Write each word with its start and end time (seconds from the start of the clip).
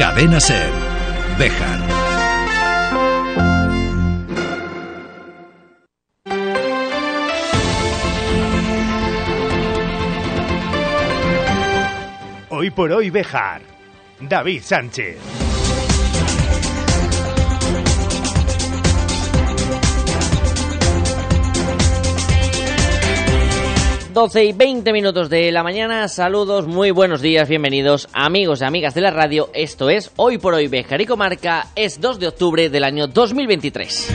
Cadena 0.00 0.40
Ser. 0.40 0.70
Bejar. 1.38 1.78
Hoy 12.48 12.70
por 12.70 12.90
hoy 12.92 13.10
Bejar. 13.10 13.60
David 14.20 14.62
Sánchez. 14.62 15.39
12 24.12 24.44
y 24.44 24.52
20 24.52 24.92
minutos 24.92 25.30
de 25.30 25.52
la 25.52 25.62
mañana. 25.62 26.08
Saludos, 26.08 26.66
muy 26.66 26.90
buenos 26.90 27.20
días, 27.20 27.48
bienvenidos 27.48 28.08
amigos 28.12 28.60
y 28.60 28.64
amigas 28.64 28.94
de 28.94 29.00
la 29.02 29.10
radio. 29.10 29.50
Esto 29.54 29.88
es 29.88 30.10
Hoy 30.16 30.38
por 30.38 30.54
Hoy 30.54 30.66
Bejar 30.66 31.00
y 31.00 31.06
Comarca. 31.06 31.68
Es 31.76 32.00
2 32.00 32.18
de 32.18 32.28
octubre 32.28 32.68
del 32.68 32.84
año 32.84 33.06
2023. 33.06 34.10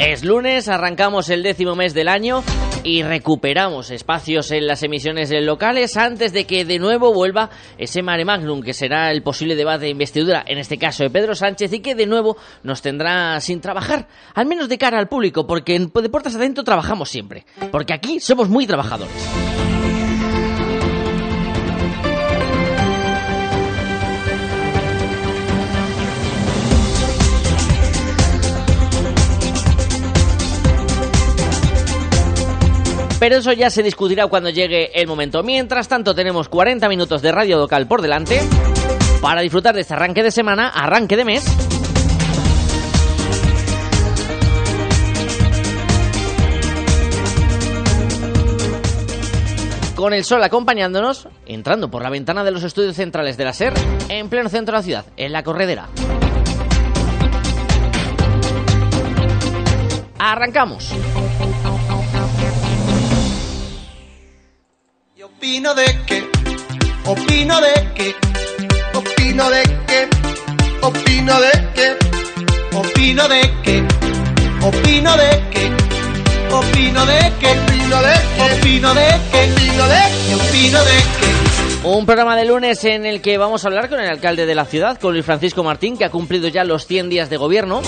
Es 0.00 0.24
lunes, 0.24 0.68
arrancamos 0.68 1.28
el 1.28 1.42
décimo 1.42 1.76
mes 1.76 1.94
del 1.94 2.08
año 2.08 2.42
y 2.84 3.02
recuperamos 3.02 3.90
espacios 3.90 4.50
en 4.50 4.66
las 4.66 4.82
emisiones 4.82 5.32
locales 5.42 5.96
antes 5.96 6.32
de 6.32 6.44
que 6.44 6.64
de 6.64 6.78
nuevo 6.78 7.12
vuelva 7.12 7.50
ese 7.78 8.02
mare 8.02 8.24
magnum 8.24 8.62
que 8.62 8.74
será 8.74 9.10
el 9.10 9.22
posible 9.22 9.56
debate 9.56 9.86
de 9.86 9.90
investidura, 9.90 10.44
en 10.46 10.58
este 10.58 10.78
caso 10.78 11.02
de 11.02 11.10
Pedro 11.10 11.34
Sánchez, 11.34 11.72
y 11.72 11.80
que 11.80 11.94
de 11.94 12.06
nuevo 12.06 12.36
nos 12.62 12.82
tendrá 12.82 13.40
sin 13.40 13.60
trabajar, 13.60 14.06
al 14.34 14.46
menos 14.46 14.68
de 14.68 14.78
cara 14.78 14.98
al 14.98 15.08
público, 15.08 15.46
porque 15.46 15.74
en 15.74 15.90
de 15.92 16.08
puertas 16.10 16.36
adentro 16.36 16.62
trabajamos 16.62 17.08
siempre, 17.08 17.46
porque 17.72 17.94
aquí 17.94 18.20
somos 18.20 18.48
muy 18.48 18.66
trabajadores. 18.66 19.73
Pero 33.24 33.36
eso 33.36 33.54
ya 33.54 33.70
se 33.70 33.82
discutirá 33.82 34.26
cuando 34.26 34.50
llegue 34.50 34.90
el 35.00 35.06
momento. 35.06 35.42
Mientras 35.42 35.88
tanto, 35.88 36.14
tenemos 36.14 36.50
40 36.50 36.86
minutos 36.90 37.22
de 37.22 37.32
radio 37.32 37.56
local 37.56 37.86
por 37.86 38.02
delante 38.02 38.38
para 39.22 39.40
disfrutar 39.40 39.74
de 39.74 39.80
este 39.80 39.94
arranque 39.94 40.22
de 40.22 40.30
semana, 40.30 40.68
arranque 40.68 41.16
de 41.16 41.24
mes. 41.24 41.42
Con 49.96 50.12
el 50.12 50.22
sol 50.22 50.44
acompañándonos, 50.44 51.26
entrando 51.46 51.90
por 51.90 52.02
la 52.02 52.10
ventana 52.10 52.44
de 52.44 52.50
los 52.50 52.62
estudios 52.62 52.94
centrales 52.94 53.38
de 53.38 53.44
la 53.46 53.54
SER, 53.54 53.72
en 54.10 54.28
pleno 54.28 54.50
centro 54.50 54.74
de 54.74 54.80
la 54.80 54.82
ciudad, 54.82 55.06
en 55.16 55.32
la 55.32 55.42
corredera. 55.42 55.88
Arrancamos. 60.18 60.92
Opino 65.44 65.74
de 65.74 65.84
que, 66.06 66.26
opino 67.04 67.60
de 67.60 67.74
que, 67.94 68.16
opino 68.94 69.50
de 69.50 69.62
que, 69.86 70.08
opino 70.80 71.38
de 71.38 71.52
que, 71.74 71.98
opino 72.72 73.28
de 73.28 73.52
que, 73.62 73.86
opino 74.62 75.18
de 75.18 75.42
que, 75.52 75.68
opino 76.50 77.04
de 77.04 77.04
que, 77.04 77.04
opino 77.04 77.04
de 77.04 77.32
que, 77.38 77.50
opino 78.40 78.94
de 78.94 79.10
que, 79.30 79.42
opino 79.42 79.86
de 79.86 80.02
que, 80.24 80.34
opino 80.34 80.82
de 80.82 80.96
que. 81.20 81.33
Un 81.84 82.06
programa 82.06 82.34
de 82.34 82.46
lunes 82.46 82.82
en 82.86 83.04
el 83.04 83.20
que 83.20 83.36
vamos 83.36 83.62
a 83.62 83.68
hablar 83.68 83.90
con 83.90 84.00
el 84.00 84.08
alcalde 84.08 84.46
de 84.46 84.54
la 84.54 84.64
ciudad, 84.64 84.98
con 84.98 85.12
Luis 85.12 85.26
Francisco 85.26 85.62
Martín, 85.62 85.98
que 85.98 86.06
ha 86.06 86.10
cumplido 86.10 86.48
ya 86.48 86.64
los 86.64 86.86
100 86.86 87.10
días 87.10 87.28
de 87.28 87.36
gobierno. 87.36 87.82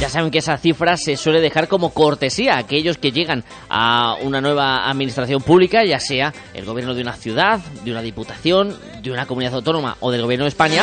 Ya 0.00 0.08
saben 0.08 0.30
que 0.30 0.38
esa 0.38 0.56
cifra 0.58 0.96
se 0.96 1.16
suele 1.16 1.40
dejar 1.40 1.66
como 1.66 1.92
cortesía 1.92 2.54
a 2.54 2.58
aquellos 2.58 2.96
que 2.96 3.10
llegan 3.10 3.42
a 3.68 4.14
una 4.22 4.40
nueva 4.40 4.88
administración 4.88 5.42
pública, 5.42 5.84
ya 5.84 5.98
sea 5.98 6.32
el 6.54 6.64
gobierno 6.64 6.94
de 6.94 7.02
una 7.02 7.14
ciudad, 7.14 7.58
de 7.84 7.90
una 7.90 8.00
diputación, 8.00 8.76
de 9.02 9.10
una 9.10 9.26
comunidad 9.26 9.54
autónoma 9.54 9.96
o 9.98 10.12
del 10.12 10.22
gobierno 10.22 10.44
de 10.44 10.50
España 10.50 10.82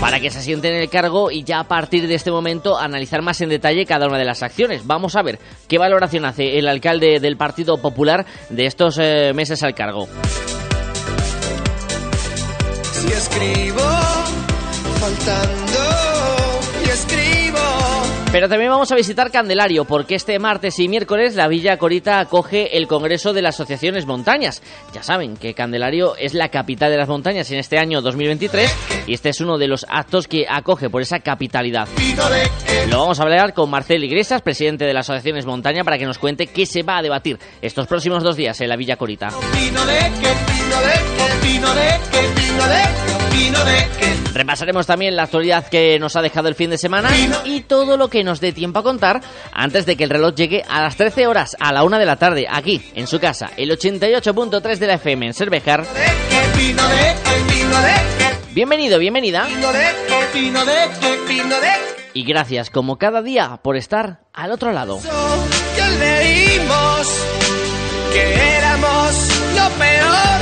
para 0.00 0.20
que 0.20 0.30
se 0.30 0.38
asienten 0.38 0.74
en 0.74 0.82
el 0.82 0.90
cargo 0.90 1.30
y 1.30 1.42
ya 1.44 1.60
a 1.60 1.64
partir 1.64 2.06
de 2.06 2.14
este 2.14 2.30
momento 2.30 2.78
analizar 2.78 3.22
más 3.22 3.40
en 3.40 3.48
detalle 3.48 3.86
cada 3.86 4.06
una 4.06 4.18
de 4.18 4.24
las 4.24 4.42
acciones. 4.42 4.86
Vamos 4.86 5.16
a 5.16 5.22
ver 5.22 5.38
qué 5.66 5.78
valoración 5.78 6.24
hace 6.24 6.58
el 6.58 6.68
alcalde 6.68 7.20
del 7.20 7.36
Partido 7.36 7.78
Popular 7.78 8.24
de 8.50 8.66
estos 8.66 8.98
eh, 8.98 9.32
meses 9.34 9.62
al 9.62 9.74
cargo. 9.74 10.08
Si 12.92 13.08
escribo 13.08 13.82
faltando 15.00 15.78
y 16.84 16.90
escribo 16.90 17.77
pero 18.30 18.48
también 18.48 18.70
vamos 18.70 18.92
a 18.92 18.96
visitar 18.96 19.30
Candelario, 19.30 19.84
porque 19.84 20.14
este 20.14 20.38
martes 20.38 20.78
y 20.78 20.88
miércoles 20.88 21.34
la 21.34 21.48
Villa 21.48 21.78
Corita 21.78 22.20
acoge 22.20 22.76
el 22.76 22.86
Congreso 22.86 23.32
de 23.32 23.42
las 23.42 23.54
Asociaciones 23.54 24.06
Montañas. 24.06 24.62
Ya 24.92 25.02
saben 25.02 25.36
que 25.36 25.54
Candelario 25.54 26.14
es 26.16 26.34
la 26.34 26.48
capital 26.50 26.90
de 26.90 26.98
las 26.98 27.08
montañas 27.08 27.50
en 27.50 27.58
este 27.58 27.78
año 27.78 28.02
2023 28.02 29.04
y 29.06 29.14
este 29.14 29.30
es 29.30 29.40
uno 29.40 29.56
de 29.56 29.68
los 29.68 29.86
actos 29.88 30.28
que 30.28 30.46
acoge 30.48 30.90
por 30.90 31.00
esa 31.00 31.20
capitalidad. 31.20 31.88
Lo 32.90 32.98
vamos 32.98 33.18
a 33.18 33.22
hablar 33.22 33.54
con 33.54 33.70
Marcel 33.70 34.04
Iglesias, 34.04 34.42
presidente 34.42 34.84
de 34.84 34.94
las 34.94 35.08
Asociaciones 35.08 35.46
Montaña, 35.46 35.84
para 35.84 35.98
que 35.98 36.04
nos 36.04 36.18
cuente 36.18 36.48
qué 36.48 36.66
se 36.66 36.82
va 36.82 36.98
a 36.98 37.02
debatir 37.02 37.38
estos 37.62 37.86
próximos 37.86 38.22
dos 38.22 38.36
días 38.36 38.60
en 38.60 38.68
la 38.68 38.76
Villa 38.76 38.96
Corita. 38.96 39.28
Repasaremos 44.34 44.86
también 44.86 45.16
la 45.16 45.24
actualidad 45.24 45.66
que 45.68 45.98
nos 45.98 46.14
ha 46.14 46.22
dejado 46.22 46.48
el 46.48 46.54
fin 46.54 46.70
de 46.70 46.78
semana 46.78 47.10
y 47.44 47.62
todo 47.62 47.96
lo 47.96 48.08
que 48.08 48.17
nos 48.24 48.40
dé 48.40 48.52
tiempo 48.52 48.78
a 48.78 48.82
contar 48.82 49.20
antes 49.52 49.86
de 49.86 49.96
que 49.96 50.04
el 50.04 50.10
reloj 50.10 50.34
llegue 50.34 50.62
a 50.68 50.82
las 50.82 50.96
13 50.96 51.26
horas, 51.26 51.56
a 51.60 51.72
la 51.72 51.84
1 51.84 51.98
de 51.98 52.06
la 52.06 52.16
tarde, 52.16 52.46
aquí, 52.50 52.82
en 52.94 53.06
su 53.06 53.18
casa, 53.18 53.50
el 53.56 53.70
88.3 53.70 54.76
de 54.78 54.86
la 54.86 54.94
FM 54.94 55.26
en 55.26 55.34
Cervejar. 55.34 55.84
Bienvenido, 58.52 58.98
bienvenida. 58.98 59.46
Y 62.14 62.24
gracias, 62.24 62.70
como 62.70 62.98
cada 62.98 63.22
día, 63.22 63.60
por 63.62 63.76
estar 63.76 64.20
al 64.32 64.50
otro 64.52 64.72
lado. 64.72 64.98
que 68.12 68.56
éramos 68.56 69.28
lo 69.54 69.68
peor. 69.78 70.40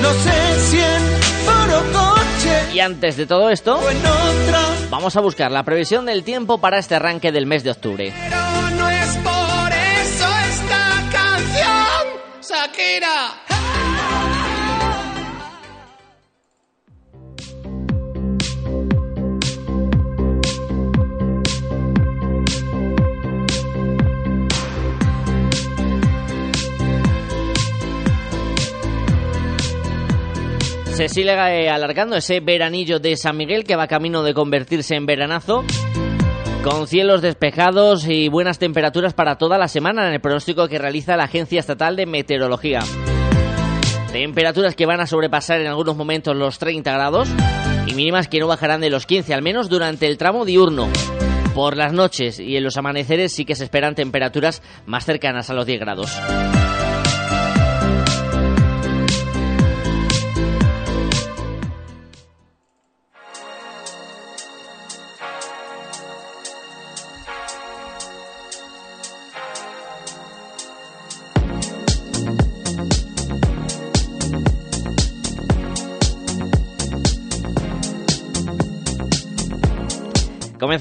No 0.00 0.12
sé 0.14 0.60
si 0.70 0.80
y 2.72 2.80
antes 2.80 3.16
de 3.16 3.26
todo 3.26 3.50
esto, 3.50 3.78
vamos 4.90 5.16
a 5.16 5.20
buscar 5.20 5.50
la 5.50 5.62
previsión 5.62 6.06
del 6.06 6.24
tiempo 6.24 6.58
para 6.58 6.78
este 6.78 6.94
arranque 6.94 7.30
del 7.30 7.46
mes 7.46 7.64
de 7.64 7.70
octubre. 7.70 8.12
Pero 8.14 8.70
no 8.76 8.88
es 8.88 9.16
por 9.18 9.72
eso 9.72 10.28
esta 10.48 11.10
canción, 11.12 12.06
Shakira. 12.40 13.51
Se 31.02 31.08
sigue 31.08 31.32
eh, 31.32 31.68
alargando 31.68 32.14
ese 32.14 32.38
veranillo 32.38 33.00
de 33.00 33.16
San 33.16 33.36
Miguel 33.36 33.64
que 33.64 33.74
va 33.74 33.88
camino 33.88 34.22
de 34.22 34.34
convertirse 34.34 34.94
en 34.94 35.04
veranazo. 35.04 35.64
Con 36.62 36.86
cielos 36.86 37.22
despejados 37.22 38.06
y 38.06 38.28
buenas 38.28 38.60
temperaturas 38.60 39.12
para 39.12 39.36
toda 39.36 39.58
la 39.58 39.66
semana 39.66 40.06
en 40.06 40.14
el 40.14 40.20
pronóstico 40.20 40.68
que 40.68 40.78
realiza 40.78 41.16
la 41.16 41.24
Agencia 41.24 41.58
Estatal 41.58 41.96
de 41.96 42.06
Meteorología. 42.06 42.84
Temperaturas 44.12 44.76
que 44.76 44.86
van 44.86 45.00
a 45.00 45.08
sobrepasar 45.08 45.60
en 45.60 45.66
algunos 45.66 45.96
momentos 45.96 46.36
los 46.36 46.60
30 46.60 46.92
grados 46.92 47.28
y 47.88 47.94
mínimas 47.94 48.28
que 48.28 48.38
no 48.38 48.46
bajarán 48.46 48.80
de 48.80 48.90
los 48.90 49.04
15, 49.04 49.34
al 49.34 49.42
menos 49.42 49.68
durante 49.68 50.06
el 50.06 50.16
tramo 50.16 50.44
diurno. 50.44 50.88
Por 51.52 51.76
las 51.76 51.92
noches 51.92 52.38
y 52.38 52.56
en 52.56 52.62
los 52.62 52.76
amaneceres 52.76 53.32
sí 53.32 53.44
que 53.44 53.56
se 53.56 53.64
esperan 53.64 53.96
temperaturas 53.96 54.62
más 54.86 55.04
cercanas 55.04 55.50
a 55.50 55.54
los 55.54 55.66
10 55.66 55.80
grados. 55.80 56.16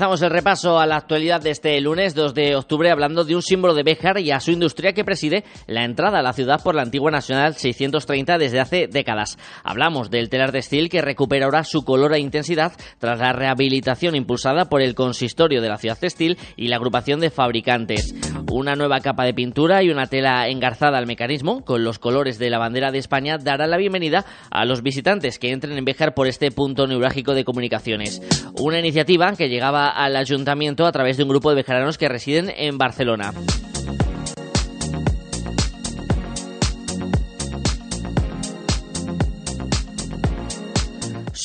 Comenzamos 0.01 0.23
el 0.23 0.31
repaso 0.31 0.79
a 0.79 0.87
la 0.87 0.95
actualidad 0.95 1.41
de 1.41 1.51
este 1.51 1.79
lunes 1.79 2.15
2 2.15 2.33
de 2.33 2.55
octubre 2.55 2.89
hablando 2.89 3.23
de 3.23 3.35
un 3.35 3.43
símbolo 3.43 3.75
de 3.75 3.83
Béjar 3.83 4.17
y 4.17 4.31
a 4.31 4.39
su 4.39 4.49
industria 4.49 4.93
que 4.93 5.05
preside 5.05 5.43
la 5.67 5.83
entrada 5.83 6.17
a 6.17 6.23
la 6.23 6.33
ciudad 6.33 6.59
por 6.63 6.73
la 6.73 6.81
antigua 6.81 7.11
Nacional 7.11 7.53
630 7.53 8.39
desde 8.39 8.59
hace 8.59 8.87
décadas. 8.87 9.37
Hablamos 9.63 10.09
del 10.09 10.29
telar 10.29 10.51
de 10.53 10.63
steel 10.63 10.89
que 10.89 11.03
recupera 11.03 11.45
ahora 11.45 11.63
su 11.63 11.83
color 11.83 12.15
e 12.15 12.19
intensidad 12.19 12.71
tras 12.97 13.19
la 13.19 13.31
rehabilitación 13.31 14.15
impulsada 14.15 14.65
por 14.65 14.81
el 14.81 14.95
consistorio 14.95 15.61
de 15.61 15.69
la 15.69 15.77
ciudad 15.77 15.99
textil 15.99 16.39
y 16.55 16.69
la 16.69 16.77
agrupación 16.77 17.19
de 17.19 17.29
fabricantes. 17.29 18.15
Una 18.51 18.75
nueva 18.75 19.01
capa 19.01 19.23
de 19.23 19.35
pintura 19.35 19.83
y 19.83 19.91
una 19.91 20.07
tela 20.07 20.47
engarzada 20.47 20.97
al 20.97 21.05
mecanismo 21.05 21.63
con 21.63 21.83
los 21.83 21.99
colores 21.99 22.39
de 22.39 22.49
la 22.49 22.57
bandera 22.57 22.91
de 22.91 22.97
España 22.97 23.37
dará 23.37 23.67
la 23.67 23.77
bienvenida 23.77 24.25
a 24.49 24.65
los 24.65 24.81
visitantes 24.81 25.37
que 25.37 25.51
entren 25.51 25.77
en 25.77 25.85
Béjar 25.85 26.15
por 26.15 26.25
este 26.25 26.49
punto 26.49 26.87
neurálgico 26.87 27.35
de 27.35 27.45
comunicaciones. 27.45 28.19
Una 28.59 28.79
iniciativa 28.79 29.31
que 29.35 29.47
llegaba 29.47 29.90
al 29.91 30.15
ayuntamiento 30.15 30.85
a 30.85 30.91
través 30.91 31.17
de 31.17 31.23
un 31.23 31.29
grupo 31.29 31.49
de 31.49 31.55
bejaranos 31.55 31.97
que 31.97 32.09
residen 32.09 32.51
en 32.55 32.77
Barcelona. 32.77 33.33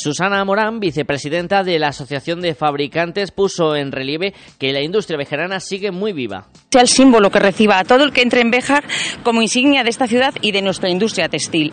Susana 0.06 0.44
Morán, 0.44 0.78
vicepresidenta 0.78 1.64
de 1.64 1.80
la 1.80 1.88
Asociación 1.88 2.40
de 2.40 2.54
Fabricantes, 2.54 3.32
puso 3.32 3.74
en 3.74 3.90
relieve 3.90 4.34
que 4.56 4.72
la 4.72 4.80
industria 4.80 5.18
bejarana 5.18 5.58
sigue 5.58 5.90
muy 5.90 6.12
viva. 6.12 6.46
Sea 6.70 6.82
el 6.82 6.86
símbolo 6.86 7.28
que 7.28 7.40
reciba 7.40 7.80
a 7.80 7.84
todo 7.84 8.04
el 8.04 8.12
que 8.12 8.22
entre 8.22 8.40
en 8.40 8.52
Bejar 8.52 8.84
como 9.24 9.42
insignia 9.42 9.82
de 9.82 9.90
esta 9.90 10.06
ciudad 10.06 10.32
y 10.40 10.52
de 10.52 10.62
nuestra 10.62 10.90
industria 10.90 11.28
textil. 11.28 11.72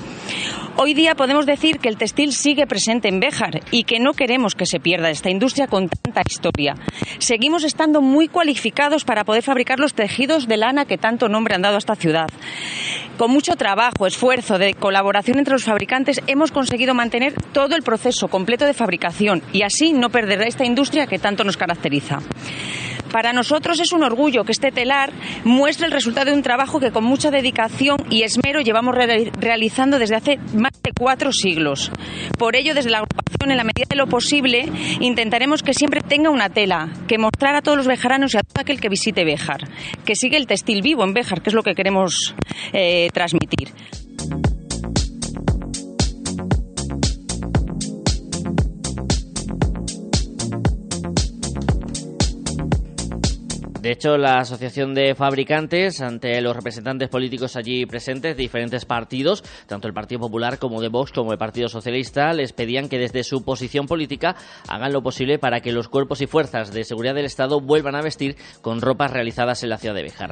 Hoy 0.76 0.96
día 0.96 1.14
podemos 1.14 1.46
decir 1.46 1.78
que 1.78 1.90
el 1.90 1.98
textil 1.98 2.34
sigue 2.34 2.66
presente 2.66 3.08
en 3.08 3.20
Béjar 3.20 3.60
y 3.70 3.84
que 3.84 4.00
no 4.00 4.14
queremos 4.14 4.56
que 4.56 4.66
se 4.66 4.80
pierda 4.80 5.12
esta 5.12 5.30
industria 5.30 5.68
con 5.68 5.88
tanta 5.88 6.24
historia. 6.28 6.74
Seguimos 7.20 7.64
estando 7.64 8.02
muy 8.02 8.28
cualificados 8.28 9.06
para 9.06 9.24
poder 9.24 9.44
fabricar 9.44 9.80
los 9.80 9.94
tejidos 9.94 10.48
de 10.48 10.58
lana 10.58 10.86
que 10.86 10.98
tanto 10.98 11.30
nombre 11.30 11.54
han 11.54 11.62
dado 11.62 11.76
a 11.76 11.78
esta 11.78 11.96
ciudad. 11.96 12.28
Con 13.18 13.30
mucho 13.30 13.56
trabajo, 13.56 14.08
esfuerzo, 14.08 14.58
de 14.58 14.74
colaboración 14.74 15.38
entre 15.38 15.54
los 15.54 15.64
fabricantes, 15.64 16.20
hemos 16.26 16.52
conseguido 16.52 16.96
mantener 16.96 17.36
todo 17.54 17.76
el 17.76 17.84
proceso 17.84 18.23
completo 18.28 18.66
de 18.66 18.74
fabricación 18.74 19.42
y 19.52 19.64
así 19.64 19.94
no 19.94 20.10
perder 20.10 20.42
esta 20.42 20.66
industria 20.66 21.08
que 21.08 21.20
tanto 21.20 21.44
nos 21.44 21.58
caracteriza. 21.58 22.20
Para 23.14 23.32
nosotros 23.32 23.80
es 23.80 23.92
un 23.92 24.02
orgullo 24.02 24.44
que 24.44 24.52
este 24.52 24.72
telar 24.72 25.14
muestre 25.44 25.86
el 25.86 25.92
resultado 25.92 26.32
de 26.32 26.36
un 26.36 26.42
trabajo 26.42 26.80
que 26.80 26.90
con 26.90 27.04
mucha 27.04 27.30
dedicación 27.30 27.98
y 28.10 28.24
esmero 28.24 28.62
llevamos 28.62 28.96
realizando 28.96 30.00
desde 30.00 30.16
hace 30.16 30.40
más 30.56 30.72
de 30.82 30.94
cuatro 30.98 31.32
siglos. 31.32 31.92
Por 32.40 32.56
ello, 32.56 32.74
desde 32.74 32.90
la 32.90 32.98
agrupación, 32.98 33.52
en 33.52 33.58
la 33.58 33.64
medida 33.64 33.86
de 33.88 33.98
lo 33.98 34.08
posible, 34.08 34.68
intentaremos 35.00 35.62
que 35.62 35.76
siempre 35.76 36.02
tenga 36.02 36.32
una 36.32 36.50
tela, 36.50 36.90
que 37.08 37.20
mostrar 37.20 37.54
a 37.54 37.62
todos 37.62 37.78
los 37.78 37.88
bejaranos 37.88 38.34
y 38.34 38.38
a 38.38 38.42
todo 38.42 38.62
aquel 38.62 38.82
que 38.82 38.90
visite 38.90 39.24
Béjar, 39.24 39.68
que 40.06 40.16
sigue 40.16 40.38
el 40.38 40.48
textil 40.48 40.82
vivo 40.82 41.04
en 41.04 41.14
Béjar, 41.14 41.44
que 41.44 41.52
es 41.52 41.54
lo 41.54 41.62
que 41.62 41.76
queremos 41.76 42.34
eh, 42.74 43.10
transmitir. 43.14 43.70
De 53.84 53.92
hecho, 53.92 54.18
la 54.18 54.40
Asociación 54.40 54.94
de 54.94 55.14
Fabricantes, 55.14 56.00
ante 56.00 56.40
los 56.40 56.56
representantes 56.56 57.10
políticos 57.10 57.58
allí 57.58 57.86
presentes 57.86 58.38
de 58.38 58.42
diferentes 58.42 58.86
partidos, 58.86 59.44
tanto 59.68 59.90
el 59.90 59.94
Partido 59.94 60.22
Popular 60.22 60.58
como 60.58 60.80
de 60.80 60.88
Vox 60.88 61.12
como 61.12 61.34
el 61.34 61.38
Partido 61.38 61.68
Socialista, 61.68 62.32
les 62.32 62.54
pedían 62.54 62.88
que 62.88 62.98
desde 62.98 63.26
su 63.26 63.44
posición 63.44 63.86
política 63.86 64.38
hagan 64.70 64.94
lo 64.94 65.04
posible 65.04 65.38
para 65.38 65.60
que 65.60 65.74
los 65.74 65.90
cuerpos 65.90 66.22
y 66.22 66.28
fuerzas 66.28 66.72
de 66.72 66.86
seguridad 66.86 67.14
del 67.14 67.26
Estado 67.26 67.60
vuelvan 67.60 67.96
a 67.96 68.02
vestir 68.02 68.38
con 68.62 68.80
ropas 68.80 69.12
realizadas 69.12 69.64
en 69.64 69.70
la 69.72 69.78
ciudad 69.78 69.96
de 69.96 70.04
Bejar. 70.04 70.32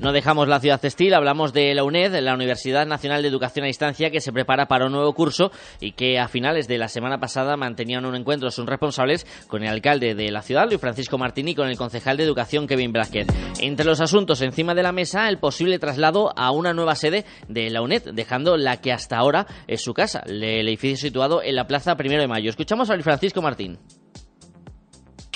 No 0.00 0.12
dejamos 0.12 0.46
la 0.46 0.60
ciudad 0.60 0.80
textil, 0.80 1.12
hablamos 1.12 1.52
de 1.52 1.74
la 1.74 1.82
UNED, 1.82 2.20
la 2.20 2.32
Universidad 2.32 2.86
Nacional 2.86 3.20
de 3.20 3.28
Educación 3.28 3.64
a 3.64 3.66
Distancia, 3.66 4.12
que 4.12 4.20
se 4.20 4.32
prepara 4.32 4.68
para 4.68 4.86
un 4.86 4.92
nuevo 4.92 5.12
curso 5.12 5.50
y 5.80 5.90
que 5.90 6.20
a 6.20 6.28
finales 6.28 6.68
de 6.68 6.78
la 6.78 6.86
semana 6.86 7.18
pasada 7.18 7.56
mantenían 7.56 8.06
un 8.06 8.14
encuentro 8.14 8.52
sus 8.52 8.64
responsables 8.64 9.26
con 9.48 9.64
el 9.64 9.70
alcalde 9.70 10.14
de 10.14 10.30
la 10.30 10.42
ciudad, 10.42 10.66
Luis 10.68 10.80
Francisco 10.80 11.18
Martini, 11.18 11.50
y 11.50 11.54
con 11.56 11.68
el 11.68 11.76
concejal 11.76 12.16
de 12.16 12.22
Educación, 12.22 12.68
Kevin 12.68 12.92
Blázquez. 12.92 13.26
Entre 13.58 13.84
los 13.84 14.00
asuntos 14.00 14.40
encima 14.40 14.72
de 14.72 14.84
la 14.84 14.92
mesa, 14.92 15.28
el 15.28 15.38
posible 15.38 15.80
traslado 15.80 16.32
a 16.36 16.52
una 16.52 16.72
nueva 16.72 16.94
sede 16.94 17.24
de 17.48 17.68
la 17.68 17.82
UNED, 17.82 18.12
dejando 18.12 18.56
la 18.56 18.80
que 18.80 18.92
hasta 18.92 19.16
ahora 19.16 19.48
es 19.66 19.82
su 19.82 19.94
casa, 19.94 20.22
el 20.26 20.44
edificio 20.44 20.96
situado 20.96 21.42
en 21.42 21.56
la 21.56 21.66
Plaza 21.66 21.96
Primero 21.96 22.22
de 22.22 22.28
Mayo. 22.28 22.50
Escuchamos 22.50 22.88
a 22.88 22.94
Luis 22.94 23.04
Francisco 23.04 23.42
Martín 23.42 23.78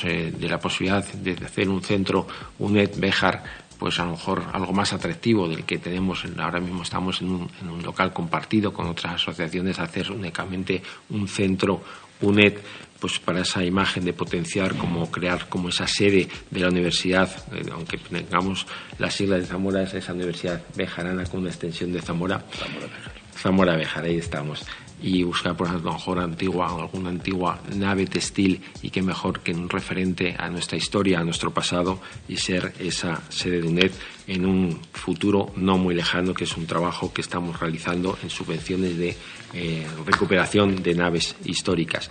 eh, 0.05 0.32
de 0.37 0.49
la 0.49 0.58
posibilidad 0.58 1.05
de 1.05 1.32
hacer 1.32 1.69
un 1.69 1.82
centro 1.82 2.26
UNED 2.58 2.93
Bejar 2.97 3.43
pues 3.82 3.99
a 3.99 4.05
lo 4.05 4.12
mejor 4.12 4.44
algo 4.52 4.73
más 4.73 4.93
atractivo 4.93 5.49
del 5.49 5.64
que 5.64 5.76
tenemos 5.76 6.25
ahora 6.38 6.61
mismo 6.61 6.84
estamos 6.84 7.20
en 7.20 7.31
un, 7.32 7.82
local 7.82 8.12
compartido 8.12 8.73
con 8.73 8.87
otras 8.87 9.14
asociaciones 9.14 9.81
hacer 9.81 10.12
únicamente 10.12 10.81
un 11.11 11.26
centro 11.26 11.82
UNED 12.20 12.58
pues 13.00 13.19
para 13.19 13.40
esa 13.40 13.64
imagen 13.64 14.05
de 14.05 14.12
potenciar 14.12 14.76
como 14.76 15.11
crear 15.11 15.49
como 15.49 15.70
esa 15.70 15.88
sede 15.88 16.29
de 16.49 16.61
la 16.61 16.69
universidad 16.69 17.29
eh, 17.52 17.64
aunque 17.73 17.99
tengamos 17.99 18.69
las 19.00 19.14
siglas 19.14 19.40
de 19.40 19.46
Zamora 19.46 19.82
es 19.82 19.94
esa 19.94 20.12
universidad 20.12 20.62
bejarana 20.76 21.25
con 21.25 21.40
una 21.40 21.50
extensión 21.50 21.93
de 21.93 22.00
Zamora. 22.00 22.40
Zamora 22.52 22.87
Bejar. 22.87 23.12
Zamora 23.34 23.76
Bejar 23.76 24.05
ahí 24.05 24.19
estamos 24.19 24.64
y 25.03 25.23
buscar 25.25 25.57
por 25.57 25.67
ejemplo 25.67 25.93
a 25.93 26.15
lo 26.15 26.21
antigua, 26.21 26.67
alguna 26.69 27.11
antigua 27.11 27.61
nave 27.75 28.07
textil 28.07 28.63
y 28.83 28.91
qué 28.91 29.03
mejor 29.03 29.41
que 29.41 29.53
un 29.53 29.69
referente 29.69 30.35
a 30.39 30.49
nuestra 30.49 30.79
historia, 30.79 31.21
a 31.21 31.25
nuestro 31.25 31.53
pasado 31.53 32.01
y 32.29 32.37
ser 32.37 32.73
esa 32.79 33.21
sede 33.29 33.61
de 33.61 33.69
UNED 33.69 33.93
en 34.27 34.47
un 34.47 34.81
futuro 34.93 35.53
no 35.57 35.79
muy 35.79 35.95
lejano, 35.95 36.35
que 36.35 36.45
es 36.45 36.57
un 36.57 36.67
trabajo 36.67 37.13
que 37.13 37.21
estamos 37.21 37.59
realizando 37.59 38.17
en 38.23 38.31
subvenciones 38.31 38.97
de 38.97 39.17
eh, 39.55 39.87
recuperación 40.07 40.83
de 40.83 40.95
naves 40.95 41.37
históricas. 41.45 42.11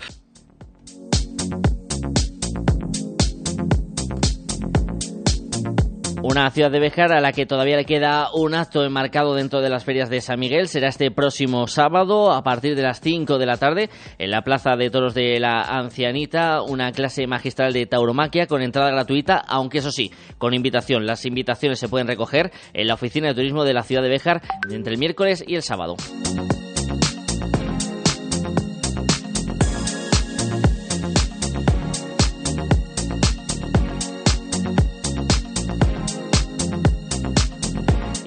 Una 6.23 6.51
ciudad 6.51 6.69
de 6.69 6.79
Bejar 6.79 7.11
a 7.13 7.19
la 7.19 7.31
que 7.31 7.47
todavía 7.47 7.77
le 7.77 7.85
queda 7.85 8.27
un 8.33 8.53
acto 8.53 8.83
enmarcado 8.85 9.33
dentro 9.33 9.59
de 9.59 9.69
las 9.69 9.85
ferias 9.85 10.07
de 10.07 10.21
San 10.21 10.39
Miguel. 10.39 10.67
Será 10.67 10.89
este 10.89 11.09
próximo 11.09 11.65
sábado 11.65 12.31
a 12.31 12.43
partir 12.43 12.75
de 12.75 12.83
las 12.83 13.01
5 13.01 13.39
de 13.39 13.45
la 13.47 13.57
tarde 13.57 13.89
en 14.19 14.29
la 14.29 14.43
Plaza 14.43 14.75
de 14.75 14.91
Toros 14.91 15.15
de 15.15 15.39
la 15.39 15.61
Ancianita. 15.61 16.61
Una 16.61 16.91
clase 16.91 17.25
magistral 17.25 17.73
de 17.73 17.87
tauromaquia 17.87 18.45
con 18.45 18.61
entrada 18.61 18.91
gratuita, 18.91 19.37
aunque 19.47 19.79
eso 19.79 19.91
sí, 19.91 20.11
con 20.37 20.53
invitación. 20.53 21.07
Las 21.07 21.25
invitaciones 21.25 21.79
se 21.79 21.89
pueden 21.89 22.07
recoger 22.07 22.51
en 22.73 22.87
la 22.87 22.93
Oficina 22.93 23.29
de 23.29 23.33
Turismo 23.33 23.63
de 23.63 23.73
la 23.73 23.81
ciudad 23.81 24.03
de 24.03 24.09
Bejar 24.09 24.41
entre 24.69 24.93
el 24.93 24.99
miércoles 24.99 25.43
y 25.47 25.55
el 25.55 25.63
sábado. 25.63 25.95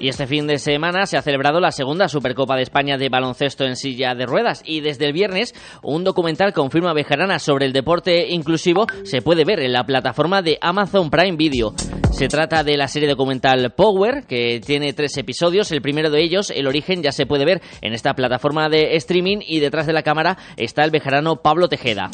Y 0.05 0.09
este 0.09 0.27
fin 0.27 0.45
de 0.45 0.59
semana 0.59 1.07
se 1.07 1.17
ha 1.17 1.23
celebrado 1.23 1.59
la 1.59 1.71
segunda 1.71 2.07
Supercopa 2.07 2.55
de 2.55 2.61
España 2.61 2.95
de 2.95 3.09
baloncesto 3.09 3.65
en 3.65 3.75
silla 3.75 4.13
de 4.13 4.27
ruedas 4.27 4.61
y 4.63 4.81
desde 4.81 5.07
el 5.07 5.13
viernes 5.13 5.55
un 5.81 6.03
documental 6.03 6.53
con 6.53 6.69
firma 6.69 6.93
bejarana 6.93 7.39
sobre 7.39 7.65
el 7.65 7.73
deporte 7.73 8.27
inclusivo 8.29 8.85
se 9.03 9.23
puede 9.23 9.45
ver 9.45 9.61
en 9.61 9.73
la 9.73 9.83
plataforma 9.83 10.43
de 10.43 10.59
Amazon 10.61 11.09
Prime 11.09 11.37
Video. 11.37 11.73
Se 12.11 12.27
trata 12.27 12.63
de 12.63 12.77
la 12.77 12.87
serie 12.87 13.09
documental 13.09 13.73
Power, 13.75 14.27
que 14.27 14.61
tiene 14.63 14.93
tres 14.93 15.17
episodios. 15.17 15.71
El 15.71 15.81
primero 15.81 16.11
de 16.11 16.21
ellos, 16.21 16.51
El 16.51 16.67
origen, 16.67 17.01
ya 17.01 17.11
se 17.11 17.25
puede 17.25 17.43
ver 17.43 17.63
en 17.81 17.93
esta 17.93 18.13
plataforma 18.13 18.69
de 18.69 18.95
streaming 18.97 19.39
y 19.41 19.59
detrás 19.59 19.87
de 19.87 19.93
la 19.93 20.03
cámara 20.03 20.37
está 20.55 20.83
el 20.83 20.91
bejarano 20.91 21.37
Pablo 21.37 21.67
Tejeda 21.67 22.11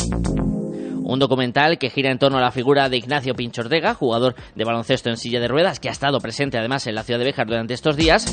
un 1.12 1.20
documental 1.20 1.77
que 1.77 1.89
gira 1.89 2.12
en 2.12 2.20
torno 2.20 2.38
a 2.38 2.41
la 2.41 2.51
figura 2.51 2.89
de 2.89 2.98
Ignacio 2.98 3.36
Pincho 3.36 3.62
Ortega, 3.62 3.94
jugador 3.94 4.36
de 4.56 4.63
baloncesto 4.63 5.10
en 5.10 5.18
silla 5.18 5.39
de 5.39 5.48
ruedas, 5.48 5.80
que 5.80 5.89
ha 5.89 5.91
estado 5.91 6.20
presente 6.20 6.58
además 6.58 6.88
en 6.88 6.96
la 6.96 7.03
ciudad 7.03 7.20
de 7.20 7.25
Béjar 7.25 7.48
durante 7.48 7.74
estos 7.74 7.96
días 7.96 8.25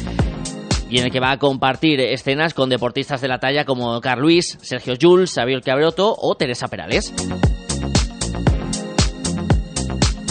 y 0.91 0.99
en 0.99 1.05
el 1.05 1.11
que 1.11 1.21
va 1.21 1.33
a 1.33 1.39
compartir 1.39 2.01
escenas 2.01 2.55
con 2.55 2.71
deportistas 2.71 3.21
de 3.21 3.29
la 3.29 3.39
talla 3.39 3.65
como 3.65 4.01
Carl 4.01 4.23
Luis, 4.23 4.59
Sergio 4.63 4.95
Jules, 5.01 5.33
Xavier 5.35 5.61
Cabroto 5.63 6.15
o 6.17 6.35
Teresa 6.35 6.69
Perales. 6.69 7.13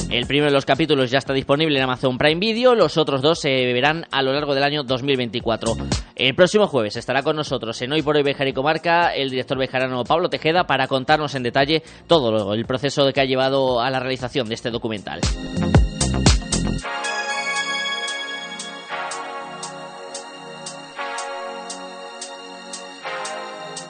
El 0.10 0.26
primero 0.26 0.46
de 0.46 0.54
los 0.54 0.66
capítulos 0.66 1.12
ya 1.12 1.18
está 1.18 1.34
disponible 1.34 1.78
en 1.78 1.84
Amazon 1.84 2.18
Prime 2.18 2.40
Video, 2.40 2.76
los 2.76 2.98
otros 2.98 3.22
dos 3.22 3.40
se 3.42 3.50
verán 3.74 4.06
a 4.10 4.22
lo 4.22 4.32
largo 4.32 4.56
del 4.56 4.64
año 4.64 4.84
2024. 4.84 5.74
El 6.16 6.34
próximo 6.34 6.68
jueves 6.68 6.96
estará 6.96 7.24
con 7.24 7.36
nosotros 7.36 7.82
en 7.82 7.92
Hoy 7.92 8.02
por 8.02 8.16
Hoy 8.16 8.24
Bejar 8.24 8.48
y 8.48 8.54
Comarca 8.54 9.14
el 9.14 9.30
director 9.30 9.58
bejarano 9.58 10.06
Pablo 10.06 10.30
Tejeda 10.30 10.66
para 10.66 10.88
contarnos 10.88 11.36
en 11.36 11.44
detalle 11.44 11.84
todo 12.08 12.54
el 12.54 12.66
proceso 12.66 13.12
que 13.12 13.20
ha 13.20 13.26
llevado 13.26 13.82
a 13.82 13.90
la 13.90 14.00
realización 14.00 14.48
de 14.48 14.56
este 14.56 14.72
documental. 14.72 15.20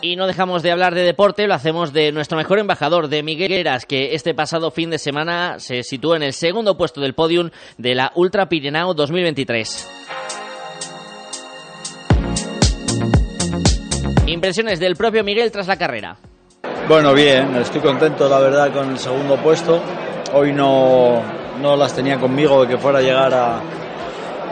Y 0.01 0.16
no 0.16 0.27
dejamos 0.27 0.62
de 0.62 0.72
hablar 0.72 0.94
de 0.94 1.01
deporte, 1.01 1.48
lo 1.48 1.56
hacemos 1.56 1.92
de 1.92 2.12
nuestro 2.12 2.38
mejor 2.38 2.60
embajador, 2.60 3.08
de 3.08 3.24
Miguel 3.24 3.51
Eras, 3.51 3.86
que 3.86 4.13
este 4.13 4.36
pasado 4.36 4.70
fin 4.70 4.92
de 4.92 5.00
semana 5.00 5.60
se 5.60 5.82
sitúa 5.82 6.18
en 6.18 6.24
el 6.24 6.34
segundo 6.34 6.77
puesto 6.77 7.01
del 7.01 7.16
podium 7.16 7.50
de 7.77 7.96
la 7.96 8.12
Ultra 8.13 8.48
Pirineo 8.48 8.94
2023. 8.94 9.89
Impresiones 14.27 14.80
del 14.80 14.96
propio 14.96 15.24
Miguel 15.24 15.51
tras 15.51 15.68
la 15.68 15.77
carrera. 15.77 16.18
Bueno, 16.88 17.13
bien, 17.13 17.56
estoy 17.56 17.82
contento 17.82 18.30
la 18.30 18.39
verdad 18.39 18.72
con 18.72 18.92
el 18.92 19.00
segundo 19.00 19.38
puesto. 19.38 19.82
Hoy 20.34 20.54
no, 20.54 21.24
no 21.60 21.75
las 21.75 21.96
tenía 21.96 22.20
conmigo 22.20 22.62
de 22.62 22.68
que 22.68 22.77
fuera 22.77 23.00
a 23.00 23.01
llegar 23.01 23.34
a, 23.34 23.62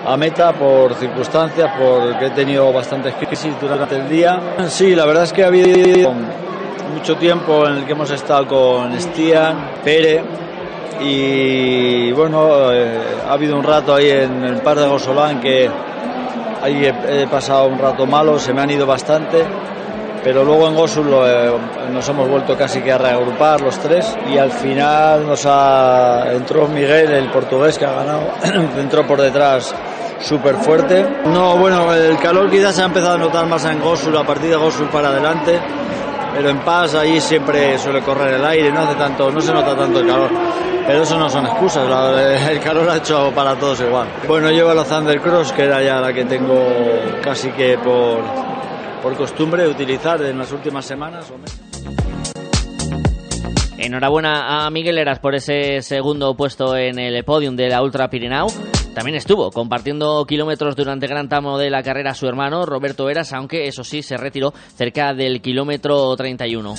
a 0.06 0.18
meta 0.18 0.54
por 0.54 0.94
circunstancias, 0.96 1.72
porque 1.80 2.28
he 2.28 2.30
tenido 2.32 2.72
bastantes 2.72 3.16
crisis 3.16 3.54
durante 3.60 3.96
el 3.96 4.08
día. 4.08 4.40
Sí, 4.68 4.96
la 4.96 5.06
verdad 5.06 5.24
es 5.24 5.34
que 5.34 5.44
ha 5.44 5.48
habido 5.48 6.14
mucho 6.94 7.18
tiempo 7.18 7.68
en 7.68 7.78
el 7.78 7.86
que 7.86 7.94
hemos 7.94 8.12
estado 8.12 8.48
con 8.48 9.00
Stian, 9.00 9.72
Pere 9.84 10.24
y 11.02 12.12
bueno, 12.14 12.72
eh, 12.72 13.00
ha 13.28 13.34
habido 13.34 13.58
un 13.58 13.64
rato 13.64 13.94
ahí 13.94 14.10
en 14.10 14.44
el 14.44 14.62
par 14.62 14.80
de 14.80 14.88
Gosolán 14.88 15.42
que 15.42 15.70
ahí 16.62 16.86
he, 16.86 17.28
pasado 17.28 17.68
un 17.68 17.78
rato 17.78 18.06
malo, 18.06 18.40
se 18.40 18.54
me 18.54 18.62
han 18.62 18.70
ido 18.70 18.86
bastante 18.86 19.44
pero 20.24 20.44
luego 20.44 20.68
en 20.68 20.76
Gosul 20.76 21.08
eh, 21.14 21.52
nos 21.92 22.10
hemos 22.10 22.28
vuelto 22.28 22.58
casi 22.58 22.82
que 22.82 22.92
a 22.92 22.98
reagrupar 22.98 23.62
los 23.62 23.78
tres 23.78 24.18
y 24.28 24.40
al 24.40 24.52
final 24.52 25.28
nos 25.28 25.46
ha 25.46 26.32
entró 26.34 26.68
Miguel, 26.68 27.12
el 27.12 27.30
portugués 27.30 27.78
que 27.78 27.86
ha 27.86 27.92
ganado, 27.92 28.30
entró 28.80 29.06
por 29.06 29.22
detrás 29.22 29.76
súper 30.20 30.56
fuerte. 30.56 31.06
No, 31.26 31.58
bueno, 31.58 31.94
el 31.94 32.18
calor 32.18 32.50
quizás 32.50 32.76
se 32.76 32.82
ha 32.82 32.86
empezado 32.86 33.16
a 33.16 33.18
notar 33.18 33.48
más 33.48 33.66
en 33.66 33.80
Gosul, 33.80 34.16
a 34.18 34.24
partir 34.24 34.50
de 34.50 34.56
Gosul 34.56 34.88
para 34.90 35.10
adelante, 35.10 35.60
pero 36.36 36.50
en 36.50 36.60
Paz 36.60 36.96
ahí 36.96 37.20
siempre 37.22 37.78
suele 37.78 38.02
correr 38.02 38.36
el 38.36 38.46
aire, 38.46 38.72
no 38.72 38.82
hace 38.82 38.96
tanto, 38.96 39.32
no 39.32 39.42
se 39.42 39.54
nota 39.54 39.76
tanto 39.76 40.00
el 40.00 40.08
calor. 40.08 40.30
Pero 40.88 41.02
eso 41.02 41.18
no 41.18 41.30
son 41.30 41.46
excusas, 41.46 41.88
el 42.50 42.60
calor 42.60 42.90
ha 42.90 42.98
hecho 42.98 43.32
para 43.34 43.56
todos 43.56 43.82
igual. 43.82 44.08
Bueno, 44.28 44.50
llevo 44.52 44.74
la 44.74 44.84
Thunder 44.84 45.20
Cross, 45.20 45.52
que 45.52 45.64
era 45.64 45.82
ya 45.82 46.00
la 46.00 46.14
que 46.14 46.26
tengo 46.26 46.64
casi 47.24 47.50
que 47.52 47.78
por, 47.78 48.22
por 49.02 49.16
costumbre 49.16 49.68
utilizar 49.68 50.22
en 50.22 50.38
las 50.38 50.52
últimas 50.52 50.86
semanas 50.86 51.32
o 51.32 51.38
meses. 51.38 51.62
Enhorabuena 53.78 54.66
a 54.66 54.70
Miguel 54.72 54.98
Eras 54.98 55.20
por 55.20 55.36
ese 55.36 55.82
segundo 55.82 56.36
puesto 56.36 56.76
en 56.76 56.98
el 56.98 57.24
podium 57.24 57.56
de 57.56 57.70
la 57.70 57.84
Ultra 57.84 58.10
Pirinao. 58.10 58.48
También 58.96 59.18
estuvo 59.18 59.52
compartiendo 59.52 60.26
kilómetros 60.26 60.74
durante 60.78 61.06
gran 61.06 61.28
tramo 61.28 61.58
de 61.58 61.70
la 61.70 61.84
carrera 61.84 62.14
su 62.14 62.28
hermano 62.28 62.66
Roberto 62.66 63.10
Eras, 63.10 63.34
aunque 63.34 63.68
eso 63.68 63.84
sí 63.84 64.02
se 64.02 64.16
retiró 64.16 64.54
cerca 64.78 65.14
del 65.14 65.42
kilómetro 65.42 66.16
31. 66.16 66.76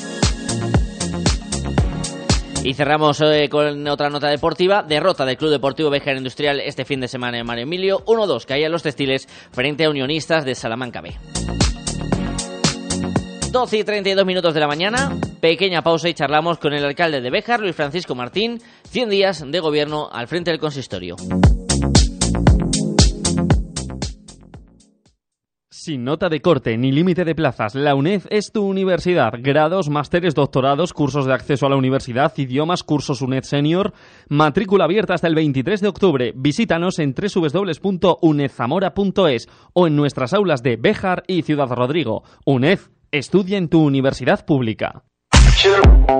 Y 2.65 2.73
cerramos 2.73 3.21
eh, 3.21 3.51
con 3.51 3.87
otra 3.87 4.09
nota 4.09 4.29
deportiva. 4.29 4.83
Derrota 4.83 5.27
del 5.27 5.37
Club 5.37 5.51
Deportivo 5.51 5.91
Béjar 5.91 6.17
Industrial 6.17 6.59
este 6.59 6.87
fin 6.87 7.01
de 7.01 7.07
semana 7.07 7.39
en 7.39 7.45
Mario 7.45 7.65
Emilio. 7.65 8.03
1-2 8.07 8.47
caían 8.47 8.73
los 8.73 8.83
textiles 8.83 9.29
frente 9.53 9.85
a 9.85 9.91
Unionistas 9.91 10.47
de 10.47 10.55
Salamanca 10.55 11.03
B. 11.03 11.15
12 13.53 13.79
y 13.79 13.85
32 13.85 14.25
minutos 14.25 14.55
de 14.55 14.61
la 14.61 14.67
mañana. 14.67 15.15
Pequeña 15.41 15.83
pausa 15.83 16.09
y 16.09 16.15
charlamos 16.15 16.59
con 16.59 16.73
el 16.73 16.85
alcalde 16.85 17.21
de 17.21 17.31
Béjar, 17.31 17.61
Luis 17.61 17.77
Francisco 17.77 18.15
Martín. 18.15 18.61
100 18.89 19.11
días 19.11 19.45
de 19.47 19.61
gobierno 19.61 20.09
al 20.11 20.29
frente 20.29 20.51
del 20.51 20.59
consistorio. 20.59 21.17
Sin 25.87 26.03
nota 26.03 26.29
de 26.29 26.41
corte 26.41 26.77
ni 26.77 26.91
límite 26.91 27.25
de 27.25 27.37
plazas, 27.37 27.77
la 27.77 27.95
UNED 27.95 28.23
es 28.31 28.51
tu 28.51 28.67
universidad. 28.67 29.35
Grados, 29.39 29.89
másteres, 29.89 30.35
doctorados, 30.35 30.93
cursos 30.93 31.27
de 31.27 31.33
acceso 31.33 31.65
a 31.65 31.69
la 31.69 31.77
universidad, 31.77 32.33
idiomas, 32.37 32.83
cursos 32.83 33.23
UNED 33.23 33.45
Senior. 33.45 33.93
Matrícula 34.29 34.83
abierta 34.83 35.15
hasta 35.15 35.29
el 35.29 35.37
23 35.37 35.81
de 35.81 35.87
octubre. 35.87 36.33
Visítanos 36.35 36.99
en 36.99 37.15
www.unedzamora.es 37.15 39.49
o 39.75 39.87
en 39.87 39.95
nuestras 39.95 40.35
aulas 40.35 40.65
de 40.65 40.75
Béjar 40.75 41.23
y 41.29 41.43
Ciudad 41.43 41.69
Rodrigo. 41.69 42.25
UNED, 42.45 42.81
estudia 43.13 43.57
en 43.57 43.69
tu 43.69 43.81
universidad 43.81 44.45
pública. 44.45 45.05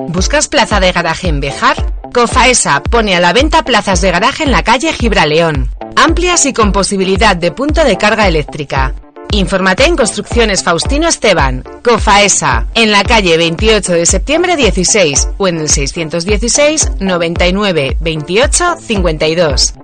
¿Buscas 0.07 0.47
plaza 0.47 0.79
de 0.79 0.93
garaje 0.93 1.27
en 1.27 1.41
Bejar? 1.41 1.75
Cofaesa 2.15 2.85
pone 2.85 3.17
a 3.17 3.21
la 3.21 3.33
venta 3.33 3.65
plazas 3.65 4.01
de 4.01 4.13
garaje 4.13 4.45
en 4.45 4.53
la 4.53 4.63
calle 4.63 4.93
Gibraleón. 4.93 5.71
Amplias 5.97 6.47
y 6.47 6.53
con 6.53 6.71
posibilidad 6.71 7.35
de 7.35 7.51
punto 7.51 7.83
de 7.83 7.99
carga 7.99 8.29
eléctrica. 8.29 8.95
Infórmate 9.33 9.85
en 9.85 9.97
Construcciones 9.97 10.63
Faustino 10.63 11.09
Esteban, 11.09 11.63
COFAESA, 11.83 12.67
en 12.75 12.91
la 12.91 13.03
calle 13.05 13.37
28 13.37 13.93
de 13.93 14.07
septiembre 14.07 14.57
16 14.57 15.29
o 15.37 15.49
en 15.49 15.59
el 15.59 15.69
616 15.69 16.93
99 17.01 17.97
28 18.01 18.77
52. 18.81 19.75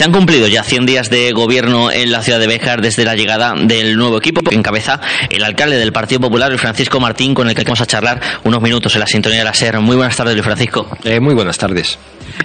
Se 0.00 0.04
han 0.04 0.12
cumplido 0.12 0.48
ya 0.48 0.62
100 0.62 0.86
días 0.86 1.10
de 1.10 1.30
gobierno 1.32 1.92
en 1.92 2.10
la 2.10 2.22
ciudad 2.22 2.40
de 2.40 2.46
Béjar 2.46 2.80
desde 2.80 3.04
la 3.04 3.14
llegada 3.16 3.52
del 3.54 3.98
nuevo 3.98 4.16
equipo 4.16 4.40
que 4.40 4.54
encabeza 4.54 4.98
el 5.28 5.44
alcalde 5.44 5.76
del 5.76 5.92
Partido 5.92 6.22
Popular, 6.22 6.56
Francisco 6.56 7.00
Martín, 7.00 7.34
con 7.34 7.50
el 7.50 7.54
que 7.54 7.64
vamos 7.64 7.82
a 7.82 7.86
charlar 7.86 8.18
unos 8.44 8.62
minutos 8.62 8.94
en 8.94 9.00
la 9.00 9.06
sintonía 9.06 9.40
de 9.40 9.44
la 9.44 9.52
SER. 9.52 9.78
Muy 9.80 9.96
buenas 9.96 10.16
tardes, 10.16 10.32
Luis 10.32 10.46
Francisco. 10.46 10.88
Eh, 11.04 11.20
muy 11.20 11.34
buenas 11.34 11.58
tardes. 11.58 11.98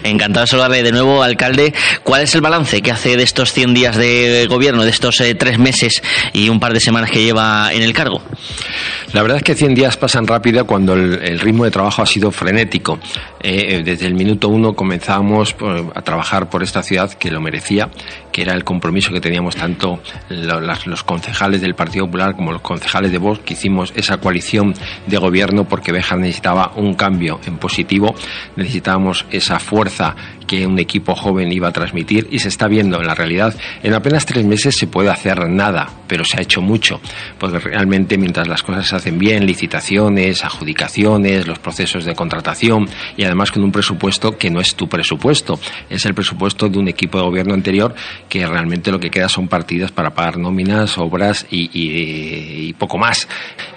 Encantado 0.03 0.45
de 0.45 0.47
saludarle 0.47 0.83
de 0.83 0.91
nuevo, 0.91 1.23
alcalde. 1.23 1.73
¿Cuál 2.03 2.23
es 2.23 2.35
el 2.35 2.41
balance 2.41 2.81
que 2.81 2.91
hace 2.91 3.17
de 3.17 3.23
estos 3.23 3.53
100 3.53 3.73
días 3.73 3.95
de 3.95 4.45
gobierno, 4.47 4.83
de 4.83 4.89
estos 4.89 5.19
eh, 5.21 5.35
tres 5.35 5.57
meses 5.57 6.01
y 6.33 6.49
un 6.49 6.59
par 6.59 6.73
de 6.73 6.79
semanas 6.79 7.09
que 7.11 7.23
lleva 7.23 7.73
en 7.73 7.81
el 7.81 7.93
cargo? 7.93 8.21
La 9.13 9.21
verdad 9.21 9.37
es 9.37 9.43
que 9.43 9.55
100 9.55 9.75
días 9.75 9.97
pasan 9.97 10.27
rápido 10.27 10.65
cuando 10.65 10.93
el, 10.93 11.39
ritmo 11.39 11.63
de 11.63 11.71
trabajo 11.71 12.01
ha 12.01 12.05
sido 12.05 12.31
frenético. 12.31 12.99
Eh, 13.39 13.81
desde 13.83 14.07
el 14.07 14.13
minuto 14.13 14.49
uno 14.49 14.73
comenzamos 14.73 15.55
a 15.93 16.01
trabajar 16.01 16.49
por 16.49 16.63
esta 16.63 16.83
ciudad 16.83 17.13
que 17.13 17.31
lo 17.31 17.39
merecía, 17.39 17.89
que 18.31 18.41
era 18.41 18.53
el 18.53 18.63
compromiso 18.63 19.13
que 19.13 19.21
teníamos 19.21 19.55
tanto 19.55 20.01
los 20.29 21.03
concejales 21.03 21.61
del 21.61 21.75
Partido 21.75 22.05
Popular 22.05 22.35
como 22.35 22.51
los 22.51 22.61
concejales 22.61 23.11
de 23.11 23.17
Vox, 23.17 23.39
que 23.39 23.53
hicimos 23.53 23.93
esa 23.95 24.17
coalición 24.17 24.73
de 25.07 25.17
gobierno 25.17 25.65
porque 25.65 25.91
Béjar 25.91 26.17
necesitaba 26.17 26.73
un 26.75 26.95
cambio 26.95 27.39
en 27.45 27.57
positivo, 27.57 28.15
necesitábamos 28.55 29.25
esa 29.31 29.59
fuerza 29.59 29.84
fuerza. 29.89 30.15
Que 30.45 30.65
un 30.65 30.79
equipo 30.79 31.15
joven 31.15 31.51
iba 31.51 31.67
a 31.67 31.71
transmitir 31.71 32.27
y 32.31 32.39
se 32.39 32.49
está 32.49 32.67
viendo 32.67 32.99
en 32.99 33.07
la 33.07 33.15
realidad. 33.15 33.55
En 33.83 33.93
apenas 33.93 34.25
tres 34.25 34.45
meses 34.45 34.77
se 34.77 34.87
puede 34.87 35.09
hacer 35.09 35.49
nada, 35.49 35.89
pero 36.07 36.23
se 36.23 36.37
ha 36.37 36.41
hecho 36.41 36.61
mucho, 36.61 36.99
porque 37.39 37.59
realmente 37.59 38.17
mientras 38.17 38.47
las 38.47 38.63
cosas 38.63 38.87
se 38.87 38.95
hacen 38.95 39.17
bien, 39.17 39.45
licitaciones, 39.45 40.43
adjudicaciones, 40.43 41.47
los 41.47 41.59
procesos 41.59 42.05
de 42.05 42.15
contratación 42.15 42.87
y 43.17 43.23
además 43.23 43.51
con 43.51 43.63
un 43.63 43.71
presupuesto 43.71 44.37
que 44.37 44.49
no 44.49 44.59
es 44.59 44.75
tu 44.75 44.87
presupuesto, 44.87 45.59
es 45.89 46.05
el 46.05 46.13
presupuesto 46.13 46.69
de 46.69 46.79
un 46.79 46.87
equipo 46.87 47.17
de 47.17 47.23
gobierno 47.25 47.53
anterior 47.53 47.95
que 48.29 48.45
realmente 48.45 48.91
lo 48.91 48.99
que 48.99 49.09
queda 49.09 49.29
son 49.29 49.47
partidas 49.47 49.91
para 49.91 50.13
pagar 50.13 50.37
nóminas, 50.37 50.97
obras 50.97 51.45
y, 51.49 52.73
poco 52.73 52.97
más. 52.97 53.27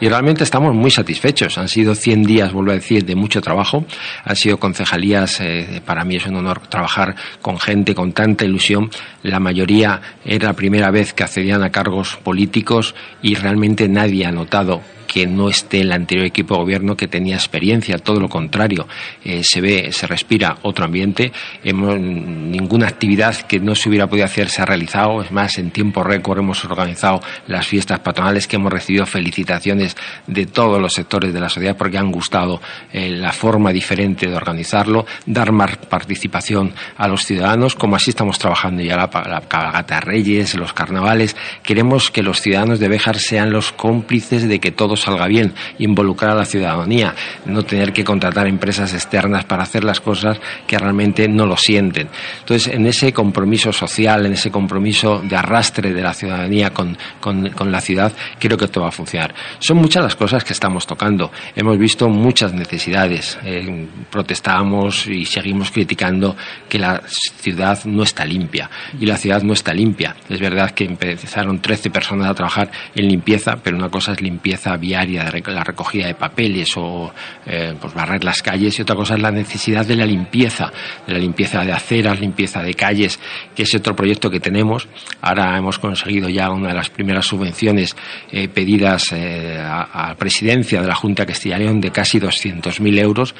Y 0.00 0.08
realmente 0.08 0.44
estamos 0.44 0.74
muy 0.74 0.90
satisfechos. 0.90 1.58
Han 1.58 1.68
sido 1.68 1.94
100 1.94 2.22
días, 2.24 2.52
vuelvo 2.52 2.72
a 2.72 2.74
decir, 2.74 3.04
de 3.04 3.14
mucho 3.14 3.40
trabajo. 3.40 3.84
Han 4.24 4.36
sido 4.36 4.58
concejalías, 4.58 5.40
eh, 5.40 5.82
para 5.84 6.04
mí 6.04 6.16
es 6.16 6.26
un 6.26 6.36
honor 6.36 6.57
trabajar 6.68 7.14
con 7.42 7.58
gente 7.58 7.94
con 7.94 8.12
tanta 8.12 8.44
ilusión. 8.44 8.90
La 9.22 9.40
mayoría 9.40 10.00
era 10.24 10.48
la 10.48 10.52
primera 10.54 10.90
vez 10.90 11.12
que 11.12 11.24
accedían 11.24 11.62
a 11.62 11.70
cargos 11.70 12.16
políticos 12.22 12.94
y 13.22 13.34
realmente 13.34 13.88
nadie 13.88 14.26
ha 14.26 14.32
notado 14.32 14.82
que 15.08 15.26
no 15.26 15.48
esté 15.48 15.80
el 15.80 15.90
anterior 15.90 16.26
equipo 16.26 16.54
de 16.54 16.60
gobierno 16.60 16.96
que 16.96 17.08
tenía 17.08 17.34
experiencia, 17.34 17.98
todo 17.98 18.20
lo 18.20 18.28
contrario, 18.28 18.86
eh, 19.24 19.42
se 19.42 19.60
ve, 19.60 19.90
se 19.90 20.06
respira 20.06 20.58
otro 20.62 20.84
ambiente, 20.84 21.32
hemos, 21.64 21.98
ninguna 21.98 22.86
actividad 22.86 23.34
que 23.34 23.58
no 23.58 23.74
se 23.74 23.88
hubiera 23.88 24.06
podido 24.06 24.26
hacer 24.26 24.50
se 24.50 24.62
ha 24.62 24.66
realizado, 24.66 25.22
es 25.22 25.32
más, 25.32 25.58
en 25.58 25.70
tiempo 25.70 26.04
récord 26.04 26.38
hemos 26.38 26.64
organizado 26.64 27.20
las 27.46 27.66
fiestas 27.66 28.00
patronales 28.00 28.46
que 28.46 28.56
hemos 28.56 28.72
recibido 28.72 29.06
felicitaciones 29.06 29.96
de 30.26 30.46
todos 30.46 30.80
los 30.80 30.92
sectores 30.92 31.32
de 31.32 31.40
la 31.40 31.48
sociedad 31.48 31.76
porque 31.76 31.98
han 31.98 32.12
gustado 32.12 32.60
eh, 32.92 33.08
la 33.08 33.32
forma 33.32 33.72
diferente 33.72 34.28
de 34.28 34.36
organizarlo, 34.36 35.06
dar 35.24 35.52
más 35.52 35.78
participación 35.78 36.74
a 36.98 37.08
los 37.08 37.24
ciudadanos, 37.24 37.74
como 37.74 37.96
así 37.96 38.10
estamos 38.10 38.38
trabajando 38.38 38.82
ya 38.82 38.96
la, 38.96 39.08
cabalgata 39.48 40.00
Reyes, 40.00 40.54
los 40.54 40.74
carnavales, 40.74 41.34
queremos 41.62 42.10
que 42.10 42.22
los 42.22 42.42
ciudadanos 42.42 42.78
de 42.78 42.88
Béjar 42.88 43.18
sean 43.18 43.50
los 43.50 43.72
cómplices 43.72 44.46
de 44.46 44.60
que 44.60 44.70
todo 44.70 44.97
salga 44.98 45.26
bien, 45.26 45.54
involucrar 45.78 46.32
a 46.32 46.36
la 46.36 46.44
ciudadanía, 46.44 47.14
no 47.46 47.62
tener 47.62 47.92
que 47.92 48.04
contratar 48.04 48.46
empresas 48.46 48.92
externas 48.94 49.44
para 49.44 49.62
hacer 49.62 49.84
las 49.84 50.00
cosas 50.00 50.38
que 50.66 50.78
realmente 50.78 51.28
no 51.28 51.46
lo 51.46 51.56
sienten. 51.56 52.08
Entonces, 52.40 52.72
en 52.74 52.86
ese 52.86 53.12
compromiso 53.12 53.72
social, 53.72 54.26
en 54.26 54.32
ese 54.32 54.50
compromiso 54.50 55.20
de 55.20 55.36
arrastre 55.36 55.92
de 55.92 56.02
la 56.02 56.14
ciudadanía 56.14 56.70
con, 56.70 56.96
con, 57.20 57.72
la 57.72 57.80
ciudad, 57.80 58.12
creo 58.38 58.56
que 58.56 58.68
todo 58.68 58.84
va 58.84 58.88
a 58.88 58.92
funcionar. 58.92 59.34
Son 59.58 59.76
muchas 59.76 60.02
las 60.02 60.16
cosas 60.16 60.44
que 60.44 60.52
estamos 60.52 60.86
tocando. 60.86 61.30
Hemos 61.54 61.78
visto 61.78 62.08
muchas 62.08 62.52
necesidades. 62.52 63.38
Eh, 63.44 63.86
protestábamos 64.10 65.06
y 65.06 65.24
seguimos 65.24 65.70
criticando 65.70 66.36
que 66.68 66.78
la 66.78 67.02
ciudad 67.06 67.84
no 67.84 68.02
está 68.02 68.24
limpia. 68.24 68.70
Y 68.98 69.06
la 69.06 69.16
ciudad 69.16 69.42
no 69.42 69.52
está 69.52 69.72
limpia. 69.74 70.16
Es 70.28 70.40
verdad 70.40 70.70
que 70.70 70.84
empezaron 70.84 71.60
13 71.60 71.90
personas 71.90 72.28
a 72.28 72.34
trabajar 72.34 72.70
en 72.94 73.08
limpieza, 73.08 73.56
pero 73.62 73.76
una 73.76 73.88
cosa 73.90 74.12
es 74.12 74.20
limpieza 74.20 74.76
viaria, 74.88 75.30
la 75.46 75.64
recogida 75.64 76.06
de 76.06 76.14
papeles 76.14 76.72
o 76.76 77.12
eh, 77.44 77.74
pues 77.78 77.92
barrer 77.92 78.24
las 78.24 78.42
calles, 78.42 78.78
y 78.78 78.82
otra 78.82 78.96
cosa 78.96 79.14
es 79.14 79.20
la 79.20 79.30
necesidad 79.30 79.84
de 79.84 79.96
la 79.96 80.06
limpieza, 80.06 80.72
de 81.06 81.12
la 81.12 81.18
limpieza 81.18 81.62
de 81.62 81.72
aceras, 81.72 82.18
limpieza 82.20 82.62
de 82.62 82.72
calles, 82.72 83.20
que 83.54 83.64
es 83.64 83.74
otro 83.74 83.94
proyecto 83.94 84.30
que 84.30 84.40
tenemos. 84.40 84.88
Ahora 85.20 85.58
hemos 85.58 85.78
conseguido 85.78 86.30
ya 86.30 86.50
una 86.50 86.68
de 86.68 86.74
las 86.74 86.88
primeras 86.88 87.26
subvenciones 87.26 87.94
eh, 88.32 88.48
pedidas 88.48 89.12
eh, 89.12 89.58
a, 89.58 90.10
a, 90.10 90.14
presidencia 90.14 90.80
de 90.80 90.86
la 90.86 90.94
Junta 90.94 91.24
de 91.24 91.32
Castilla 91.32 91.58
León 91.58 91.80
de 91.80 91.90
casi 91.90 92.18
200.000 92.18 92.98
euros, 92.98 93.34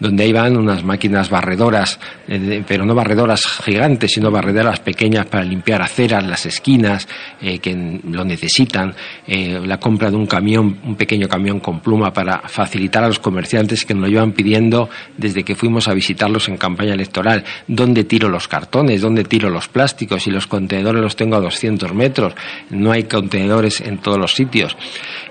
donde 0.00 0.24
ahí 0.24 0.32
van 0.32 0.56
unas 0.56 0.84
máquinas 0.84 1.28
barredoras, 1.28 2.00
pero 2.66 2.86
no 2.86 2.94
barredoras 2.94 3.42
gigantes, 3.62 4.12
sino 4.12 4.30
barredoras 4.30 4.80
pequeñas 4.80 5.26
para 5.26 5.44
limpiar 5.44 5.82
aceras, 5.82 6.24
las 6.24 6.46
esquinas, 6.46 7.06
que 7.40 8.00
lo 8.04 8.24
necesitan, 8.24 8.94
la 9.26 9.78
compra 9.78 10.10
de 10.10 10.16
un 10.16 10.26
camión, 10.26 10.93
un 10.94 10.96
pequeño 10.96 11.28
camión 11.28 11.58
con 11.58 11.80
pluma 11.80 12.12
para 12.12 12.48
facilitar 12.48 13.02
a 13.02 13.08
los 13.08 13.18
comerciantes 13.18 13.84
que 13.84 13.94
nos 13.94 14.04
lo 14.04 14.08
llevan 14.08 14.32
pidiendo 14.32 14.88
desde 15.16 15.42
que 15.42 15.56
fuimos 15.56 15.88
a 15.88 15.94
visitarlos 15.94 16.48
en 16.48 16.56
campaña 16.56 16.94
electoral. 16.94 17.44
¿Dónde 17.66 18.04
tiro 18.04 18.28
los 18.28 18.46
cartones? 18.46 19.02
¿Dónde 19.02 19.24
tiro 19.24 19.50
los 19.50 19.68
plásticos? 19.68 20.26
Y 20.26 20.30
los 20.30 20.46
contenedores 20.46 21.02
los 21.02 21.16
tengo 21.16 21.36
a 21.36 21.40
200 21.40 21.92
metros. 21.92 22.34
No 22.70 22.92
hay 22.92 23.04
contenedores 23.04 23.80
en 23.80 23.98
todos 23.98 24.18
los 24.18 24.34
sitios. 24.34 24.76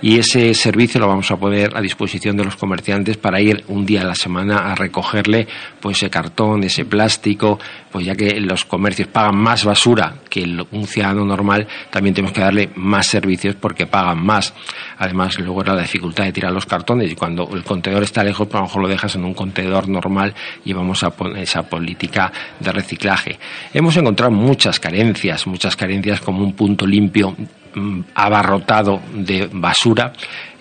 Y 0.01 0.17
ese 0.17 0.53
servicio 0.53 0.99
lo 0.99 1.07
vamos 1.07 1.31
a 1.31 1.37
poner 1.37 1.75
a 1.75 1.81
disposición 1.81 2.35
de 2.35 2.43
los 2.43 2.57
comerciantes 2.57 3.17
para 3.17 3.39
ir 3.39 3.63
un 3.69 3.85
día 3.85 4.01
a 4.01 4.05
la 4.05 4.15
semana 4.15 4.71
a 4.71 4.75
recogerle 4.75 5.47
pues 5.79 5.97
ese 5.97 6.09
cartón, 6.09 6.63
ese 6.63 6.85
plástico, 6.85 7.59
pues 7.91 8.05
ya 8.05 8.15
que 8.15 8.39
los 8.41 8.65
comercios 8.65 9.07
pagan 9.07 9.37
más 9.37 9.63
basura 9.63 10.15
que 10.29 10.43
un 10.71 10.87
ciudadano 10.87 11.25
normal, 11.25 11.67
también 11.89 12.13
tenemos 12.13 12.33
que 12.33 12.41
darle 12.41 12.69
más 12.75 13.07
servicios 13.07 13.55
porque 13.55 13.85
pagan 13.85 14.25
más. 14.25 14.53
Además, 14.97 15.39
luego 15.39 15.52
era 15.61 15.73
la 15.73 15.81
dificultad 15.81 16.25
de 16.25 16.31
tirar 16.31 16.51
los 16.51 16.65
cartones 16.65 17.11
y 17.11 17.15
cuando 17.15 17.49
el 17.53 17.63
contenedor 17.63 18.03
está 18.03 18.23
lejos, 18.23 18.47
pues 18.47 18.55
a 18.55 18.59
lo 18.59 18.65
mejor 18.65 18.81
lo 18.83 18.87
dejas 18.87 19.15
en 19.15 19.25
un 19.25 19.33
contenedor 19.33 19.87
normal 19.87 20.33
y 20.65 20.73
vamos 20.73 21.03
a 21.03 21.11
poner 21.11 21.43
esa 21.43 21.63
política 21.63 22.31
de 22.59 22.71
reciclaje. 22.71 23.37
Hemos 23.73 23.95
encontrado 23.97 24.31
muchas 24.31 24.79
carencias, 24.79 25.47
muchas 25.47 25.75
carencias 25.75 26.21
como 26.21 26.43
un 26.43 26.53
punto 26.53 26.85
limpio 26.85 27.35
mm, 27.75 28.01
abarrotado 28.15 29.01
de 29.13 29.49
basura 29.51 30.13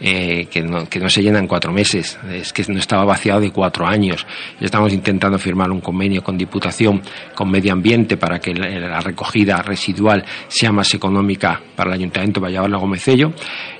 eh, 0.05 0.47
que, 0.51 0.63
no, 0.63 0.89
que 0.89 0.99
no 0.99 1.09
se 1.09 1.23
llena 1.23 1.39
en 1.39 1.47
cuatro 1.47 1.73
meses, 1.73 2.19
es 2.29 2.53
que 2.53 2.65
no 2.67 2.81
estaba 2.81 3.05
vaciado 3.05 3.41
de 3.41 3.53
cuatro 3.53 3.87
años. 3.87 4.27
Estamos 4.61 4.93
intentando 4.93 5.39
firmar 5.39 5.71
un 5.71 5.81
convenio 5.81 6.25
con 6.25 6.37
Diputación, 6.37 7.01
con 7.37 7.49
Medio 7.49 7.73
Ambiente, 7.73 8.17
para 8.17 8.41
que 8.41 8.53
la, 8.53 8.99
recogida 9.01 9.63
residual 9.63 10.25
sea 10.49 10.73
más 10.73 10.93
económica 10.95 11.61
para 11.77 11.91
el 11.91 12.01
Ayuntamiento 12.01 12.41
de 12.41 12.47
Valladolid 12.47 12.77
Gomecello. 12.79 13.33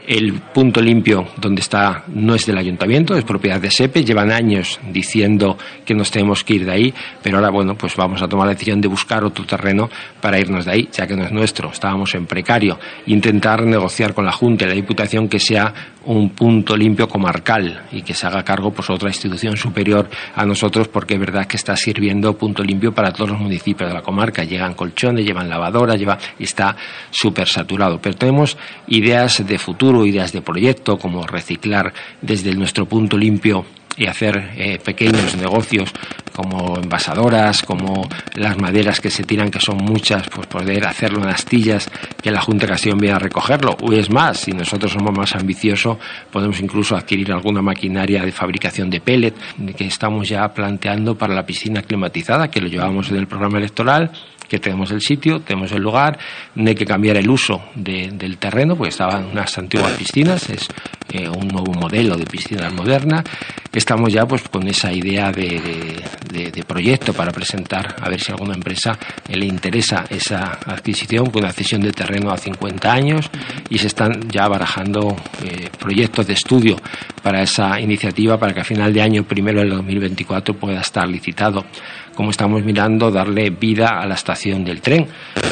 El 0.07 0.33
punto 0.55 0.81
limpio 0.81 1.27
donde 1.41 1.61
está 1.61 2.05
no 2.09 2.35
es 2.35 2.45
del 2.47 2.59
ayuntamiento, 2.59 3.17
es 3.17 3.25
propiedad 3.25 3.61
de 3.61 3.71
SEPE. 3.71 4.05
Llevan 4.05 4.33
años 4.33 4.81
diciendo 4.91 5.57
que 5.85 5.95
nos 5.95 6.11
tenemos 6.11 6.43
que 6.43 6.55
ir 6.55 6.65
de 6.65 6.73
ahí, 6.73 6.95
pero 7.23 7.39
ahora, 7.39 7.51
bueno, 7.51 7.77
pues 7.77 7.95
vamos 7.95 8.21
a 8.21 8.27
tomar 8.27 8.47
la 8.47 8.55
decisión 8.55 8.81
de 8.81 8.89
buscar 8.89 9.23
otro 9.25 9.45
terreno 9.45 9.89
para 10.21 10.41
irnos 10.41 10.65
de 10.65 10.73
ahí, 10.73 10.89
ya 10.93 11.07
que 11.07 11.17
no 11.17 11.25
es 11.25 11.31
nuestro. 11.31 11.71
Estábamos 11.71 12.15
en 12.17 12.27
precario. 12.27 12.79
Intentar 13.07 13.63
negociar 13.65 14.13
con 14.13 14.25
la 14.25 14.33
Junta 14.33 14.65
y 14.65 14.69
la 14.69 14.75
Diputación 14.75 15.29
que 15.29 15.39
sea 15.39 15.73
un 16.07 16.31
punto 16.31 16.77
limpio 16.77 17.09
comarcal 17.09 17.85
y 17.93 18.03
que 18.03 18.15
se 18.15 18.27
haga 18.27 18.43
cargo 18.43 18.73
pues 18.73 18.91
otra 18.91 19.09
institución 19.09 19.57
superior 19.57 20.09
a 20.35 20.45
nosotros 20.45 20.89
porque 20.89 21.15
es 21.15 21.21
verdad 21.21 21.47
que 21.47 21.57
está 21.57 21.77
sirviendo 21.77 22.37
punto 22.37 22.63
limpio 22.63 22.93
para 22.93 23.13
todos 23.13 23.31
los 23.31 23.41
municipios 23.41 23.89
de 23.89 23.95
la 23.95 24.03
comarca. 24.03 24.45
Llegan 24.45 24.75
colchones, 24.75 25.25
llevan 25.25 25.49
lavadoras, 25.49 25.99
lleva, 25.99 26.19
está 26.39 26.77
súper 27.11 27.49
saturado. 27.49 28.01
Pero 28.01 28.17
tenemos 28.17 28.57
ideas 28.89 29.47
de 29.47 29.59
futuro, 29.59 30.05
ideas 30.07 30.33
de 30.33 30.43
proyecto, 30.43 30.99
como 30.99 31.27
reciclar 31.27 31.93
desde 32.21 32.55
nuestro 32.55 32.87
punto 32.87 33.17
limpio 33.17 33.65
y 33.97 34.07
hacer 34.07 34.51
eh, 34.57 34.79
pequeños 34.79 35.37
negocios 35.37 35.93
como 36.35 36.77
envasadoras, 36.77 37.63
como 37.63 38.09
las 38.35 38.59
maderas 38.59 39.01
que 39.01 39.11
se 39.11 39.25
tiran, 39.25 39.51
que 39.51 39.61
son 39.61 39.77
muchas, 39.77 40.29
pues 40.29 40.47
poder 40.47 40.87
hacerlo 40.87 41.23
en 41.23 41.29
astillas, 41.29 41.91
que 42.21 42.31
la 42.31 42.41
Junta 42.41 42.67
de 42.67 42.73
Castellón 42.73 42.99
viene 42.99 43.17
a 43.17 43.19
recogerlo. 43.19 43.77
O 43.81 43.93
es 43.93 44.11
más, 44.11 44.41
si 44.41 44.53
nosotros 44.53 44.93
somos 44.93 45.17
más 45.17 45.35
ambiciosos, 45.35 45.99
podemos 46.31 46.61
incluso 46.61 46.97
adquirir 46.97 47.33
alguna 47.33 47.63
maquinaria 47.63 48.23
de 48.25 48.33
fabricación 48.33 48.91
de 48.91 49.01
pellet, 49.01 49.35
que 49.77 49.87
estamos 49.87 50.29
ya 50.29 50.49
planteando 50.53 51.17
para 51.17 51.35
la 51.35 51.45
piscina 51.45 51.83
climatizada, 51.83 52.49
que 52.49 52.61
lo 52.61 52.69
llevamos 52.69 53.11
en 53.11 53.17
el 53.17 53.27
programa 53.27 53.59
electoral 53.59 54.11
que 54.53 54.59
tenemos 54.59 54.91
el 54.91 55.01
sitio, 55.01 55.41
tenemos 55.41 55.73
el 55.73 55.81
lugar, 55.81 56.19
no 56.57 56.69
hay 56.69 56.75
que 56.75 56.85
cambiar 56.85 57.17
el 57.17 57.31
uso 57.31 57.71
del 57.75 58.37
terreno, 58.37 58.77
porque 58.77 58.91
estaban 58.91 59.25
unas 59.25 59.57
antiguas 59.57 59.93
piscinas, 59.93 60.51
es 60.51 60.69
eh, 61.11 61.27
un 61.27 61.49
nuevo 61.49 61.73
modelo 61.73 62.19
de 62.19 62.27
piscina 62.27 62.69
moderna. 62.69 63.25
Estamos 63.73 64.13
ya 64.13 64.27
pues 64.27 64.43
con 64.51 64.69
esa 64.69 64.93
idea 64.93 65.33
de, 65.33 66.03
proyecto 66.67 67.15
para 67.15 67.33
presentar, 67.33 67.97
a 67.99 68.11
ver 68.11 68.21
si 68.21 68.31
alguna 68.31 68.53
empresa 68.53 68.99
le 69.29 69.47
interesa 69.47 70.05
esa 70.11 70.59
adquisición, 70.67 71.31
con 71.31 71.45
una 71.45 71.53
cesión 71.53 71.81
de 71.81 71.93
terreno 71.93 72.31
a 72.31 72.37
50 72.37 72.93
años 72.93 73.31
y 73.71 73.79
se 73.79 73.87
están 73.87 74.29
ya 74.29 74.49
barajando 74.49 75.17
eh, 75.45 75.71
proyectos 75.79 76.27
de 76.27 76.35
estudio 76.35 76.77
para 77.23 77.43
esa 77.43 77.81
iniciativa 77.81 78.39
para 78.39 78.53
que 78.53 78.61
a 78.61 78.65
final 78.65 78.93
de 78.93 79.01
año, 79.01 79.25
primero 79.25 79.61
del 79.61 79.71
2024, 79.71 80.55
pueda 80.55 80.81
estar 80.83 81.09
licitado 81.09 81.65
como 82.15 82.31
estamos 82.31 82.63
mirando 82.65 83.11
darle 83.11 83.51
vida 83.51 84.01
a 84.01 84.07
la 84.07 84.15
estación 84.15 84.65
del 84.65 84.81
tren, 84.81 85.07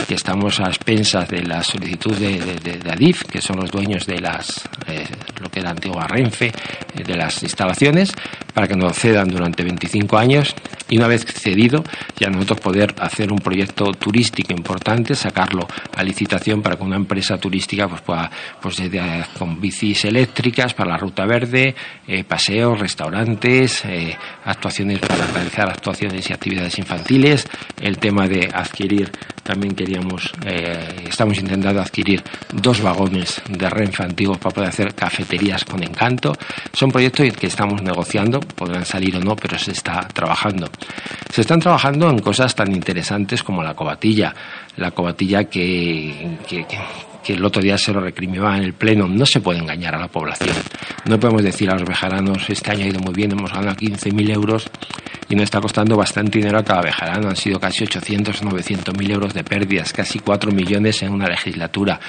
que 0.06 0.14
estamos 0.14 0.60
a 0.60 0.64
expensas 0.64 1.28
de 1.28 1.42
la 1.42 1.62
solicitud 1.62 2.16
de, 2.16 2.80
Adif, 2.90 3.24
que 3.24 3.40
son 3.40 3.60
los 3.60 3.70
dueños 3.70 4.06
de 4.06 4.20
las, 4.20 4.68
eh, 4.86 5.04
lo 5.40 5.48
que 5.48 5.60
era 5.60 5.70
antigua 5.70 6.06
Renfe, 6.06 6.46
eh, 6.46 7.02
de 7.04 7.16
las 7.16 7.42
instalaciones, 7.42 8.12
para 8.52 8.66
que 8.66 8.76
nos 8.76 8.96
cedan 8.96 9.28
durante 9.28 9.62
25 9.62 10.18
años. 10.18 10.54
Y 10.88 10.98
una 10.98 11.06
vez 11.06 11.24
cedido 11.24 11.84
ya 12.18 12.28
nosotros 12.28 12.60
poder 12.60 12.94
hacer 12.98 13.32
un 13.32 13.38
proyecto 13.38 13.92
turístico 13.92 14.52
importante, 14.52 15.14
sacarlo 15.14 15.66
a 15.96 16.02
licitación 16.02 16.62
para 16.62 16.76
que 16.76 16.82
una 16.82 16.96
empresa 16.96 17.38
turística 17.38 17.86
pues 17.86 18.00
pueda 18.02 18.30
pues 18.60 18.82
con 19.38 19.60
bicis 19.60 20.04
eléctricas 20.04 20.74
para 20.74 20.90
la 20.90 20.96
ruta 20.96 21.24
verde, 21.26 21.74
eh, 22.06 22.24
paseos, 22.24 22.78
restaurantes, 22.78 23.84
eh, 23.84 24.16
actuaciones 24.44 24.98
para 24.98 25.26
realizar 25.26 25.70
actuaciones 25.70 26.28
y 26.28 26.32
actividades 26.32 26.49
infantiles, 26.78 27.46
el 27.80 27.98
tema 27.98 28.26
de 28.28 28.50
adquirir 28.52 29.10
también 29.42 29.74
queríamos, 29.74 30.32
eh, 30.46 31.06
estamos 31.08 31.36
intentando 31.38 31.80
adquirir 31.80 32.22
dos 32.52 32.80
vagones 32.80 33.42
de 33.48 33.68
Renfe 33.68 34.04
antiguos 34.04 34.38
para 34.38 34.54
poder 34.54 34.68
hacer 34.68 34.94
cafeterías 34.94 35.64
con 35.64 35.82
encanto. 35.82 36.32
Son 36.72 36.90
proyectos 36.92 37.32
que 37.36 37.48
estamos 37.48 37.82
negociando, 37.82 38.38
podrán 38.40 38.84
salir 38.84 39.16
o 39.16 39.20
no, 39.20 39.34
pero 39.34 39.58
se 39.58 39.72
está 39.72 40.06
trabajando. 40.06 40.70
Se 41.32 41.40
están 41.40 41.58
trabajando 41.58 42.08
en 42.10 42.20
cosas 42.20 42.54
tan 42.54 42.72
interesantes 42.72 43.42
como 43.42 43.62
la 43.62 43.74
cobatilla. 43.74 44.34
La 44.76 44.92
cobatilla 44.92 45.44
que, 45.44 46.38
que, 46.46 46.64
que 47.24 47.34
el 47.34 47.44
otro 47.44 47.62
día 47.62 47.76
se 47.78 47.92
lo 47.92 48.00
recriminaba 48.00 48.56
en 48.56 48.64
el 48.64 48.74
Pleno, 48.74 49.06
no 49.06 49.26
se 49.26 49.40
puede 49.40 49.58
engañar 49.58 49.94
a 49.94 49.98
la 49.98 50.08
población. 50.08 50.56
No 51.04 51.18
podemos 51.18 51.42
decir 51.42 51.70
a 51.70 51.74
los 51.74 51.84
bejaranos, 51.84 52.48
este 52.48 52.70
año 52.70 52.84
ha 52.84 52.88
ido 52.88 53.00
muy 53.00 53.14
bien, 53.14 53.32
hemos 53.32 53.52
ganado 53.52 53.76
15.000 53.76 54.34
euros 54.34 54.70
y 55.28 55.34
nos 55.34 55.44
está 55.44 55.60
costando 55.60 55.96
bastante 55.96 56.38
dinero 56.38 56.58
a 56.58 56.64
cada 56.64 56.82
bejarano. 56.82 57.28
Han 57.28 57.36
sido 57.36 57.60
casi 57.60 57.84
800 57.84 58.42
o 58.42 58.44
900.000 58.46 59.10
euros 59.10 59.34
de 59.34 59.44
pérdidas, 59.44 59.92
casi 59.92 60.18
4 60.18 60.50
millones 60.52 61.02
en 61.02 61.12
una 61.12 61.28
legislatura 61.28 62.00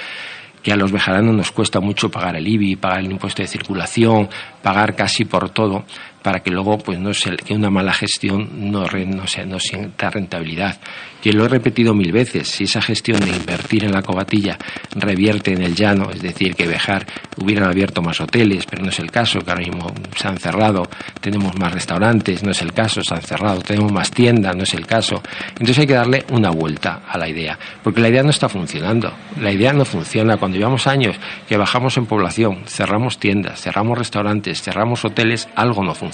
que 0.62 0.72
a 0.72 0.76
los 0.76 0.92
bejaranos 0.92 1.36
nos 1.36 1.52
cuesta 1.52 1.80
mucho 1.80 2.10
pagar 2.10 2.36
el 2.36 2.48
IBI, 2.48 2.76
pagar 2.76 3.00
el 3.00 3.12
impuesto 3.12 3.42
de 3.42 3.48
circulación, 3.48 4.30
pagar 4.62 4.96
casi 4.96 5.26
por 5.26 5.50
todo, 5.50 5.86
para 6.22 6.42
que 6.42 6.52
luego 6.52 6.78
pues 6.78 7.00
no 7.00 7.14
se, 7.14 7.36
que 7.38 7.54
una 7.54 7.70
mala 7.70 7.94
gestión 7.94 8.72
no, 8.72 8.86
no, 8.86 9.28
sea, 9.28 9.46
no 9.46 9.60
sienta 9.60 10.10
rentabilidad. 10.10 10.80
Que 11.22 11.34
lo 11.34 11.46
he 11.46 11.48
repetido 11.48 11.94
mil 11.94 12.12
veces, 12.12 12.48
si 12.48 12.64
esa 12.64 12.82
gestión 12.82 13.20
de 13.20 13.30
invertir 13.30 13.84
en 13.84 13.92
la 13.92 14.02
cobatilla 14.02 14.58
revierte 14.96 15.54
en 15.54 15.62
el 15.62 15.76
llano, 15.76 16.10
es 16.10 16.22
decir, 16.22 16.56
que 16.56 16.68
Bejar 16.68 17.06
hubieran 17.38 17.70
abierto 17.70 18.02
más 18.02 18.20
hoteles, 18.22 18.66
pero 18.66 18.84
no 18.84 18.90
es 18.90 19.00
el 19.00 19.12
caso, 19.12 19.40
que 19.40 19.52
ahora 19.52 19.64
mismo 19.64 19.94
se 20.16 20.28
han 20.28 20.38
cerrado, 20.38 20.84
tenemos 21.20 21.58
más 21.60 21.74
restaurantes, 21.74 22.44
no 22.44 22.52
es 22.52 22.62
el 22.62 22.74
caso, 22.74 23.04
se 23.04 23.14
han 23.14 23.22
cerrado, 23.22 23.62
tenemos 23.62 23.92
más 23.92 24.10
tiendas, 24.10 24.56
no 24.56 24.64
es 24.64 24.74
el 24.74 24.88
caso. 24.88 25.22
Entonces 25.50 25.80
hay 25.80 25.88
que 25.88 25.94
darle 25.94 26.26
una 26.32 26.50
vuelta 26.50 27.04
a 27.08 27.18
la 27.20 27.30
idea, 27.30 27.58
porque 27.84 28.02
la 28.02 28.10
idea 28.10 28.24
no 28.24 28.32
está 28.32 28.50
funcionando, 28.50 29.14
la 29.40 29.52
idea 29.52 29.74
no 29.74 29.86
funciona. 29.86 30.38
Cuando 30.38 30.58
llevamos 30.58 30.88
años 30.88 31.16
que 31.48 31.58
bajamos 31.58 31.98
en 31.98 32.08
población, 32.08 32.64
cerramos 32.66 33.20
tiendas, 33.20 33.62
cerramos 33.62 33.98
restaurantes, 33.98 34.62
cerramos 34.62 35.06
hoteles, 35.06 35.48
algo 35.56 35.84
no 35.84 35.94
funciona, 35.94 36.11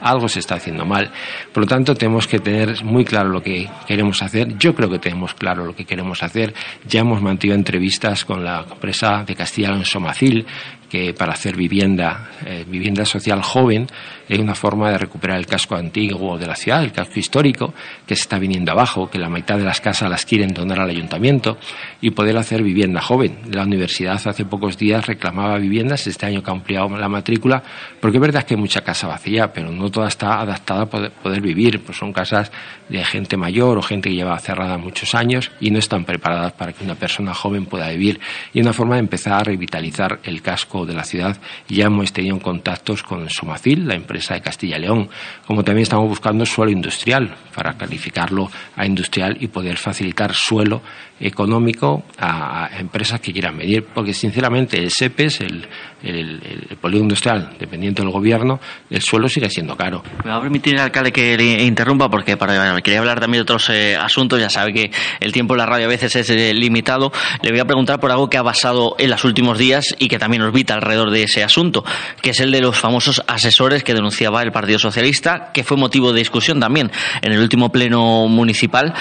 algo 0.00 0.28
se 0.28 0.40
está 0.40 0.56
haciendo 0.56 0.84
mal. 0.84 1.10
Por 1.52 1.64
lo 1.64 1.66
tanto, 1.66 1.94
tenemos 1.94 2.26
que 2.26 2.38
tener 2.38 2.84
muy 2.84 3.04
claro 3.04 3.28
lo 3.28 3.42
que 3.42 3.68
queremos 3.86 4.22
hacer 4.22 4.38
yo 4.58 4.74
creo 4.74 4.90
que 4.90 4.98
tenemos 4.98 5.34
claro 5.34 5.64
lo 5.64 5.74
que 5.74 5.84
queremos 5.84 6.22
hacer. 6.22 6.54
Ya 6.86 7.00
hemos 7.00 7.22
mantenido 7.22 7.56
entrevistas 7.56 8.24
con 8.24 8.44
la 8.44 8.64
empresa 8.70 9.24
de 9.24 9.34
Castilla 9.34 9.68
en 9.70 9.84
Somacil, 9.84 10.46
que 10.88 11.12
para 11.14 11.32
hacer 11.32 11.56
vivienda, 11.56 12.30
eh, 12.44 12.64
vivienda 12.66 13.04
social 13.04 13.42
joven, 13.42 13.86
es 14.28 14.38
una 14.38 14.54
forma 14.54 14.90
de 14.90 14.98
recuperar 14.98 15.38
el 15.38 15.46
casco 15.46 15.74
antiguo 15.74 16.36
de 16.36 16.46
la 16.46 16.54
ciudad, 16.54 16.82
el 16.82 16.92
casco 16.92 17.18
histórico, 17.18 17.72
que 18.06 18.14
se 18.14 18.22
está 18.22 18.38
viniendo 18.38 18.72
abajo, 18.72 19.08
que 19.08 19.18
la 19.18 19.28
mitad 19.28 19.56
de 19.56 19.64
las 19.64 19.80
casas 19.80 20.10
las 20.10 20.26
quieren 20.26 20.52
donar 20.52 20.80
al 20.80 20.90
ayuntamiento, 20.90 21.58
y 22.00 22.10
poder 22.10 22.36
hacer 22.36 22.62
vivienda 22.62 23.00
joven. 23.00 23.38
La 23.50 23.62
universidad 23.62 24.20
hace 24.26 24.44
pocos 24.44 24.76
días 24.76 25.06
reclamaba 25.06 25.56
viviendas, 25.58 26.06
este 26.06 26.26
año 26.26 26.42
que 26.42 26.50
ha 26.50 26.54
ampliado 26.54 26.88
la 26.96 27.08
matrícula, 27.08 27.62
porque 28.00 28.18
es 28.18 28.20
verdad 28.20 28.42
que 28.44 28.54
hay 28.54 28.60
mucha 28.60 28.82
casa 28.82 29.06
vacía, 29.06 29.52
pero 29.52 29.70
no 29.70 29.90
toda 29.90 30.08
está 30.08 30.40
adaptada 30.40 30.82
a 30.82 30.86
poder, 30.86 31.12
poder 31.12 31.40
vivir, 31.40 31.82
pues 31.82 31.96
son 31.96 32.12
casas 32.12 32.52
de 32.88 33.04
gente 33.04 33.36
mayor 33.36 33.78
o 33.78 33.82
gente 33.82 34.10
que 34.10 34.16
lleva 34.16 34.38
cerrada 34.38 34.78
muchos 34.78 35.14
años 35.14 35.50
y 35.60 35.70
no 35.70 35.78
están 35.78 36.04
preparadas 36.04 36.52
para 36.52 36.72
que 36.72 36.84
una 36.84 36.94
persona 36.94 37.34
joven 37.34 37.66
pueda 37.66 37.88
vivir. 37.90 38.20
Y 38.52 38.60
una 38.60 38.72
forma 38.72 38.96
de 38.96 39.00
empezar 39.00 39.34
a 39.34 39.44
revitalizar 39.44 40.20
el 40.24 40.42
casco 40.42 40.86
de 40.86 40.94
la 40.94 41.04
ciudad. 41.04 41.36
Ya 41.68 41.86
hemos 41.86 42.12
tenido 42.12 42.38
contactos 42.40 43.02
con 43.02 43.28
Somacil, 43.30 43.86
la 43.86 43.94
empresa 43.94 44.17
de 44.26 44.40
Castilla 44.40 44.76
y 44.78 44.80
León, 44.80 45.08
como 45.46 45.62
también 45.62 45.82
estamos 45.82 46.08
buscando 46.08 46.44
suelo 46.44 46.70
industrial 46.70 47.34
para 47.54 47.74
calificarlo 47.74 48.50
a 48.76 48.86
industrial 48.86 49.36
y 49.40 49.48
poder 49.48 49.76
facilitar 49.76 50.34
suelo 50.34 50.82
económico 51.20 52.04
a, 52.18 52.68
empresas 52.78 53.20
que 53.20 53.32
quieran 53.32 53.56
medir, 53.56 53.84
porque 53.92 54.14
sinceramente 54.14 54.78
el 54.78 54.90
SEPES, 54.90 55.40
el, 55.40 55.68
el, 56.02 56.66
el, 56.70 56.76
polígono 56.76 57.06
industrial 57.06 57.56
dependiente 57.58 58.02
del 58.02 58.10
gobierno, 58.10 58.60
el 58.88 59.02
suelo 59.02 59.28
sigue 59.28 59.50
siendo 59.50 59.76
caro. 59.76 60.02
Me 60.24 60.30
va 60.30 60.36
a 60.36 60.40
permitir, 60.40 60.78
alcalde, 60.78 61.10
que 61.10 61.36
le 61.36 61.64
interrumpa, 61.64 62.08
porque 62.08 62.36
para, 62.36 62.80
quería 62.82 63.00
hablar 63.00 63.20
también 63.20 63.40
de 63.40 63.42
otros 63.42 63.68
eh, 63.70 63.96
asuntos, 63.96 64.38
ya 64.38 64.50
sabe 64.50 64.72
que 64.72 64.90
el 65.20 65.32
tiempo 65.32 65.54
en 65.54 65.58
la 65.58 65.66
radio 65.66 65.86
a 65.86 65.88
veces 65.88 66.14
es 66.14 66.30
eh, 66.30 66.54
limitado. 66.54 67.10
Le 67.42 67.50
voy 67.50 67.60
a 67.60 67.64
preguntar 67.64 67.98
por 67.98 68.12
algo 68.12 68.30
que 68.30 68.38
ha 68.38 68.44
pasado 68.44 68.94
en 68.98 69.10
los 69.10 69.24
últimos 69.24 69.58
días 69.58 69.96
y 69.98 70.08
que 70.08 70.18
también 70.18 70.42
orbita 70.42 70.74
alrededor 70.74 71.10
de 71.10 71.24
ese 71.24 71.42
asunto, 71.42 71.84
que 72.22 72.30
es 72.30 72.40
el 72.40 72.52
de 72.52 72.60
los 72.60 72.78
famosos 72.78 73.22
asesores 73.26 73.82
que 73.82 73.94
denunciaba 74.08 74.42
el 74.42 74.52
Partido 74.52 74.78
Socialista, 74.78 75.50
que 75.52 75.64
fue 75.64 75.76
motivo 75.76 76.12
de 76.12 76.20
discusión 76.20 76.58
también 76.58 76.90
en 77.20 77.32
el 77.32 77.40
último 77.40 77.70
pleno 77.70 78.26
municipal. 78.26 78.94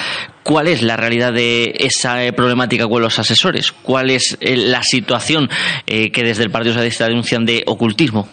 ¿Cuál 0.44 0.68
es 0.68 0.82
la 0.82 0.98
realidad 0.98 1.32
de 1.32 1.74
esa 1.80 2.26
eh, 2.26 2.34
problemática 2.34 2.88
con 2.90 3.02
los 3.02 3.18
asesores? 3.18 3.72
¿Cuál 3.72 4.10
es 4.10 4.38
eh, 4.42 4.58
la 4.58 4.84
situación 4.84 5.50
eh, 5.86 6.12
que 6.12 6.24
desde 6.24 6.44
el 6.44 6.52
Partido 6.52 6.74
Socialista 6.74 7.08
denuncian 7.08 7.46
de 7.46 7.64
ocultismo? 7.68 8.28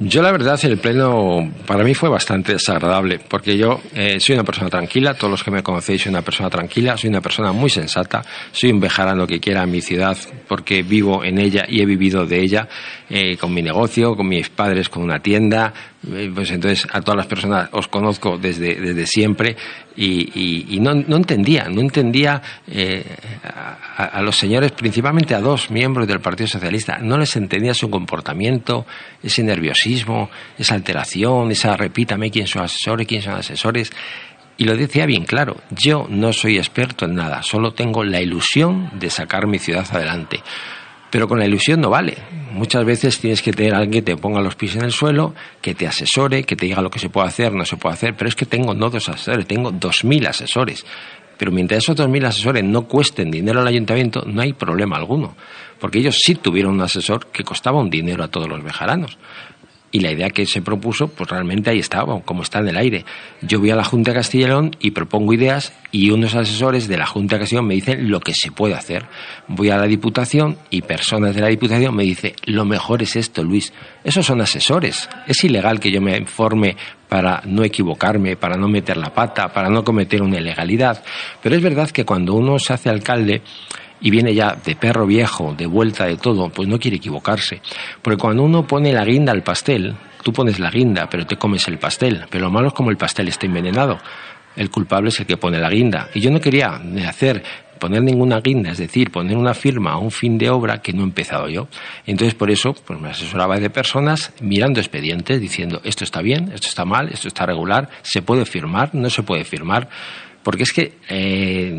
Yo 0.00 0.22
la 0.22 0.30
verdad 0.30 0.56
el 0.62 0.78
pleno 0.78 1.52
para 1.66 1.82
mí 1.82 1.92
fue 1.92 2.08
bastante 2.08 2.52
desagradable 2.52 3.18
porque 3.18 3.58
yo 3.58 3.80
soy 4.20 4.34
una 4.36 4.44
persona 4.44 4.70
tranquila, 4.70 5.14
todos 5.14 5.32
los 5.32 5.42
que 5.42 5.50
me 5.50 5.64
conocéis 5.64 6.02
soy 6.02 6.10
una 6.10 6.22
persona 6.22 6.48
tranquila, 6.48 6.96
soy 6.96 7.10
una 7.10 7.20
persona 7.20 7.50
muy 7.50 7.68
sensata, 7.68 8.22
soy 8.52 8.70
un 8.70 8.78
bejarano 8.78 9.26
que 9.26 9.40
quiera 9.40 9.66
mi 9.66 9.80
ciudad 9.80 10.16
porque 10.46 10.84
vivo 10.84 11.24
en 11.24 11.38
ella 11.38 11.64
y 11.68 11.82
he 11.82 11.84
vivido 11.84 12.26
de 12.26 12.40
ella 12.40 12.68
con 13.40 13.52
mi 13.52 13.60
negocio, 13.60 14.14
con 14.14 14.28
mis 14.28 14.48
padres, 14.50 14.88
con 14.88 15.02
una 15.02 15.18
tienda, 15.18 15.74
pues 16.02 16.50
entonces 16.50 16.86
a 16.92 17.00
todas 17.00 17.16
las 17.16 17.26
personas 17.26 17.68
os 17.72 17.88
conozco 17.88 18.38
desde, 18.38 18.76
desde 18.76 19.06
siempre 19.06 19.56
y, 19.96 20.78
no, 20.80 20.94
no, 20.94 21.16
entendía, 21.16 21.68
no 21.68 21.80
entendía 21.80 22.40
eh, 22.68 23.04
a, 23.42 24.22
los 24.22 24.36
señores, 24.36 24.70
principalmente 24.70 25.34
a 25.34 25.40
dos 25.40 25.72
miembros 25.72 26.06
del 26.06 26.20
Partido 26.20 26.46
Socialista, 26.46 26.98
no 26.98 27.18
les 27.18 27.34
entendía 27.34 27.74
su 27.74 27.90
comportamiento, 27.90 28.86
ese 29.20 29.42
nerviosismo, 29.42 30.30
esa 30.56 30.76
alteración, 30.76 31.50
esa 31.50 31.76
repítame 31.76 32.30
quién 32.30 32.46
son 32.46 32.62
asesores, 32.62 33.06
quién 33.08 33.22
son 33.22 33.34
asesores. 33.34 33.90
Y 34.56 34.64
lo 34.64 34.76
decía 34.76 35.04
bien 35.04 35.24
claro, 35.24 35.56
yo 35.70 36.06
no 36.08 36.32
soy 36.32 36.58
experto 36.58 37.06
en 37.06 37.16
nada, 37.16 37.42
solo 37.42 37.72
tengo 37.72 38.04
la 38.04 38.20
ilusión 38.20 38.90
de 39.00 39.10
sacar 39.10 39.48
mi 39.48 39.58
ciudad 39.58 39.86
adelante. 39.90 40.42
Pero 41.10 41.26
con 41.26 41.38
la 41.38 41.46
ilusión 41.46 41.80
no 41.80 41.90
vale. 41.90 42.16
Muchas 42.52 42.84
veces 42.84 43.18
tienes 43.18 43.42
que 43.42 43.52
tener 43.52 43.74
a 43.74 43.78
alguien 43.78 44.04
que 44.04 44.12
te 44.12 44.16
ponga 44.16 44.40
los 44.40 44.56
pies 44.56 44.76
en 44.76 44.82
el 44.82 44.92
suelo, 44.92 45.34
que 45.60 45.74
te 45.74 45.86
asesore, 45.86 46.44
que 46.44 46.56
te 46.56 46.66
diga 46.66 46.82
lo 46.82 46.90
que 46.90 46.98
se 46.98 47.08
puede 47.08 47.28
hacer, 47.28 47.52
no 47.52 47.64
se 47.64 47.76
puede 47.76 47.94
hacer. 47.94 48.14
Pero 48.16 48.28
es 48.28 48.34
que 48.34 48.46
tengo 48.46 48.74
no 48.74 48.90
dos 48.90 49.08
asesores, 49.08 49.46
tengo 49.46 49.70
dos 49.70 50.04
mil 50.04 50.26
asesores. 50.26 50.84
Pero 51.38 51.52
mientras 51.52 51.84
esos 51.84 51.96
dos 51.96 52.08
mil 52.08 52.24
asesores 52.24 52.64
no 52.64 52.82
cuesten 52.88 53.30
dinero 53.30 53.60
al 53.60 53.66
ayuntamiento, 53.66 54.22
no 54.26 54.42
hay 54.42 54.52
problema 54.52 54.96
alguno. 54.96 55.36
Porque 55.78 55.98
ellos 56.00 56.18
sí 56.20 56.34
tuvieron 56.34 56.74
un 56.74 56.82
asesor 56.82 57.26
que 57.26 57.44
costaba 57.44 57.80
un 57.80 57.90
dinero 57.90 58.24
a 58.24 58.28
todos 58.28 58.48
los 58.48 58.62
bejaranos 58.62 59.18
y 59.90 60.00
la 60.00 60.12
idea 60.12 60.30
que 60.30 60.46
se 60.46 60.62
propuso, 60.62 61.08
pues 61.08 61.30
realmente 61.30 61.70
ahí 61.70 61.78
estaba, 61.78 62.20
como 62.22 62.42
está 62.42 62.58
en 62.60 62.68
el 62.68 62.76
aire. 62.76 63.04
Yo 63.42 63.58
voy 63.58 63.70
a 63.70 63.76
la 63.76 63.84
Junta 63.84 64.10
de 64.10 64.18
Castilla 64.18 64.48
y 64.80 64.90
propongo 64.90 65.32
ideas 65.32 65.72
y 65.90 66.10
unos 66.10 66.34
asesores 66.34 66.88
de 66.88 66.98
la 66.98 67.06
Junta 67.06 67.36
de 67.36 67.40
Castilla 67.40 67.48
y 67.48 67.62
León 67.62 67.68
me 67.68 67.74
dicen 67.74 68.10
lo 68.10 68.20
que 68.20 68.34
se 68.34 68.52
puede 68.52 68.74
hacer. 68.74 69.06
Voy 69.46 69.70
a 69.70 69.76
la 69.76 69.86
Diputación 69.86 70.58
y 70.70 70.82
personas 70.82 71.34
de 71.34 71.40
la 71.40 71.48
Diputación 71.48 71.94
me 71.94 72.04
dicen, 72.04 72.34
lo 72.44 72.64
mejor 72.64 73.02
es 73.02 73.16
esto, 73.16 73.42
Luis. 73.42 73.72
Esos 74.04 74.26
son 74.26 74.40
asesores. 74.40 75.08
Es 75.26 75.42
ilegal 75.44 75.80
que 75.80 75.90
yo 75.90 76.00
me 76.00 76.16
informe 76.16 76.76
para 77.08 77.42
no 77.46 77.64
equivocarme, 77.64 78.36
para 78.36 78.56
no 78.56 78.68
meter 78.68 78.96
la 78.96 79.12
pata, 79.12 79.48
para 79.48 79.70
no 79.70 79.82
cometer 79.82 80.22
una 80.22 80.38
ilegalidad. 80.38 81.02
Pero 81.42 81.56
es 81.56 81.62
verdad 81.62 81.90
que 81.90 82.04
cuando 82.04 82.34
uno 82.34 82.58
se 82.58 82.74
hace 82.74 82.90
alcalde, 82.90 83.42
y 84.00 84.10
viene 84.10 84.34
ya 84.34 84.56
de 84.64 84.76
perro 84.76 85.06
viejo, 85.06 85.54
de 85.54 85.66
vuelta 85.66 86.06
de 86.06 86.16
todo, 86.16 86.48
pues 86.50 86.68
no 86.68 86.78
quiere 86.78 86.98
equivocarse. 86.98 87.60
Porque 88.02 88.18
cuando 88.18 88.42
uno 88.42 88.66
pone 88.66 88.92
la 88.92 89.04
guinda 89.04 89.32
al 89.32 89.42
pastel, 89.42 89.96
tú 90.22 90.32
pones 90.32 90.58
la 90.58 90.70
guinda, 90.70 91.08
pero 91.08 91.26
te 91.26 91.36
comes 91.36 91.66
el 91.68 91.78
pastel. 91.78 92.24
Pero 92.30 92.44
lo 92.44 92.50
malo 92.50 92.68
es 92.68 92.74
como 92.74 92.90
el 92.90 92.96
pastel 92.96 93.28
está 93.28 93.46
envenenado. 93.46 93.98
El 94.56 94.70
culpable 94.70 95.10
es 95.10 95.20
el 95.20 95.26
que 95.26 95.36
pone 95.36 95.58
la 95.58 95.70
guinda. 95.70 96.08
Y 96.14 96.20
yo 96.20 96.30
no 96.30 96.40
quería 96.40 96.80
hacer 97.06 97.42
poner 97.78 98.02
ninguna 98.02 98.40
guinda, 98.40 98.72
es 98.72 98.78
decir, 98.78 99.10
poner 99.10 99.36
una 99.36 99.54
firma 99.54 99.92
a 99.92 99.98
un 99.98 100.10
fin 100.10 100.36
de 100.36 100.50
obra 100.50 100.82
que 100.82 100.92
no 100.92 101.02
he 101.02 101.04
empezado 101.04 101.48
yo. 101.48 101.68
Entonces, 102.06 102.34
por 102.34 102.50
eso, 102.50 102.74
pues 102.74 103.00
me 103.00 103.08
asesoraba 103.08 103.58
de 103.58 103.70
personas 103.70 104.32
mirando 104.40 104.80
expedientes, 104.80 105.40
diciendo 105.40 105.80
esto 105.84 106.04
está 106.04 106.20
bien, 106.20 106.50
esto 106.52 106.68
está 106.68 106.84
mal, 106.84 107.08
esto 107.12 107.28
está 107.28 107.46
regular, 107.46 107.88
se 108.02 108.20
puede 108.20 108.44
firmar, 108.44 108.94
no 108.94 109.08
se 109.10 109.22
puede 109.22 109.44
firmar, 109.44 109.88
porque 110.42 110.64
es 110.64 110.72
que 110.72 110.98
eh, 111.08 111.72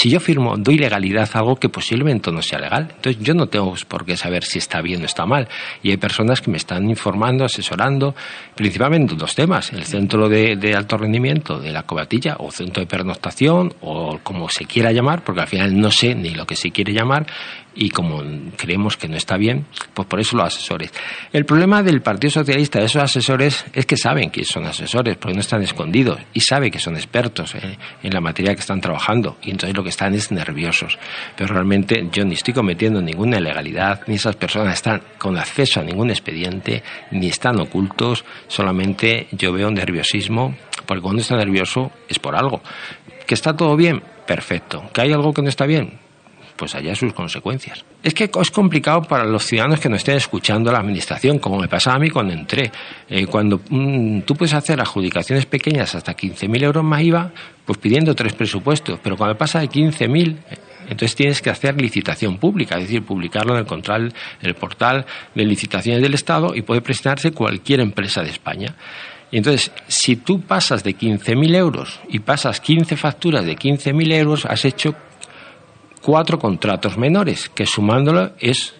si 0.00 0.10
yo 0.10 0.20
firmo, 0.20 0.56
doy 0.56 0.78
legalidad 0.78 1.28
a 1.32 1.38
algo 1.40 1.56
que 1.56 1.68
posiblemente 1.68 2.30
no 2.30 2.40
sea 2.40 2.60
legal. 2.60 2.86
Entonces 2.88 3.20
yo 3.20 3.34
no 3.34 3.48
tengo 3.48 3.74
por 3.88 4.04
qué 4.04 4.16
saber 4.16 4.44
si 4.44 4.58
está 4.58 4.80
bien 4.80 5.02
o 5.02 5.06
está 5.06 5.26
mal. 5.26 5.48
Y 5.82 5.90
hay 5.90 5.96
personas 5.96 6.40
que 6.40 6.52
me 6.52 6.56
están 6.56 6.88
informando, 6.88 7.44
asesorando, 7.44 8.14
principalmente 8.54 9.14
en 9.14 9.18
dos 9.18 9.34
temas. 9.34 9.72
El 9.72 9.84
centro 9.86 10.28
de, 10.28 10.72
alto 10.76 10.98
rendimiento 10.98 11.58
de 11.58 11.72
la 11.72 11.82
cobatilla 11.82 12.36
o 12.38 12.52
centro 12.52 12.80
de 12.80 12.86
pernoctación 12.86 13.74
o 13.80 14.20
como 14.22 14.48
se 14.48 14.66
quiera 14.66 14.92
llamar, 14.92 15.24
porque 15.24 15.40
al 15.40 15.48
final 15.48 15.76
no 15.76 15.90
sé 15.90 16.14
ni 16.14 16.30
lo 16.30 16.46
que 16.46 16.54
se 16.54 16.70
quiere 16.70 16.92
llamar 16.92 17.26
y 17.74 17.90
como 17.90 18.22
creemos 18.56 18.96
que 18.96 19.08
no 19.08 19.16
está 19.16 19.36
bien, 19.36 19.66
pues 19.94 20.06
por 20.08 20.20
eso 20.20 20.36
los 20.36 20.46
asesores. 20.46 20.92
El 21.32 21.44
problema 21.44 21.82
del 21.82 22.02
Partido 22.02 22.30
Socialista 22.30 22.80
de 22.80 22.86
esos 22.86 23.02
asesores 23.02 23.64
es 23.72 23.86
que 23.86 23.96
saben 23.96 24.30
que 24.30 24.44
son 24.44 24.66
asesores, 24.66 25.16
porque 25.16 25.34
no 25.34 25.40
están 25.40 25.62
escondidos 25.62 26.20
y 26.34 26.40
saben 26.40 26.70
que 26.70 26.78
son 26.78 26.96
expertos 26.96 27.54
en 27.54 28.12
la 28.12 28.20
materia 28.20 28.54
que 28.54 28.60
están 28.60 28.80
trabajando 28.80 29.36
y 29.42 29.50
entonces 29.50 29.76
lo 29.76 29.82
que 29.82 29.90
están 29.90 30.14
es 30.14 30.32
nerviosos. 30.32 30.98
Pero 31.36 31.54
realmente 31.54 32.08
yo 32.12 32.24
ni 32.24 32.34
estoy 32.34 32.54
cometiendo 32.54 33.00
ninguna 33.00 33.38
ilegalidad, 33.38 34.02
ni 34.06 34.16
esas 34.16 34.36
personas 34.36 34.74
están 34.74 35.02
con 35.18 35.36
acceso 35.38 35.80
a 35.80 35.84
ningún 35.84 36.10
expediente, 36.10 36.82
ni 37.10 37.28
están 37.28 37.60
ocultos, 37.60 38.24
solamente 38.48 39.28
yo 39.32 39.52
veo 39.52 39.70
nerviosismo, 39.70 40.56
porque 40.86 41.02
cuando 41.02 41.22
está 41.22 41.36
nervioso 41.36 41.92
es 42.08 42.18
por 42.18 42.34
algo. 42.34 42.62
¿Que 43.26 43.34
está 43.34 43.54
todo 43.54 43.76
bien? 43.76 44.02
Perfecto. 44.26 44.88
¿Que 44.92 45.02
hay 45.02 45.12
algo 45.12 45.32
que 45.32 45.42
no 45.42 45.48
está 45.48 45.66
bien? 45.66 46.07
Pues 46.58 46.74
allá 46.74 46.94
sus 46.94 47.14
consecuencias. 47.14 47.84
Es 48.02 48.12
que 48.12 48.24
es 48.24 48.50
complicado 48.50 49.02
para 49.02 49.24
los 49.24 49.46
ciudadanos 49.46 49.80
que 49.80 49.88
no 49.88 49.96
estén 49.96 50.16
escuchando 50.16 50.70
la 50.72 50.80
administración, 50.80 51.38
como 51.38 51.58
me 51.58 51.68
pasaba 51.68 51.96
a 51.96 51.98
mí 52.00 52.10
cuando 52.10 52.34
entré. 52.34 52.70
Eh, 53.08 53.26
cuando 53.26 53.60
mm, 53.70 54.22
tú 54.22 54.34
puedes 54.34 54.52
hacer 54.52 54.80
adjudicaciones 54.80 55.46
pequeñas 55.46 55.94
hasta 55.94 56.14
15.000 56.14 56.62
euros 56.64 56.84
más 56.84 57.00
IVA, 57.00 57.32
pues 57.64 57.78
pidiendo 57.78 58.14
tres 58.14 58.34
presupuestos, 58.34 58.98
pero 59.02 59.16
cuando 59.16 59.38
pasa 59.38 59.60
de 59.60 59.68
15.000 59.68 60.36
Entonces 60.88 61.14
tienes 61.14 61.40
que 61.40 61.50
hacer 61.50 61.80
licitación 61.80 62.38
pública, 62.38 62.76
es 62.76 62.82
decir, 62.82 63.02
publicarlo 63.02 63.52
en 63.52 63.60
el, 63.60 63.66
control, 63.66 64.12
en 64.40 64.48
el 64.48 64.54
portal 64.54 65.06
de 65.34 65.44
licitaciones 65.44 66.02
del 66.02 66.14
Estado 66.14 66.54
y 66.54 66.62
puede 66.62 66.80
presentarse 66.80 67.32
cualquier 67.32 67.80
empresa 67.80 68.22
de 68.22 68.30
España. 68.30 68.74
Y 69.30 69.36
entonces, 69.36 69.70
si 69.86 70.16
tú 70.16 70.40
pasas 70.40 70.82
de 70.82 70.96
15.000 70.96 71.54
euros 71.54 72.00
y 72.08 72.20
pasas 72.20 72.60
15 72.60 72.96
facturas 72.96 73.44
de 73.44 73.56
15.000 73.56 74.12
euros, 74.14 74.46
has 74.46 74.64
hecho 74.64 74.94
cuatro 76.08 76.38
contratos 76.38 76.96
menores, 76.96 77.50
que 77.50 77.66
sumándolo 77.66 78.32
es 78.40 78.72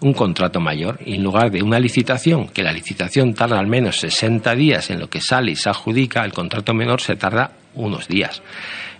un 0.00 0.12
contrato 0.12 0.60
mayor. 0.60 1.00
Y 1.04 1.16
en 1.16 1.24
lugar 1.24 1.50
de 1.50 1.60
una 1.60 1.80
licitación, 1.80 2.46
que 2.46 2.62
la 2.62 2.72
licitación 2.72 3.34
tarda 3.34 3.58
al 3.58 3.66
menos 3.66 3.98
60 3.98 4.54
días 4.54 4.88
en 4.90 5.00
lo 5.00 5.10
que 5.10 5.20
sale 5.20 5.50
y 5.50 5.56
se 5.56 5.70
adjudica, 5.70 6.24
el 6.24 6.32
contrato 6.32 6.72
menor 6.72 7.00
se 7.00 7.16
tarda 7.16 7.50
unos 7.74 8.06
días. 8.06 8.42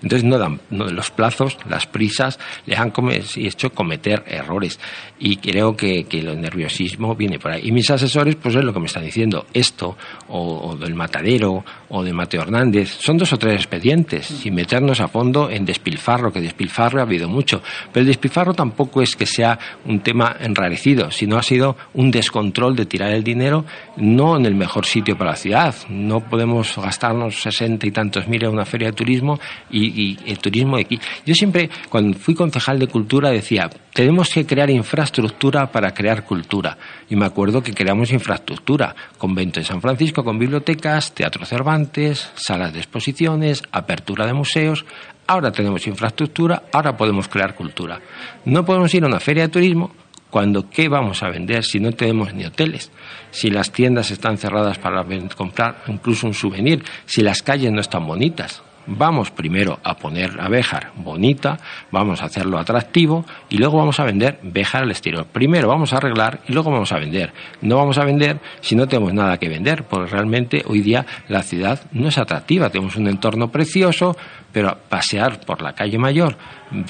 Entonces 0.03 0.25
no 0.25 0.39
dan 0.39 0.61
los 0.71 1.11
plazos, 1.11 1.57
las 1.69 1.87
prisas 1.87 2.39
les 2.67 2.79
han 2.79 2.93
hecho 3.37 3.71
cometer 3.71 4.25
errores 4.27 4.81
y 5.19 5.37
creo 5.37 5.77
que, 5.77 6.07
el 6.11 6.41
nerviosismo 6.41 7.15
viene 7.15 7.39
por 7.39 7.53
ahí. 7.53 7.63
Y 7.65 7.73
mis 7.73 7.89
asesores 7.91 8.35
pues 8.37 8.57
es 8.57 8.65
lo 8.65 8.73
que 8.73 8.81
me 8.81 8.87
están 8.87 9.05
diciendo, 9.05 9.47
esto 9.55 9.97
o, 10.29 10.77
del 10.77 10.95
Matadero 10.95 11.65
o 11.93 12.03
de 12.03 12.13
Mateo 12.13 12.43
Hernández, 12.43 12.97
son 12.99 13.19
dos 13.19 13.33
o 13.33 13.39
tres 13.39 13.55
expedientes, 13.55 14.27
sin 14.27 14.55
meternos 14.55 15.01
a 15.01 15.09
fondo 15.09 15.51
en 15.51 15.65
despilfarro, 15.65 16.33
que 16.33 16.41
despilfarro 16.41 16.99
ha 16.99 17.03
habido 17.03 17.29
mucho, 17.29 17.63
pero 17.93 18.03
el 18.03 18.09
despilfarro 18.09 18.55
tampoco 18.55 19.03
es 19.03 19.15
que 19.15 19.27
sea 19.27 19.59
un 19.85 20.01
tema 20.01 20.37
enrarecido, 20.41 21.11
sino 21.11 21.37
ha 21.37 21.43
sido 21.43 21.77
un 21.95 22.11
descontrol 22.11 22.75
de 22.75 22.87
tirar 22.87 23.13
el 23.13 23.23
dinero 23.23 23.65
no 23.97 24.37
en 24.37 24.47
el 24.47 24.55
mejor 24.55 24.87
sitio 24.87 25.17
para 25.17 25.31
la 25.31 25.37
ciudad, 25.37 25.75
no 25.89 26.21
podemos 26.21 26.77
gastarnos 26.77 27.41
sesenta 27.41 27.87
y 27.87 27.91
tantos 27.91 28.27
mil 28.27 28.43
en 28.43 28.51
una 28.51 28.65
feria 28.65 28.89
de 28.89 28.95
turismo 28.95 29.39
y 29.71 29.93
y, 29.93 30.19
el 30.27 30.39
turismo 30.39 30.77
de 30.77 30.83
aquí. 30.83 31.01
Yo 31.25 31.35
siempre, 31.35 31.69
cuando 31.89 32.19
fui 32.19 32.35
concejal 32.35 32.79
de 32.79 32.87
cultura, 32.87 33.31
decía, 33.31 33.69
tenemos 33.93 34.31
que 34.31 34.47
crear 34.47 34.71
infraestructura 34.71 35.71
para 35.71 35.93
crear 35.93 36.25
cultura. 36.25 36.77
Y 37.09 37.17
me 37.17 37.27
acuerdo 37.27 37.63
que 37.63 37.75
creamos 37.75 38.13
infraestructura, 38.13 38.95
convento 39.19 39.61
en 39.61 39.67
San 39.67 39.81
Francisco 39.81 40.25
con 40.25 40.39
bibliotecas, 40.39 41.13
teatro 41.13 41.45
Cervantes, 41.45 42.31
salas 42.35 42.73
de 42.73 42.79
exposiciones, 42.79 43.63
apertura 43.71 44.27
de 44.27 44.33
museos. 44.33 44.85
Ahora 45.27 45.53
tenemos 45.53 45.87
infraestructura, 45.87 46.65
ahora 46.73 46.97
podemos 46.97 47.29
crear 47.29 47.55
cultura. 47.55 48.01
No 48.45 48.65
podemos 48.65 48.93
ir 48.95 49.05
a 49.05 49.09
una 49.09 49.21
feria 49.21 49.45
de 49.45 49.49
turismo 49.51 49.93
cuando 50.31 50.71
¿qué 50.71 50.89
vamos 50.89 51.23
a 51.23 51.29
vender 51.29 51.63
si 51.63 51.79
no 51.79 51.93
tenemos 51.93 52.33
ni 52.33 52.47
hoteles? 52.47 52.91
Si 53.31 53.51
las 53.51 53.71
tiendas 53.71 54.11
están 54.11 54.39
cerradas 54.39 54.79
para 54.79 55.05
comprar 55.37 55.85
incluso 55.89 56.27
un 56.27 56.35
souvenir, 56.35 56.83
si 57.05 57.21
las 57.21 57.43
calles 57.43 57.71
no 57.71 57.81
están 57.81 58.07
bonitas 58.07 58.63
vamos 58.87 59.31
primero 59.31 59.79
a 59.83 59.97
poner 59.97 60.35
la 60.35 60.49
Béjar 60.49 60.93
bonita, 60.97 61.59
vamos 61.91 62.23
a 62.23 62.27
hacerlo 62.27 62.59
atractivo 62.59 63.25
y 63.49 63.59
luego 63.59 63.79
vamos 63.79 64.01
a 64.01 64.05
vender 64.05 64.39
Béjar 64.43 64.83
al 64.83 64.91
exterior. 64.91 65.27
Primero 65.27 65.69
vamos 65.69 65.93
a 65.93 65.97
arreglar 65.97 66.41
y 66.49 66.53
luego 66.53 66.71
vamos 66.71 66.93
a 66.93 66.99
vender. 66.99 67.33
No 67.61 67.77
vamos 67.77 67.99
a 67.99 68.05
vender 68.05 68.41
si 68.61 68.75
no 68.75 68.87
tenemos 68.87 69.13
nada 69.13 69.39
que 69.39 69.49
vender, 69.49 69.85
porque 69.85 70.11
realmente 70.11 70.63
hoy 70.67 70.81
día 70.81 71.07
la 71.29 71.43
ciudad 71.43 71.81
no 71.93 72.09
es 72.09 72.19
atractiva. 72.19 72.71
Tenemos 72.71 72.97
un 72.97 73.09
entorno 73.09 73.51
precioso, 73.51 74.17
pero 74.53 74.77
pasear 74.89 75.41
por 75.41 75.63
la 75.63 75.73
calle 75.75 75.99
mayor 75.99 76.37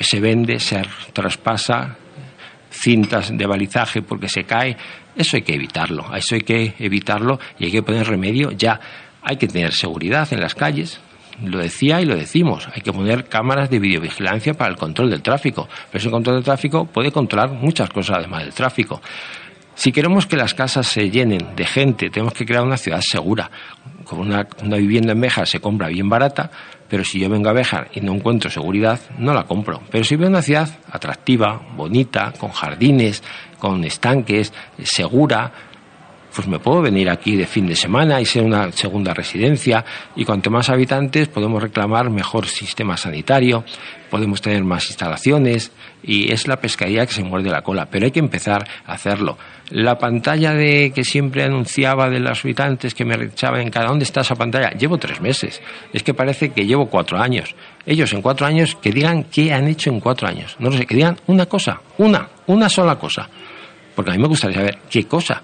se 0.01 0.21
vende, 0.21 0.59
se 0.59 0.83
traspasa 1.13 1.97
cintas 2.71 3.37
de 3.37 3.47
balizaje 3.47 4.03
porque 4.03 4.29
se 4.29 4.45
cae. 4.45 4.77
Eso 5.15 5.37
hay 5.37 5.43
que 5.43 5.55
evitarlo, 5.55 6.15
eso 6.15 6.35
hay 6.35 6.41
que 6.41 6.75
evitarlo 6.79 7.39
y 7.59 7.67
hay 7.67 7.71
que 7.71 7.83
poner 7.83 8.07
remedio 8.07 8.51
ya. 8.53 8.81
Hay 9.23 9.37
que 9.37 9.47
tener 9.47 9.73
seguridad 9.73 10.27
en 10.33 10.41
las 10.41 10.55
calles, 10.55 11.01
lo 11.45 11.59
decía 11.59 12.01
y 12.01 12.05
lo 12.05 12.17
decimos, 12.17 12.69
hay 12.75 12.83
que 12.83 12.93
poner 12.93 13.29
cámaras 13.29 13.71
de 13.71 13.79
videovigilancia 13.79 14.55
para 14.55 14.71
el 14.71 14.77
control 14.77 15.11
del 15.11 15.23
tráfico, 15.23 15.69
pero 15.91 15.99
ese 15.99 16.11
control 16.11 16.37
del 16.37 16.45
tráfico 16.45 16.85
puede 16.87 17.11
controlar 17.11 17.51
muchas 17.51 17.91
cosas 17.91 18.19
además 18.19 18.45
del 18.45 18.55
tráfico. 18.55 19.01
Si 19.75 19.91
queremos 19.91 20.27
que 20.27 20.37
las 20.37 20.55
casas 20.55 20.87
se 20.87 21.11
llenen 21.11 21.57
de 21.57 21.65
gente, 21.65 22.11
tenemos 22.11 22.35
que 22.35 22.45
crear 22.45 22.63
una 22.63 22.77
ciudad 22.77 23.01
segura. 23.01 23.51
Con 24.05 24.21
una, 24.21 24.47
vivienda 24.77 25.13
en 25.13 25.21
Béjar 25.21 25.47
se 25.47 25.61
compra 25.61 25.89
bien 25.89 26.09
barata, 26.09 26.51
pero 26.89 27.05
si 27.05 27.19
yo 27.19 27.31
vengo 27.31 27.49
a 27.49 27.55
Béjar 27.55 27.89
y 27.95 28.01
no 28.01 28.13
encuentro 28.13 28.51
seguridad, 28.51 29.01
no 29.19 29.33
la 29.33 29.45
compro. 29.45 29.81
Pero 29.91 30.05
si 30.05 30.17
veo 30.17 30.29
una 30.29 30.43
ciudad 30.43 30.69
atractiva, 30.91 31.61
bonita, 31.75 32.33
con 32.39 32.51
jardines, 32.51 33.23
con 33.59 33.83
estanques, 33.85 34.53
segura, 34.83 35.53
pues 36.35 36.49
me 36.49 36.59
puedo 36.59 36.81
venir 36.83 37.11
aquí 37.11 37.37
de 37.37 37.47
fin 37.47 37.67
de 37.67 37.77
semana 37.77 38.21
y 38.21 38.25
ser 38.25 38.43
una 38.43 38.73
segunda 38.73 39.13
residencia. 39.13 39.85
Y 40.17 40.25
cuanto 40.25 40.51
más 40.51 40.71
habitantes 40.71 41.29
podemos 41.29 41.63
reclamar 41.63 42.11
mejor 42.11 42.47
sistema 42.47 42.97
sanitario, 42.97 43.65
podemos 44.11 44.41
tener 44.41 44.65
más 44.65 44.87
instalaciones 44.89 45.73
y 46.03 46.33
es 46.33 46.49
la 46.49 46.57
pescadilla 46.57 47.07
que 47.07 47.13
se 47.13 47.23
muerde 47.23 47.51
la 47.51 47.63
cola, 47.63 47.87
pero 47.91 48.07
hay 48.07 48.11
que 48.11 48.21
empezar 48.21 48.67
a 48.85 48.93
hacerlo. 48.93 49.39
La 49.71 49.99
pantalla 49.99 50.53
de 50.53 50.93
que 50.95 51.05
siempre 51.05 51.45
anunciaba 51.45 52.11
de 52.11 52.21
los 52.21 52.45
habitantes 52.45 52.95
que 52.95 53.05
me 53.05 53.17
rechaban 53.17 53.61
en 53.61 53.71
cada 53.71 53.87
dónde 53.89 54.05
está 54.05 54.23
esa 54.23 54.35
pantalla, 54.35 54.71
llevo 54.71 54.99
tres 54.99 55.21
meses, 55.21 55.63
es 55.93 56.03
que 56.03 56.13
parece 56.13 56.51
que 56.51 56.67
llevo 56.67 56.87
cuatro 56.87 57.19
años. 57.19 57.55
Ellos 57.87 58.13
en 58.13 58.21
cuatro 58.21 58.47
años 58.47 58.75
que 58.75 58.91
digan 58.91 59.25
qué 59.25 59.53
han 59.53 59.69
hecho 59.69 59.91
en 59.91 60.01
cuatro 60.01 60.29
años, 60.29 60.57
no 60.59 60.71
lo 60.71 60.77
sé, 60.77 60.87
que 60.87 60.97
digan 60.97 61.17
una 61.27 61.47
cosa, 61.47 61.81
una, 61.99 62.29
una 62.47 62.69
sola 62.69 62.97
cosa, 62.97 63.29
porque 63.95 64.11
a 64.11 64.15
mí 64.15 64.21
me 64.21 64.29
gustaría 64.29 64.57
saber 64.59 64.79
qué 64.91 65.05
cosa 65.05 65.43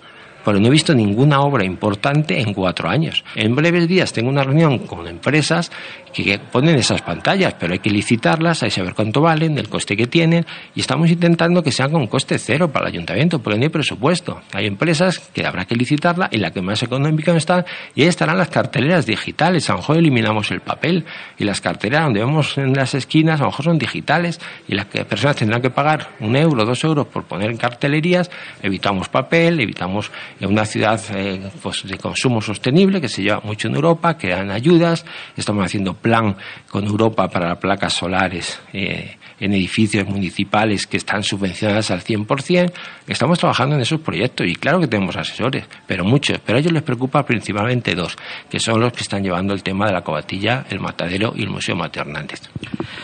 pero 0.49 0.61
no 0.61 0.69
he 0.69 0.71
visto 0.71 0.95
ninguna 0.95 1.43
obra 1.43 1.63
importante 1.63 2.41
en 2.41 2.55
cuatro 2.55 2.89
años. 2.89 3.23
En 3.35 3.55
breves 3.55 3.87
días 3.87 4.15
tengo 4.15 4.31
una 4.31 4.45
reunión 4.45 4.79
con 4.79 5.07
empresas 5.07 5.71
que 6.13 6.39
ponen 6.39 6.77
esas 6.77 7.03
pantallas, 7.03 7.55
pero 7.59 7.73
hay 7.73 7.79
que 7.79 7.91
licitarlas, 7.91 8.63
hay 8.63 8.71
que 8.71 8.77
saber 8.77 8.95
cuánto 8.95 9.21
valen, 9.21 9.59
el 9.59 9.69
coste 9.69 9.97
que 9.97 10.07
tienen, 10.07 10.47
y 10.75 10.81
estamos 10.81 11.11
intentando 11.11 11.63
que 11.63 11.73
sean 11.73 11.91
con 11.91 12.07
coste 12.07 12.39
cero 12.39 12.71
para 12.71 12.87
el 12.87 12.95
ayuntamiento, 12.95 13.39
porque 13.41 13.59
no 13.59 13.65
hay 13.65 13.71
presupuesto. 13.71 14.41
Hay 14.53 14.67
empresas 14.67 15.19
que 15.19 15.47
habrá 15.47 15.65
que 15.65 15.75
licitarla 15.75 16.29
y 16.31 16.39
la 16.39 16.51
que 16.51 16.63
más 16.63 16.83
económica 16.83 17.35
está, 17.37 17.65
y 17.95 18.03
ahí 18.03 18.09
estarán 18.09 18.39
las 18.39 18.49
carteleras 18.49 19.07
digitales. 19.07 19.69
A 19.71 19.75
lo 19.75 19.79
mejor 19.79 19.97
eliminamos 19.99 20.51
el 20.51 20.61
papel, 20.61 21.05
y 21.39 21.45
las 21.45 21.61
carteleras 21.61 22.05
donde 22.05 22.21
vemos 22.21 22.59
en 22.59 22.75
las 22.75 22.95
esquinas 22.95 23.41
a 23.41 23.45
lo 23.45 23.51
mejor 23.51 23.65
son 23.65 23.79
digitales, 23.79 24.41
y 24.67 24.75
las 24.75 24.87
personas 24.87 25.37
tendrán 25.37 25.63
que 25.63 25.71
pagar 25.71 26.11
un 26.21 26.37
euro, 26.37 26.65
dos 26.65 26.83
euros 26.85 27.07
por 27.07 27.25
poner 27.25 27.51
en 27.51 27.57
cartelerías, 27.57 28.31
evitamos 28.63 29.09
papel, 29.09 29.61
evitamos 29.61 30.11
una 30.41 30.65
ciudad 30.65 31.01
eh, 31.15 31.51
pues, 31.63 31.83
de 31.85 31.99
consumo 31.99 32.41
sostenible 32.41 33.01
que 33.01 33.09
se 33.09 33.23
lleva 33.23 33.41
mucho 33.41 33.69
en 33.69 33.75
Europa, 33.75 34.17
que 34.17 34.29
dan 34.29 34.51
ayudas, 34.51 35.05
estamos 35.37 35.65
haciendo 35.65 35.95
plan 36.09 36.35
con 36.71 36.87
Europa 36.87 37.29
para 37.29 37.61
placas 37.61 37.93
solares 37.93 38.59
eh, 38.73 39.19
en 39.41 39.53
edificios 39.53 40.07
municipales 40.07 40.87
que 40.87 40.97
están 40.97 41.23
subvencionadas 41.23 41.91
al 41.91 42.03
100%, 42.03 42.73
estamos 43.07 43.39
trabajando 43.39 43.77
en 43.77 43.83
esos 43.83 44.01
proyectos 44.01 44.47
y 44.47 44.55
claro 44.55 44.81
que 44.81 44.87
tenemos 44.87 45.17
asesores, 45.17 45.65
pero 45.87 46.05
muchos, 46.05 46.39
pero 46.45 46.57
a 46.57 46.61
ellos 46.61 46.73
les 46.73 46.83
preocupa 46.83 47.25
principalmente 47.25 47.95
dos, 47.95 48.17
que 48.51 48.59
son 48.61 48.81
los 48.81 48.93
que 48.93 49.03
están 49.03 49.23
llevando 49.23 49.55
el 49.55 49.63
tema 49.63 49.87
de 49.87 49.93
la 49.93 50.03
cobatilla, 50.03 50.65
el 50.71 50.81
matadero 50.81 51.33
y 51.37 51.43
el 51.43 51.51
Museo 51.51 51.77
Mateo 51.77 52.03
Hernández. 52.03 52.41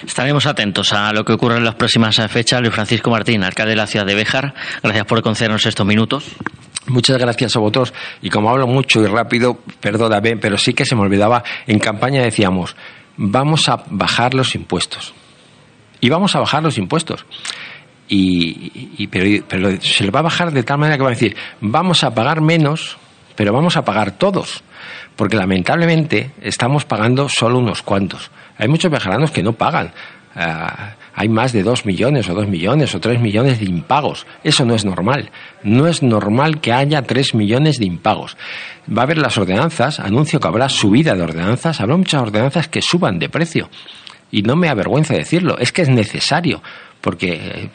Estaremos 0.07 0.47
atentos 0.47 0.92
a 0.92 1.12
lo 1.12 1.25
que 1.25 1.33
ocurre 1.33 1.57
en 1.57 1.64
las 1.64 1.75
próximas 1.75 2.20
fechas. 2.29 2.61
Luis 2.61 2.75
Francisco 2.75 3.11
Martín, 3.11 3.42
alcalde 3.42 3.70
de 3.70 3.77
la 3.77 3.87
ciudad 3.87 4.07
de 4.07 4.14
Béjar, 4.14 4.55
gracias 4.83 5.05
por 5.07 5.23
concedernos 5.23 5.66
estos 5.66 5.87
minutos. 5.87 6.25
Muchas 6.87 7.16
gracias 7.18 7.57
a 7.57 7.61
vosotros. 7.61 7.94
Y 8.20 8.29
como 8.29 8.51
hablo 8.51 8.66
mucho 8.66 9.03
y 9.03 9.07
rápido, 9.07 9.59
perdóname, 9.81 10.37
pero 10.37 10.59
sí 10.59 10.75
que 10.75 10.85
se 10.85 10.94
me 10.94 11.03
olvidaba, 11.03 11.42
en 11.66 11.79
campaña 11.79 12.23
decíamos, 12.23 12.77
vamos 13.16 13.68
a 13.68 13.85
bajar 13.88 14.35
los 14.35 14.55
impuestos. 14.55 15.14
Y 16.05 16.11
vamos 16.11 16.37
a 16.37 16.40
bajar 16.40 16.62
los 16.62 16.77
impuestos. 16.77 17.25
Y, 18.11 19.07
pero, 19.07 19.43
pero, 19.49 19.81
se 19.81 20.05
le 20.05 20.11
va 20.11 20.19
a 20.21 20.25
bajar 20.25 20.53
de 20.53 20.62
tal 20.62 20.77
manera 20.77 20.99
que 20.99 21.03
va 21.03 21.09
a 21.09 21.12
decir, 21.12 21.35
vamos 21.62 22.05
a 22.05 22.14
pagar 22.14 22.43
menos, 22.43 22.99
pero 23.35 23.55
vamos 23.55 23.79
a 23.79 23.87
pagar 23.87 24.11
todos. 24.11 24.62
Porque 25.17 25.35
lamentablemente 25.35 26.33
estamos 26.43 26.85
pagando 26.85 27.31
solo 27.31 27.59
unos 27.59 27.81
cuantos. 27.81 28.31
Hay 28.59 28.69
muchos 28.69 28.90
vejaranos 28.90 29.31
que 29.31 29.43
no 29.43 29.55
pagan. 29.55 29.95
Ah, 30.37 30.93
hay 31.14 31.31
más 31.31 31.55
de 31.55 31.62
dos 31.62 31.87
millones 31.87 32.29
o 32.29 32.35
dos 32.35 32.49
millones 32.49 32.95
o 32.95 33.01
tres 33.01 33.19
millones 33.19 33.61
de 33.61 33.64
impagos. 33.64 34.27
Eso 34.43 34.67
no 34.67 34.75
es 34.75 34.85
normal. 34.85 35.31
No 35.62 35.87
es 35.87 36.03
normal 36.03 36.61
que 36.61 36.75
haya 36.75 37.01
tres 37.01 37.35
millones 37.35 37.79
de 37.79 37.87
impagos. 37.87 38.37
Va 38.95 39.01
a 39.01 39.05
haber 39.05 39.17
las 39.17 39.38
ordenanzas, 39.38 40.01
anuncio 40.01 40.38
que 40.38 40.49
habrá 40.49 40.69
subida 40.69 41.14
de 41.14 41.23
ordenanzas, 41.23 41.81
habrá 41.81 41.97
muchas 41.97 42.21
ordenanzas 42.21 42.69
que 42.69 42.83
suban 42.83 43.19
de 43.19 43.31
precio. 43.31 43.71
Y 44.31 44.43
no 44.43 44.57
me 44.57 44.69
avergüenza 44.69 45.15
decirlo, 45.15 45.59
es 45.59 45.73
que 45.73 45.83
es 45.83 45.89
necesario 45.89 46.63
porque 47.01 47.69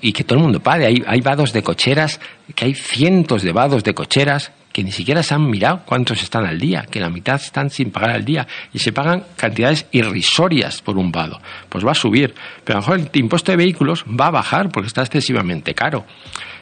y 0.00 0.12
que 0.12 0.24
todo 0.24 0.38
el 0.38 0.42
mundo 0.42 0.60
pague. 0.60 0.86
Hay, 0.86 1.02
hay 1.06 1.20
vados 1.20 1.52
de 1.52 1.62
cocheras, 1.62 2.20
que 2.54 2.64
hay 2.64 2.74
cientos 2.74 3.42
de 3.42 3.52
vados 3.52 3.84
de 3.84 3.94
cocheras 3.94 4.50
que 4.72 4.82
ni 4.82 4.90
siquiera 4.90 5.22
se 5.22 5.34
han 5.34 5.48
mirado 5.48 5.82
cuántos 5.84 6.22
están 6.22 6.46
al 6.46 6.58
día, 6.58 6.86
que 6.90 6.98
la 6.98 7.10
mitad 7.10 7.36
están 7.36 7.70
sin 7.70 7.90
pagar 7.90 8.10
al 8.10 8.24
día 8.24 8.46
y 8.72 8.78
se 8.78 8.92
pagan 8.92 9.24
cantidades 9.36 9.86
irrisorias 9.92 10.80
por 10.82 10.98
un 10.98 11.12
vado. 11.12 11.40
Pues 11.68 11.86
va 11.86 11.92
a 11.92 11.94
subir, 11.94 12.34
pero 12.64 12.78
a 12.78 12.80
lo 12.80 12.86
mejor 12.86 13.10
el 13.12 13.20
impuesto 13.20 13.52
de 13.52 13.56
vehículos 13.56 14.04
va 14.04 14.26
a 14.26 14.30
bajar 14.30 14.70
porque 14.70 14.88
está 14.88 15.02
excesivamente 15.02 15.74
caro. 15.74 16.04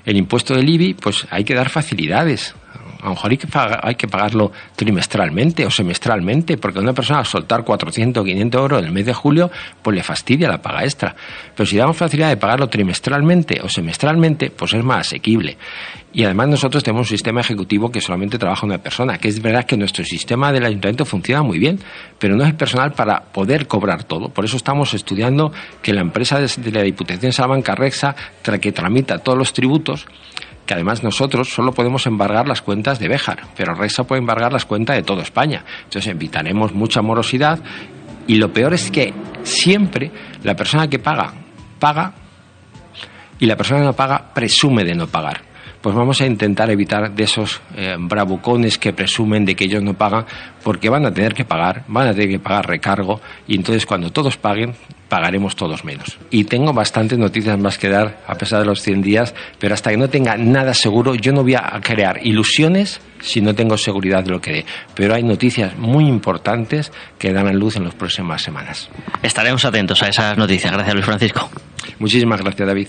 El 0.05 0.17
impuesto 0.17 0.55
del 0.55 0.69
IBI, 0.69 0.95
pues 0.95 1.27
hay 1.31 1.45
que 1.45 1.55
dar 1.55 1.69
facilidades. 1.69 2.55
A 3.01 3.05
lo 3.05 3.11
mejor 3.11 3.31
hay 3.31 3.37
que, 3.37 3.49
hay 3.83 3.95
que 3.95 4.09
pagarlo 4.09 4.53
trimestralmente 4.77 5.65
o 5.67 5.71
semestralmente, 5.71 6.57
porque 6.57 6.79
una 6.79 6.93
persona 6.93 7.25
soltar 7.25 7.65
400 7.65 8.21
o 8.21 8.25
500 8.25 8.61
euros 8.61 8.79
en 8.81 8.87
el 8.87 8.93
mes 8.93 9.07
de 9.07 9.15
julio, 9.15 9.51
pues 9.83 9.97
le 9.97 10.03
fastidia 10.03 10.49
la 10.49 10.61
paga 10.61 10.85
extra. 10.85 11.15
Pero 11.55 11.67
si 11.67 11.77
damos 11.77 11.97
facilidad 11.97 12.29
de 12.29 12.37
pagarlo 12.37 12.69
trimestralmente 12.69 13.61
o 13.63 13.69
semestralmente, 13.69 14.51
pues 14.51 14.75
es 14.75 14.85
más 14.85 15.07
asequible. 15.07 15.57
Y 16.13 16.25
además 16.25 16.49
nosotros 16.49 16.83
tenemos 16.83 17.07
un 17.07 17.17
sistema 17.17 17.41
ejecutivo 17.41 17.91
que 17.91 18.01
solamente 18.01 18.37
trabaja 18.37 18.67
una 18.67 18.79
persona, 18.79 19.19
que 19.19 19.29
es 19.29 19.41
verdad 19.41 19.65
que 19.65 19.77
nuestro 19.77 20.05
sistema 20.05 20.53
del 20.53 20.65
ayuntamiento 20.65 21.05
funciona 21.05 21.43
muy 21.43 21.59
bien, 21.59 21.79
pero 22.19 22.35
no 22.35 22.43
es 22.43 22.51
el 22.51 22.57
personal 22.57 22.93
para 22.93 23.21
poder 23.21 23.69
cobrar 23.69 24.03
todo. 24.05 24.29
Por 24.29 24.45
eso 24.45 24.57
estamos 24.57 24.93
estudiando 24.93 25.53
que 25.83 25.93
la 25.93 26.01
empresa 26.01 26.41
de 26.41 26.73
la 26.73 26.83
Diputación 26.83 27.33
Salamanca, 27.33 27.77
Rexa, 27.77 28.17
que 28.61 28.73
tramita 28.73 29.19
todos 29.19 29.39
los 29.39 29.53
tributos, 29.53 30.07
que 30.71 30.75
además 30.75 31.03
nosotros 31.03 31.49
solo 31.49 31.73
podemos 31.73 32.07
embargar 32.07 32.47
las 32.47 32.63
cuentas 32.63 33.01
de 33.01 33.09
Béjar, 33.09 33.41
pero 33.57 33.75
Rexa 33.75 34.05
puede 34.05 34.21
embargar 34.21 34.53
las 34.53 34.67
cuentas 34.67 34.95
de 34.95 35.03
toda 35.03 35.25
España. 35.25 35.65
Entonces 35.83 36.07
evitaremos 36.07 36.73
mucha 36.73 37.03
morosidad 37.03 37.59
y 38.29 38.37
lo 38.37 38.53
peor 38.53 38.75
es 38.75 38.89
que 38.89 39.13
siempre 39.43 40.13
la 40.45 40.55
persona 40.55 40.87
que 40.87 41.01
paga, 41.01 41.33
paga 41.81 42.13
y 43.41 43.47
la 43.47 43.57
persona 43.57 43.81
que 43.81 43.87
no 43.87 43.95
paga 43.95 44.33
presume 44.33 44.85
de 44.85 44.95
no 44.95 45.09
pagar 45.09 45.43
pues 45.81 45.97
vamos 45.97 46.21
a 46.21 46.27
intentar 46.27 46.71
evitar 46.71 47.13
de 47.15 47.25
esos 47.25 47.61
eh, 47.75 47.97
bravucones 47.99 48.79
que 48.79 48.93
presumen 48.93 49.45
de 49.45 49.57
que 49.57 49.65
ellos 49.65 49.83
no 49.83 49.95
pagan, 49.95 50.27
porque 50.63 50.91
van 50.91 51.07
a 51.07 51.11
tener 51.11 51.33
que 51.33 51.47
pagar, 51.47 51.85
van 51.89 52.07
a 52.07 52.13
tener 52.13 52.29
que 52.29 52.39
pagar 52.39 52.69
recargo, 52.69 53.19
y 53.49 53.57
entonces 53.57 53.87
cuando 53.87 54.13
todos 54.13 54.37
paguen, 54.37 54.75
pagaremos 55.11 55.57
todos 55.57 55.85
menos. 55.85 56.17
Y 56.31 56.45
tengo 56.45 56.73
bastantes 56.73 57.19
noticias 57.19 57.59
más 57.59 57.77
que 57.77 57.91
dar, 57.91 58.23
a 58.27 58.37
pesar 58.37 58.61
de 58.61 58.67
los 58.67 58.81
100 58.81 59.03
días, 59.03 59.35
pero 59.59 59.75
hasta 59.75 59.91
que 59.91 59.99
no 59.99 60.09
tenga 60.09 60.39
nada 60.39 60.73
seguro, 60.73 61.15
yo 61.17 61.33
no 61.33 61.43
voy 61.43 61.57
a 61.57 61.79
crear 61.83 62.25
ilusiones 62.25 63.01
si 63.21 63.43
no 63.43 63.55
tengo 63.55 63.77
seguridad 63.77 64.25
de 64.25 64.31
lo 64.31 64.41
que 64.41 64.53
dé. 64.53 64.67
Pero 64.95 65.15
hay 65.15 65.25
noticias 65.25 65.77
muy 65.77 66.07
importantes 66.07 66.93
que 67.19 67.37
a 67.37 67.53
luz 67.53 67.77
en 67.77 67.85
las 67.85 67.95
próximas 67.95 68.41
semanas. 68.41 68.89
Estaremos 69.23 69.65
atentos 69.65 70.03
a 70.03 70.09
esas 70.09 70.39
noticias. 70.39 70.73
Gracias, 70.73 70.95
Luis 70.95 71.07
Francisco. 71.07 71.51
Muchísimas 71.99 72.41
gracias, 72.41 72.67
David. 72.67 72.89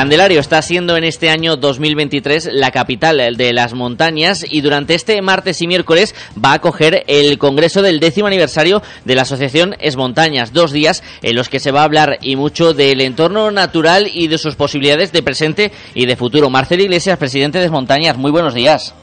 Candelario 0.00 0.40
está 0.40 0.62
siendo 0.62 0.96
en 0.96 1.04
este 1.04 1.28
año 1.28 1.56
2023 1.58 2.48
la 2.54 2.70
capital 2.70 3.36
de 3.36 3.52
las 3.52 3.74
montañas 3.74 4.46
y 4.50 4.62
durante 4.62 4.94
este 4.94 5.20
martes 5.20 5.60
y 5.60 5.66
miércoles 5.66 6.14
va 6.42 6.52
a 6.52 6.54
acoger 6.54 7.04
el 7.06 7.36
congreso 7.36 7.82
del 7.82 8.00
décimo 8.00 8.26
aniversario 8.26 8.80
de 9.04 9.14
la 9.14 9.22
asociación 9.22 9.76
Es 9.78 9.98
Montañas, 9.98 10.54
dos 10.54 10.72
días 10.72 11.04
en 11.20 11.36
los 11.36 11.50
que 11.50 11.60
se 11.60 11.70
va 11.70 11.82
a 11.82 11.84
hablar 11.84 12.16
y 12.22 12.36
mucho 12.36 12.72
del 12.72 13.02
entorno 13.02 13.50
natural 13.50 14.08
y 14.10 14.28
de 14.28 14.38
sus 14.38 14.56
posibilidades 14.56 15.12
de 15.12 15.22
presente 15.22 15.70
y 15.92 16.06
de 16.06 16.16
futuro. 16.16 16.48
Marcelo 16.48 16.82
Iglesias, 16.82 17.18
presidente 17.18 17.58
de 17.58 17.66
Es 17.66 17.70
Montañas, 17.70 18.16
muy 18.16 18.30
buenos 18.30 18.54
días. 18.54 18.94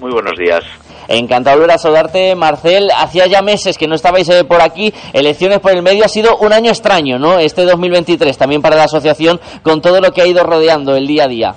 Muy 0.00 0.12
buenos 0.12 0.38
días. 0.38 0.64
Encantado 1.08 1.56
de 1.56 1.60
volver 1.62 1.76
a 1.76 1.78
saludarte, 1.78 2.34
Marcel. 2.34 2.90
Hacía 2.96 3.26
ya 3.26 3.42
meses 3.42 3.78
que 3.78 3.86
no 3.86 3.94
estabais 3.94 4.28
eh, 4.28 4.44
por 4.44 4.60
aquí. 4.62 4.92
Elecciones 5.12 5.60
por 5.60 5.72
el 5.72 5.82
medio 5.82 6.04
ha 6.04 6.08
sido 6.08 6.36
un 6.38 6.52
año 6.52 6.70
extraño, 6.70 7.18
¿no? 7.18 7.38
Este 7.38 7.64
2023 7.64 8.36
también 8.36 8.62
para 8.62 8.76
la 8.76 8.84
asociación 8.84 9.40
con 9.62 9.80
todo 9.80 10.00
lo 10.00 10.12
que 10.12 10.22
ha 10.22 10.26
ido 10.26 10.44
rodeando 10.44 10.96
el 10.96 11.06
día 11.06 11.24
a 11.24 11.28
día. 11.28 11.54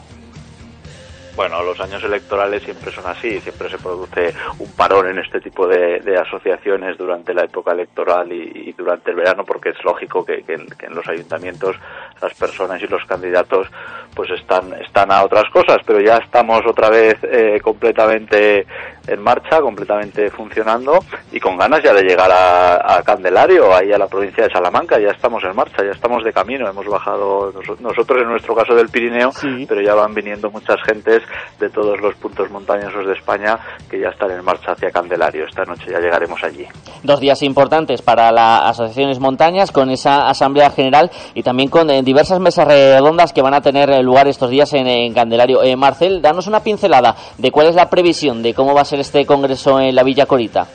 Bueno, 1.37 1.61
los 1.61 1.79
años 1.79 2.03
electorales 2.03 2.63
siempre 2.63 2.91
son 2.91 3.05
así, 3.05 3.39
siempre 3.41 3.69
se 3.69 3.77
produce 3.77 4.33
un 4.57 4.71
parón 4.71 5.07
en 5.07 5.19
este 5.19 5.39
tipo 5.39 5.67
de, 5.67 6.01
asociaciones 6.19 6.97
durante 6.97 7.31
la 7.31 7.43
época 7.43 7.73
electoral 7.73 8.31
y, 8.31 8.73
durante 8.73 9.11
el 9.11 9.17
verano, 9.17 9.43
porque 9.45 9.69
es 9.69 9.83
lógico 9.83 10.25
que, 10.25 10.43
en 10.47 10.95
los 10.95 11.07
ayuntamientos 11.07 11.75
las 12.21 12.33
personas 12.33 12.81
y 12.81 12.87
los 12.87 13.03
candidatos 13.05 13.67
pues 14.15 14.31
están, 14.31 14.73
están 14.81 15.11
a 15.11 15.23
otras 15.23 15.45
cosas, 15.51 15.77
pero 15.85 16.01
ya 16.01 16.17
estamos 16.17 16.61
otra 16.65 16.89
vez 16.89 17.17
eh, 17.23 17.59
completamente 17.61 18.65
en 19.07 19.21
marcha, 19.21 19.61
completamente 19.61 20.29
funcionando 20.31 20.99
y 21.31 21.39
con 21.39 21.55
ganas 21.55 21.81
ya 21.83 21.93
de 21.93 22.03
llegar 22.03 22.29
a, 22.31 23.01
Candelario, 23.03 23.73
ahí 23.73 23.93
a 23.93 23.97
la 23.97 24.07
provincia 24.07 24.43
de 24.43 24.51
Salamanca, 24.51 24.99
ya 24.99 25.11
estamos 25.11 25.43
en 25.43 25.55
marcha, 25.55 25.83
ya 25.83 25.91
estamos 25.91 26.23
de 26.23 26.33
camino, 26.33 26.67
hemos 26.67 26.85
bajado 26.87 27.53
nosotros 27.79 28.21
en 28.21 28.29
nuestro 28.29 28.53
caso 28.53 28.75
del 28.75 28.89
Pirineo, 28.89 29.31
pero 29.67 29.81
ya 29.81 29.93
van 29.93 30.13
viniendo 30.13 30.49
muchas 30.49 30.77
gentes 30.85 31.21
de 31.59 31.69
todos 31.69 31.99
los 32.01 32.15
puntos 32.15 32.49
montañosos 32.49 33.05
de 33.05 33.13
España 33.13 33.57
que 33.89 33.99
ya 33.99 34.09
están 34.09 34.31
en 34.31 34.43
marcha 34.43 34.73
hacia 34.73 34.91
Candelario. 34.91 35.45
Esta 35.45 35.63
noche 35.63 35.91
ya 35.91 35.99
llegaremos 35.99 36.43
allí. 36.43 36.65
Dos 37.03 37.19
días 37.19 37.41
importantes 37.43 38.01
para 38.01 38.31
las 38.31 38.71
asociaciones 38.71 39.19
montañas 39.19 39.71
con 39.71 39.89
esa 39.89 40.27
asamblea 40.27 40.69
general 40.71 41.09
y 41.33 41.43
también 41.43 41.69
con 41.69 41.89
eh, 41.89 42.03
diversas 42.07 42.39
mesas 42.39 42.65
redondas 42.65 43.33
que 43.33 43.41
van 43.41 43.53
a 43.53 43.59
tener 43.59 43.89
eh, 43.89 44.01
lugar 44.01 44.29
estos 44.29 44.49
días 44.49 44.73
en, 44.73 45.13
Candelario. 45.13 45.61
Eh, 45.61 45.75
Marcel, 45.75 46.21
danos 46.21 46.47
una 46.47 46.63
pincelada 46.63 47.13
de 47.37 47.51
cuál 47.51 47.67
es 47.67 47.75
la 47.75 47.89
previsión 47.89 48.41
de 48.41 48.53
cómo 48.53 48.73
va 48.73 48.81
a 48.81 48.85
ser 48.85 49.01
este 49.01 49.25
congreso 49.25 49.79
en 49.81 49.93
la 49.93 50.03
Villa 50.03 50.25
Corita. 50.25 50.67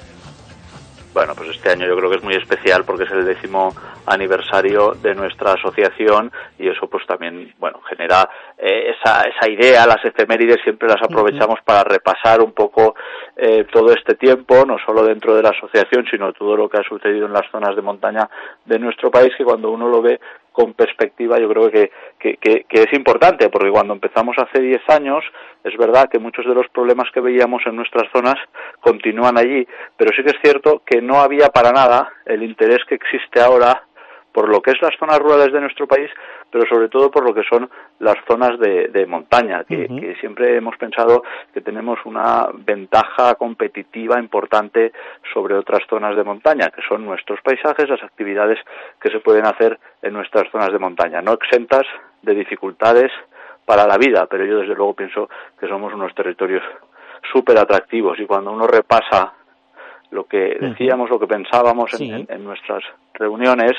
Bueno, 1.15 1.35
pues 1.35 1.51
este 1.51 1.71
año 1.71 1.87
yo 1.87 1.97
creo 1.97 2.11
que 2.11 2.17
es 2.17 2.23
muy 2.23 2.35
especial 2.35 2.85
porque 2.85 3.05
es 3.05 3.11
el 3.11 3.25
décimo 3.25 3.75
aniversario 4.07 4.93
de 5.03 5.15
nuestra 5.15 5.53
asociación 5.53 6.33
y 6.59 6.69
eso 6.69 6.87
pues 6.87 7.07
también, 7.07 7.53
bueno, 7.59 7.81
genera 7.83 8.29
eh, 8.57 8.95
esa, 8.95 9.23
esa 9.23 9.51
idea, 9.51 9.87
las 9.87 10.03
efemérides 10.05 10.63
siempre 10.65 10.89
las 10.89 11.03
aprovechamos 11.03 11.61
para 11.65 11.85
repasar 11.85 12.41
un 12.41 12.53
poco 12.53 12.95
eh, 13.37 13.67
todo 13.71 13.93
este 13.93 14.15
tiempo, 14.15 14.65
no 14.67 14.77
solo 14.85 15.05
dentro 15.05 15.35
de 15.35 15.43
la 15.43 15.51
asociación, 15.51 16.07
sino 16.11 16.33
todo 16.33 16.57
lo 16.57 16.69
que 16.69 16.79
ha 16.79 16.89
sucedido 16.89 17.27
en 17.27 17.35
las 17.35 17.51
zonas 17.51 17.77
de 17.77 17.83
montaña 17.83 18.29
de 18.65 18.79
nuestro 18.79 19.11
país, 19.11 19.33
que 19.37 19.45
cuando 19.45 19.71
uno 19.71 19.89
lo 19.89 20.01
ve 20.01 20.19
con 20.53 20.75
perspectiva 20.75 21.39
yo 21.39 21.49
creo 21.49 21.71
que, 21.71 21.91
que, 22.19 22.37
que, 22.37 22.83
es 22.83 22.93
importante, 22.93 23.49
porque 23.49 23.71
cuando 23.71 23.95
empezamos 23.95 24.37
hace 24.39 24.61
10 24.61 24.83
años, 24.89 25.25
es 25.65 25.77
verdad 25.77 26.09
que 26.11 26.19
muchos 26.19 26.47
de 26.47 26.55
los 26.55 26.69
problemas 26.69 27.11
que 27.13 27.21
veíamos 27.21 27.63
en 27.67 27.77
nuestras 27.77 28.11
zonas 28.13 28.37
continúan 28.81 29.39
allí, 29.39 29.67
pero 29.97 30.13
sí 30.15 30.23
que 30.23 30.31
es 30.31 30.43
cierto 30.43 30.83
que 30.85 31.01
no 31.01 31.21
había 31.21 31.49
para 31.49 31.73
nada 31.73 32.13
el 32.27 32.43
interés 32.43 32.81
que 32.89 32.95
existe 32.95 33.41
ahora 33.41 33.85
por 34.33 34.49
lo 34.49 34.61
que 34.61 34.73
es 34.73 34.81
las 34.81 34.97
zonas 34.99 35.19
rurales 35.19 35.53
de 35.53 35.61
nuestro 35.61 35.87
país, 35.87 36.11
pero 36.51 36.67
sobre 36.67 36.89
todo 36.89 37.11
por 37.11 37.25
lo 37.25 37.35
que 37.35 37.43
son 37.45 37.69
las 37.99 38.17
zonas 38.27 38.59
de, 38.59 39.07
montaña, 39.07 39.65
que, 39.65 40.17
siempre 40.21 40.57
hemos 40.57 40.77
pensado 40.77 41.23
que 41.53 41.61
tenemos 41.61 41.99
una 42.05 42.49
ventaja 42.53 43.35
competitiva 43.35 44.19
importante 44.19 44.93
sobre 45.33 45.55
otras 45.55 45.81
zonas 45.89 46.17
de 46.17 46.25
montaña, 46.25 46.71
que 46.71 46.83
son 46.89 47.05
nuestros 47.05 47.41
paisajes, 47.43 47.89
las 47.89 48.03
actividades 48.03 48.59
que 49.01 49.11
se 49.11 49.21
pueden 49.21 49.47
hacer 49.47 49.79
en 50.01 50.15
nuestras 50.15 50.51
zonas 50.51 50.73
de 50.73 50.79
montaña, 50.79 51.21
no 51.21 51.33
exentas 51.33 51.85
de 52.23 52.35
dificultades 52.35 53.13
para 53.65 53.87
la 53.87 53.99
vida, 53.99 54.27
pero 54.27 54.45
yo 54.45 54.59
desde 54.59 54.75
luego 54.75 54.95
pienso 54.95 55.29
que 55.59 55.69
somos 55.69 55.93
unos 55.95 56.15
territorios 56.15 56.63
súper 57.33 57.59
atractivos 57.59 58.19
y 58.19 58.27
cuando 58.27 58.53
uno 58.53 58.67
repasa 58.67 59.35
lo 60.13 60.25
que 60.25 60.59
decíamos, 60.61 61.09
lo 61.09 61.19
que 61.19 61.27
pensábamos 61.27 61.99
en, 61.99 62.45
nuestras 62.45 62.85
reuniones, 63.15 63.73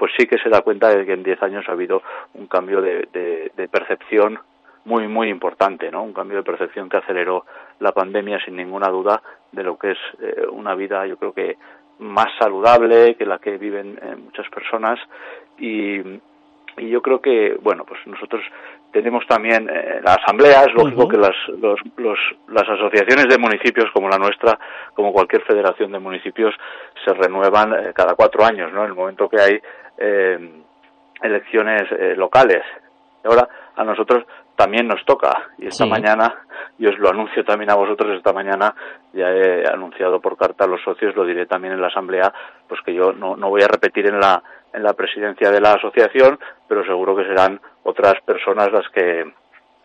pues 0.00 0.12
sí 0.16 0.26
que 0.26 0.38
se 0.38 0.48
da 0.48 0.62
cuenta 0.62 0.88
de 0.88 1.04
que 1.04 1.12
en 1.12 1.22
10 1.22 1.42
años 1.42 1.66
ha 1.68 1.72
habido 1.72 2.02
un 2.32 2.46
cambio 2.46 2.80
de, 2.80 3.50
percepción 3.70 4.38
muy, 4.86 5.06
muy 5.08 5.28
importante, 5.28 5.90
¿no? 5.90 6.02
Un 6.02 6.14
cambio 6.14 6.38
de 6.38 6.42
percepción 6.42 6.88
que 6.88 6.96
aceleró 6.96 7.44
la 7.80 7.92
pandemia 7.92 8.42
sin 8.42 8.56
ninguna 8.56 8.88
duda 8.88 9.22
de 9.52 9.62
lo 9.62 9.78
que 9.78 9.90
es 9.90 9.98
eh, 10.22 10.46
una 10.50 10.74
vida, 10.74 11.06
yo 11.06 11.18
creo 11.18 11.34
que 11.34 11.58
más 11.98 12.28
saludable 12.38 13.14
que 13.16 13.26
la 13.26 13.40
que 13.40 13.58
viven 13.58 13.98
eh, 14.00 14.16
muchas 14.16 14.48
personas 14.48 14.98
y, 15.58 15.98
y 16.78 16.88
yo 16.88 17.02
creo 17.02 17.20
que, 17.20 17.58
bueno, 17.60 17.84
pues 17.84 18.00
nosotros 18.06 18.42
tenemos 18.92 19.26
también 19.26 19.68
eh, 19.68 20.00
la 20.02 20.14
asamblea, 20.14 20.64
es 20.64 20.74
lógico 20.74 21.08
que 21.08 21.16
las, 21.16 21.36
los, 21.58 21.80
las 22.48 22.68
asociaciones 22.68 23.28
de 23.28 23.38
municipios 23.38 23.90
como 23.92 24.08
la 24.08 24.18
nuestra, 24.18 24.58
como 24.94 25.12
cualquier 25.12 25.42
federación 25.42 25.92
de 25.92 25.98
municipios, 25.98 26.54
se 27.04 27.12
renuevan 27.14 27.72
eh, 27.72 27.92
cada 27.94 28.14
cuatro 28.14 28.44
años, 28.44 28.72
¿no? 28.72 28.82
En 28.82 28.90
el 28.90 28.94
momento 28.94 29.28
que 29.28 29.40
hay 29.40 29.60
eh, 30.00 30.62
elecciones 31.22 31.82
locales. 32.16 32.64
Y 33.22 33.28
ahora 33.28 33.48
a 33.76 33.84
nosotros 33.84 34.24
también 34.56 34.88
nos 34.88 35.04
toca, 35.04 35.50
y 35.58 35.66
esta 35.66 35.86
mañana, 35.86 36.34
y 36.78 36.86
os 36.86 36.98
lo 36.98 37.10
anuncio 37.10 37.44
también 37.44 37.70
a 37.70 37.76
vosotros, 37.76 38.16
esta 38.16 38.32
mañana 38.32 38.74
ya 39.12 39.30
he 39.30 39.66
anunciado 39.66 40.20
por 40.20 40.36
carta 40.36 40.64
a 40.64 40.66
los 40.66 40.82
socios, 40.82 41.14
lo 41.16 41.24
diré 41.24 41.46
también 41.46 41.74
en 41.74 41.80
la 41.80 41.86
asamblea, 41.86 42.32
pues 42.68 42.80
que 42.82 42.92
yo 42.92 43.12
no, 43.12 43.36
no 43.36 43.48
voy 43.48 43.62
a 43.62 43.68
repetir 43.68 44.06
en 44.06 44.20
la 44.20 44.42
en 44.72 44.82
la 44.82 44.92
presidencia 44.92 45.50
de 45.50 45.60
la 45.60 45.74
asociación, 45.74 46.38
pero 46.68 46.84
seguro 46.84 47.16
que 47.16 47.24
serán 47.24 47.60
otras 47.82 48.20
personas 48.22 48.72
las 48.72 48.88
que 48.90 49.32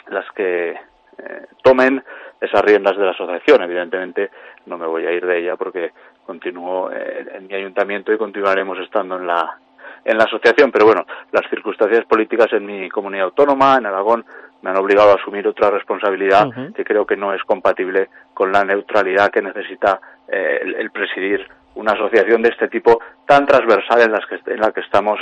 las 0.08 0.30
que 0.32 0.72
eh, 0.72 1.46
tomen 1.64 2.04
esas 2.40 2.62
riendas 2.62 2.98
de 2.98 3.06
la 3.06 3.12
asociación. 3.12 3.64
Evidentemente 3.64 4.30
no 4.66 4.78
me 4.78 4.86
voy 4.86 5.06
a 5.06 5.12
ir 5.12 5.26
de 5.26 5.40
ella 5.40 5.56
porque 5.56 5.92
continúo 6.26 6.92
eh, 6.92 7.26
en 7.34 7.48
mi 7.48 7.56
ayuntamiento 7.56 8.14
y 8.14 8.18
continuaremos 8.18 8.78
estando 8.80 9.18
en 9.18 9.28
la 9.28 9.58
en 10.04 10.18
la 10.18 10.26
asociación, 10.26 10.72
pero 10.72 10.86
bueno, 10.86 11.06
las 11.32 11.50
circunstancias 11.50 12.06
políticas 12.06 12.52
en 12.54 12.66
mi 12.66 12.90
comunidad 12.90 13.26
autónoma, 13.26 13.78
en 13.78 13.86
Aragón, 13.86 14.26
me 14.62 14.72
han 14.72 14.78
obligado 14.78 15.12
a 15.12 15.16
asumir 15.16 15.48
otra 15.48 15.70
responsabilidad 15.70 16.48
que 16.76 16.84
creo 16.84 17.06
que 17.06 17.16
no 17.16 17.34
es 17.34 17.44
compatible 17.44 18.10
con 18.34 18.52
la 18.52 18.64
neutralidad 18.64 19.30
que 19.30 19.42
necesita 19.42 20.00
eh, 20.28 20.74
el, 20.78 20.90
presidir 20.92 21.48
una 21.76 21.92
asociación 21.92 22.42
de 22.42 22.50
este 22.50 22.68
tipo 22.68 23.00
tan 23.28 23.46
transversal 23.46 24.02
en, 24.02 24.12
las 24.12 24.26
que, 24.26 24.40
en 24.52 24.60
la 24.60 24.72
que 24.72 24.82
estamos. 24.82 25.20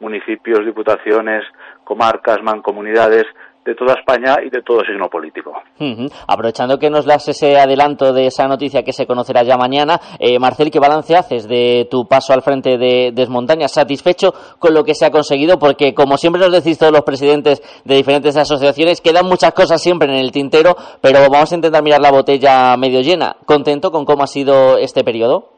Municipios, 0.00 0.66
diputaciones, 0.66 1.44
comarcas, 1.84 2.42
mancomunidades 2.42 3.26
de 3.64 3.74
toda 3.74 3.94
España 3.94 4.36
y 4.44 4.50
de 4.50 4.62
todo 4.62 4.80
signo 4.84 5.08
político. 5.08 5.52
Aprovechando 6.26 6.78
que 6.78 6.90
nos 6.90 7.06
das 7.06 7.28
ese 7.28 7.58
adelanto 7.58 8.12
de 8.12 8.26
esa 8.26 8.46
noticia 8.46 8.82
que 8.82 8.92
se 8.92 9.06
conocerá 9.06 9.42
ya 9.42 9.56
mañana, 9.56 10.00
eh, 10.18 10.38
Marcel, 10.38 10.70
¿qué 10.70 10.78
balance 10.78 11.16
haces 11.16 11.48
de 11.48 11.88
tu 11.90 12.06
paso 12.06 12.32
al 12.32 12.42
frente 12.42 12.76
de 12.76 13.12
Desmontaña? 13.12 13.68
¿Satisfecho 13.68 14.34
con 14.58 14.74
lo 14.74 14.84
que 14.84 14.94
se 14.94 15.06
ha 15.06 15.10
conseguido? 15.10 15.58
Porque, 15.58 15.94
como 15.94 16.16
siempre 16.18 16.40
nos 16.40 16.52
decís 16.52 16.78
todos 16.78 16.92
los 16.92 17.02
presidentes 17.02 17.62
de 17.84 17.96
diferentes 17.96 18.36
asociaciones, 18.36 19.00
quedan 19.00 19.26
muchas 19.26 19.52
cosas 19.52 19.82
siempre 19.82 20.08
en 20.08 20.18
el 20.18 20.32
tintero, 20.32 20.76
pero 21.00 21.20
vamos 21.30 21.50
a 21.52 21.54
intentar 21.54 21.82
mirar 21.82 22.00
la 22.00 22.10
botella 22.10 22.76
medio 22.76 23.00
llena. 23.00 23.36
¿Contento 23.46 23.90
con 23.90 24.04
cómo 24.04 24.24
ha 24.24 24.26
sido 24.26 24.76
este 24.76 25.04
periodo? 25.04 25.53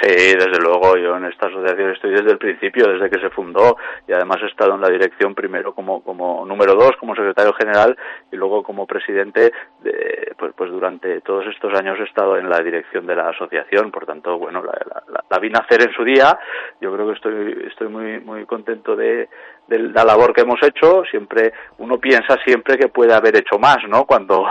Sí, 0.00 0.10
desde 0.10 0.60
luego, 0.60 0.98
yo 0.98 1.16
en 1.16 1.24
esta 1.24 1.46
asociación 1.46 1.90
estoy 1.92 2.10
desde 2.10 2.32
el 2.32 2.36
principio, 2.36 2.86
desde 2.86 3.08
que 3.08 3.18
se 3.18 3.30
fundó, 3.30 3.78
y 4.06 4.12
además 4.12 4.36
he 4.42 4.46
estado 4.46 4.74
en 4.74 4.82
la 4.82 4.90
dirección 4.90 5.34
primero 5.34 5.74
como, 5.74 6.02
como 6.02 6.44
número 6.44 6.74
dos, 6.74 6.96
como 7.00 7.14
secretario 7.14 7.54
general, 7.54 7.96
y 8.30 8.36
luego 8.36 8.62
como 8.62 8.86
presidente, 8.86 9.52
de, 9.80 10.34
pues, 10.36 10.52
pues 10.54 10.70
durante 10.70 11.22
todos 11.22 11.46
estos 11.46 11.72
años 11.72 11.98
he 11.98 12.04
estado 12.04 12.36
en 12.36 12.50
la 12.50 12.60
dirección 12.60 13.06
de 13.06 13.16
la 13.16 13.30
asociación, 13.30 13.90
por 13.90 14.04
tanto, 14.04 14.36
bueno, 14.38 14.62
la, 14.62 15.02
la, 15.08 15.24
la 15.30 15.38
vi 15.38 15.48
nacer 15.48 15.80
en 15.82 15.92
su 15.94 16.04
día, 16.04 16.38
yo 16.78 16.92
creo 16.92 17.06
que 17.06 17.14
estoy, 17.14 17.66
estoy 17.66 17.88
muy, 17.88 18.20
muy 18.20 18.44
contento 18.44 18.96
de, 18.96 19.30
de 19.66 19.78
la 19.78 20.04
labor 20.04 20.34
que 20.34 20.42
hemos 20.42 20.62
hecho, 20.62 21.04
siempre, 21.10 21.54
uno 21.78 21.98
piensa 21.98 22.36
siempre 22.44 22.76
que 22.76 22.88
puede 22.88 23.14
haber 23.14 23.34
hecho 23.36 23.58
más, 23.58 23.78
¿no? 23.88 24.04
Cuando, 24.04 24.44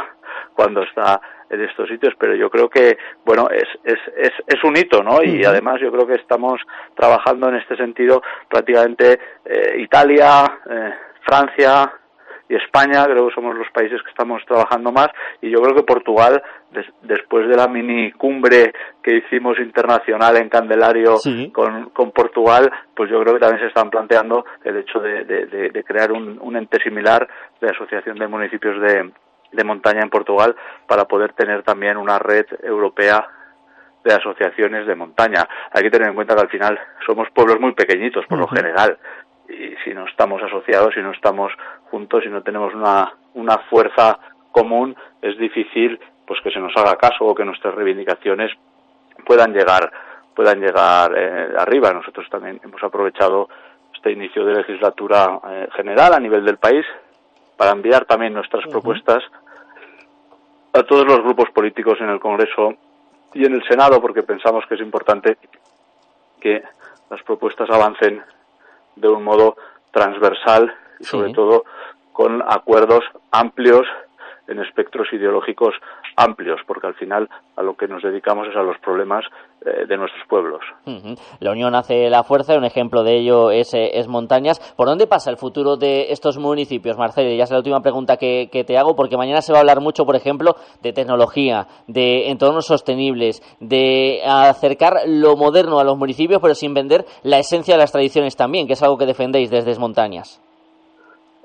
cuando 0.56 0.82
está 0.82 1.22
en 1.50 1.62
estos 1.62 1.88
sitios, 1.88 2.14
pero 2.20 2.36
yo 2.36 2.50
creo 2.50 2.70
que, 2.70 2.98
bueno, 3.26 3.48
es, 3.50 3.68
es, 3.84 4.00
es, 4.18 4.32
es 4.48 4.64
un 4.64 4.78
hito, 4.78 5.04
¿no? 5.04 5.24
Y 5.24 5.44
además 5.44 5.80
yo 5.80 5.92
creo 5.92 6.08
que 6.08 6.16
estamos 6.16 6.62
trabajando 6.96 7.50
en 7.50 7.56
este 7.56 7.76
sentido 7.76 8.22
prácticamente 8.50 9.20
eh, 9.46 9.76
Italia, 9.80 10.60
eh, 10.70 10.94
Francia 11.22 11.92
y 12.48 12.56
España, 12.56 13.06
creo 13.06 13.28
que 13.28 13.34
somos 13.34 13.56
los 13.56 13.68
países 13.72 14.02
que 14.04 14.10
estamos 14.10 14.44
trabajando 14.46 14.92
más, 14.92 15.08
y 15.42 15.50
yo 15.50 15.62
creo 15.62 15.76
que 15.76 15.82
Portugal, 15.82 16.44
después 17.02 17.48
de 17.48 17.56
la 17.56 17.68
mini 17.68 18.12
cumbre 18.12 18.72
que 19.02 19.18
hicimos 19.18 19.58
internacional 19.60 20.38
en 20.38 20.50
Candelario 20.50 21.16
con, 21.52 21.90
con 21.90 22.12
Portugal, 22.12 22.72
pues 22.96 23.10
yo 23.10 23.20
creo 23.22 23.34
que 23.34 23.40
también 23.40 23.62
se 23.62 23.68
están 23.68 23.90
planteando 23.90 24.46
el 24.64 24.78
hecho 24.78 25.00
de, 25.00 25.24
de, 25.24 25.70
de 25.72 25.84
crear 25.84 26.12
un, 26.12 26.38
un 26.40 26.56
ente 26.56 26.80
similar 26.84 27.28
de 27.60 27.70
asociación 27.70 28.20
de 28.20 28.28
municipios 28.28 28.80
de, 28.80 29.10
de 29.52 29.64
montaña 29.64 30.02
en 30.02 30.10
Portugal 30.10 30.56
para 30.88 31.06
poder 31.06 31.34
tener 31.34 31.64
también 31.64 31.98
una 31.98 32.20
red 32.20 32.46
europea 32.64 33.28
de 34.04 34.14
asociaciones 34.14 34.86
de 34.86 34.96
montaña. 34.96 35.48
Hay 35.72 35.84
que 35.84 35.90
tener 35.90 36.10
en 36.10 36.16
cuenta 36.16 36.36
que 36.36 36.42
al 36.42 36.50
final 36.50 36.80
somos 37.06 37.30
pueblos 37.32 37.60
muy 37.60 37.74
pequeñitos 37.74 38.26
por 38.28 38.38
lo 38.38 38.48
general 38.48 38.98
y 39.50 39.76
si 39.84 39.94
no 39.94 40.06
estamos 40.06 40.42
asociados, 40.44 40.94
si 40.94 41.02
no 41.02 41.12
estamos 41.12 41.52
juntos, 41.90 42.24
si 42.24 42.30
no 42.30 42.42
tenemos 42.42 42.74
una, 42.74 43.14
una 43.34 43.58
fuerza 43.70 44.20
común, 44.52 44.96
es 45.22 45.38
difícil 45.38 46.00
pues 46.26 46.40
que 46.42 46.52
se 46.52 46.60
nos 46.60 46.76
haga 46.76 46.98
caso 46.98 47.26
o 47.26 47.36
que 47.36 47.46
nuestras 47.46 47.76
reivindicaciones 47.76 48.52
puedan 49.26 49.54
llegar 49.54 49.92
puedan 50.36 50.60
llegar 50.60 51.14
eh, 51.18 51.54
arriba. 51.58 51.94
Nosotros 51.94 52.28
también 52.30 52.60
hemos 52.64 52.84
aprovechado 52.84 53.48
este 53.94 54.12
inicio 54.12 54.46
de 54.46 54.56
legislatura 54.56 55.40
eh, 55.50 55.68
general 55.76 56.14
a 56.14 56.20
nivel 56.20 56.44
del 56.44 56.58
país 56.58 56.86
para 57.58 57.72
enviar 57.72 58.06
también 58.06 58.34
nuestras 58.34 58.66
propuestas 58.68 59.24
a 60.74 60.84
todos 60.84 61.06
los 61.06 61.22
grupos 61.22 61.50
políticos 61.52 61.98
en 62.02 62.10
el 62.10 62.20
Congreso 62.20 62.76
y 63.34 63.46
en 63.46 63.54
el 63.54 63.64
Senado, 63.68 64.02
porque 64.02 64.24
pensamos 64.24 64.66
que 64.68 64.76
es 64.76 64.82
importante 64.82 65.38
que 66.40 66.64
las 67.10 67.22
propuestas 67.24 67.70
avancen 67.70 68.22
de 68.96 69.08
un 69.08 69.24
modo 69.24 69.56
transversal 69.92 70.74
y 71.00 71.06
sobre 71.06 71.34
todo 71.34 71.64
con 72.14 72.42
acuerdos 72.42 73.04
amplios 73.32 73.86
en 74.48 74.60
espectros 74.60 75.08
ideológicos 75.12 75.74
amplios, 76.16 76.62
porque 76.68 76.88
al 76.88 76.96
final 76.96 77.30
a 77.56 77.64
lo 77.64 77.76
que 77.76 77.88
nos 77.88 78.04
dedicamos 78.04 78.48
es 78.48 78.56
a 78.56 78.62
los 78.62 78.78
problemas 78.80 79.26
eh, 79.66 79.86
de 79.88 79.98
nuestros 79.98 80.24
pueblos. 80.28 80.62
La 81.40 81.52
unión 81.52 81.76
hace 81.76 82.10
la 82.10 82.24
fuerza, 82.24 82.58
un 82.58 82.66
ejemplo 82.66 83.04
de 83.04 83.18
ello 83.18 83.52
es, 83.52 83.74
eh, 83.74 83.98
es, 83.98 84.08
Montañas. 84.08 84.60
¿Por 84.76 84.88
dónde 84.88 85.08
pasa 85.08 85.30
el 85.32 85.38
futuro 85.38 85.78
de 85.78 86.12
estos 86.12 86.38
municipios, 86.38 86.98
Marcelo? 86.98 87.34
Ya 87.36 87.44
es 87.44 87.52
la 87.52 87.58
última 87.58 87.82
pregunta 87.82 88.18
que, 88.18 88.48
te 88.66 88.78
hago, 88.78 88.96
porque 88.96 89.18
mañana 89.18 89.42
se 89.42 89.52
va 89.52 89.60
a 89.60 89.62
hablar 89.62 89.82
mucho, 89.82 90.06
por 90.06 90.16
ejemplo, 90.16 90.56
de 90.82 90.94
tecnología, 90.94 91.68
de 91.88 92.30
entornos 92.30 92.66
sostenibles, 92.66 93.42
de 93.60 94.22
acercar 94.26 95.02
lo 95.08 95.36
moderno 95.36 95.80
a 95.80 95.84
los 95.84 95.98
municipios, 95.98 96.42
pero 96.42 96.56
sin 96.56 96.74
vender 96.74 97.06
la 97.24 97.40
esencia 97.40 97.76
de 97.76 97.82
las 97.82 97.92
tradiciones 97.92 98.36
también, 98.36 98.68
que 98.68 98.74
es 98.74 98.84
algo 98.84 98.98
que 98.98 99.06
defendéis 99.06 99.50
desde 99.50 99.78
Montañas. 99.80 100.42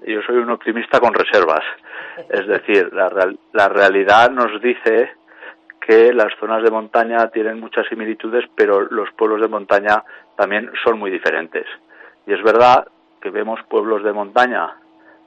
Yo 0.07 0.22
soy 0.22 0.36
un 0.36 0.51
optimista 0.51 0.98
con 1.01 1.14
reservas. 1.14 1.64
Es 2.28 2.46
decir, 2.46 2.92
la, 2.92 3.32
la 3.53 3.68
realidad 3.68 4.30
nos 4.30 4.61
dice 4.61 5.11
que 5.80 6.12
las 6.12 6.34
zonas 6.38 6.62
de 6.62 6.70
montaña 6.70 7.28
tienen 7.28 7.61
muchas 7.61 7.86
similitudes, 7.88 8.44
pero 8.55 8.82
los 8.90 9.11
pueblos 9.12 9.40
de 9.40 9.48
montaña 9.48 10.05
también 10.36 10.70
son 10.84 10.98
muy 10.98 11.11
diferentes. 11.11 11.66
Y 12.26 12.32
es 12.32 12.42
verdad 12.42 12.86
que 13.20 13.30
vemos 13.30 13.61
pueblos 13.68 14.03
de 14.03 14.12
montaña 14.12 14.76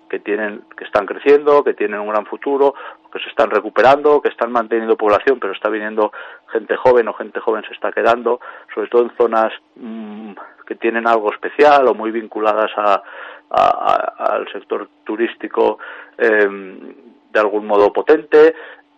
que 0.09 0.19
tienen 0.19 0.61
que 0.77 0.83
están 0.83 1.07
creciendo, 1.07 1.63
que 1.63 1.73
tienen 1.73 1.99
un 1.99 2.09
gran 2.09 2.27
futuro, 2.27 2.75
que 3.11 3.19
se 3.19 3.29
están 3.29 3.49
recuperando, 3.49 4.21
que 4.21 4.29
están 4.29 4.51
manteniendo 4.51 4.95
población, 4.95 5.39
pero 5.39 5.53
está 5.53 5.69
viniendo 5.69 6.11
gente 6.51 6.75
joven 6.75 7.07
o 7.07 7.13
gente 7.13 7.39
joven 7.39 7.63
se 7.67 7.73
está 7.73 7.91
quedando, 7.91 8.39
sobre 8.73 8.89
todo 8.89 9.03
en 9.03 9.17
zonas 9.17 9.51
mm, 9.75 10.33
que 10.67 10.75
tienen 10.75 11.07
algo 11.07 11.31
especial 11.33 11.87
o 11.87 11.95
muy 11.95 12.11
vinculadas 12.11 12.71
a, 12.77 13.01
al 13.49 14.51
sector 14.51 14.89
turístico 15.03 15.79
em, 16.17 16.93
de 17.31 17.39
algún 17.39 17.65
modo 17.65 17.91
potente. 17.91 18.55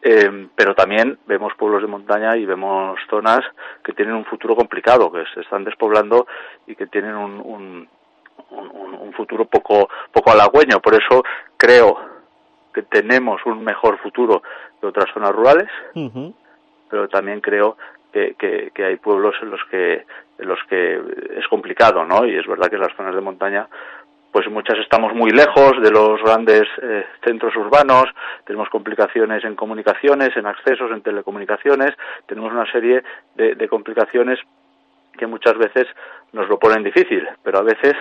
Eh, 0.08 0.50
pero 0.56 0.76
también 0.76 1.18
vemos 1.26 1.56
pueblos 1.56 1.82
de 1.82 1.88
montaña 1.88 2.38
y 2.38 2.46
vemos 2.46 3.00
zonas 3.10 3.40
que 3.84 3.94
tienen 3.94 4.14
un 4.14 4.26
futuro 4.26 4.56
complicado, 4.56 5.12
que 5.12 5.24
se 5.34 5.42
están 5.42 5.64
despoblando 5.64 6.28
y 6.68 6.76
que 6.76 6.86
tienen 6.86 7.16
un, 7.16 7.42
un, 7.42 7.90
un, 8.52 9.14
futuro 9.14 9.46
poco, 9.46 9.90
poco 10.12 10.32
halagüeño. 10.32 10.80
Por 10.80 10.94
eso 10.94 11.24
creo 11.58 11.98
que 12.72 12.84
tenemos 12.84 13.44
un 13.48 13.64
mejor 13.64 13.98
futuro 13.98 14.44
que 14.80 14.86
otras 14.86 15.12
zonas 15.12 15.32
rurales, 15.32 15.72
pero 16.88 17.08
también 17.08 17.42
creo 17.42 17.76
que, 18.14 18.36
que, 18.38 18.70
que, 18.76 18.86
hay 18.86 18.98
pueblos 18.98 19.34
en 19.42 19.50
los 19.50 19.62
que 19.72 20.06
en 20.38 20.48
los 20.48 20.60
que 20.70 21.02
es 21.38 21.48
complicado, 21.48 22.06
¿no? 22.06 22.26
Y 22.26 22.36
es 22.36 22.46
verdad 22.46 22.70
que 22.70 22.78
las 22.78 22.96
zonas 22.96 23.16
de 23.16 23.22
montaña 23.22 23.68
pues 24.36 24.50
muchas 24.50 24.78
estamos 24.80 25.14
muy 25.14 25.32
lejos 25.32 25.82
de 25.82 25.90
los 25.90 26.22
grandes 26.22 26.64
eh, 26.82 27.06
centros 27.24 27.56
urbanos, 27.56 28.04
tenemos 28.44 28.68
complicaciones 28.68 29.46
en 29.46 29.56
comunicaciones, 29.56 30.36
en 30.36 30.46
accesos, 30.46 30.92
en 30.92 31.02
telecomunicaciones, 31.02 31.96
tenemos 32.26 32.52
una 32.52 32.70
serie 32.70 33.02
de, 33.36 33.70
complicaciones 33.70 34.38
que 35.18 35.26
muchas 35.26 35.58
veces 35.58 35.88
nos 36.34 36.50
lo 36.50 36.60
ponen 36.60 36.84
difícil, 36.84 37.26
pero 37.44 37.60
a 37.60 37.62
veces 37.62 37.96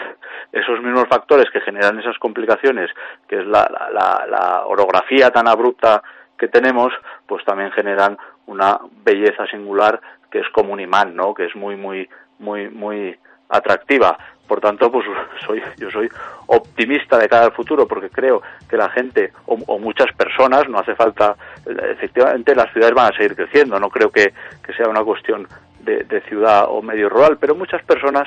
esos 0.51 0.83
mismos 0.83 1.07
factores 1.09 1.49
que 1.53 1.61
generan 1.61 2.01
esas 2.01 2.19
complicaciones, 2.19 2.91
que 3.29 3.37
es 3.37 3.47
la, 3.47 3.71
la, 3.93 4.27
la 4.27 4.67
orografía 4.67 5.31
tan 5.31 5.47
abrupta 5.47 6.03
que 6.37 6.49
tenemos, 6.49 6.93
pues 7.29 7.45
también 7.45 7.71
generan 7.71 8.19
una 8.47 8.81
belleza 9.05 9.47
singular 9.47 10.01
que 10.33 10.41
es 10.41 10.49
como 10.49 10.73
un 10.73 10.81
imán, 10.81 11.15
¿no? 11.15 11.33
Que 11.33 11.45
es 11.45 11.55
muy, 11.55 11.77
muy, 11.77 12.09
muy, 12.41 12.69
muy 12.71 13.17
atractiva. 13.49 14.19
Por 14.47 14.61
tanto, 14.61 14.91
pues 14.91 15.07
soy, 15.47 15.63
yo 15.79 15.91
soy 15.91 16.09
optimista 16.47 17.19
de 17.19 17.29
cara 17.29 17.47
al 17.47 17.53
futuro 17.53 17.87
porque 17.87 18.11
creo 18.11 18.43
que 18.69 18.77
la 18.77 18.91
gente 18.91 19.33
o, 19.47 19.79
muchas 19.79 20.13
personas, 20.15 20.69
no 20.69 20.79
hace 20.79 20.95
falta, 20.95 21.37
efectivamente 21.67 22.55
las 22.55 22.73
ciudades 22.73 22.95
van 22.95 23.13
a 23.13 23.17
seguir 23.17 23.35
creciendo, 23.35 23.79
no 23.79 23.89
creo 23.89 24.11
que, 24.11 24.33
sea 24.77 24.89
una 24.89 25.05
cuestión 25.05 25.47
de, 25.81 26.05
de, 26.05 26.21
ciudad 26.23 26.67
o 26.69 26.83
medio 26.83 27.09
rural, 27.09 27.39
pero 27.39 27.55
muchas 27.55 27.83
personas 27.85 28.27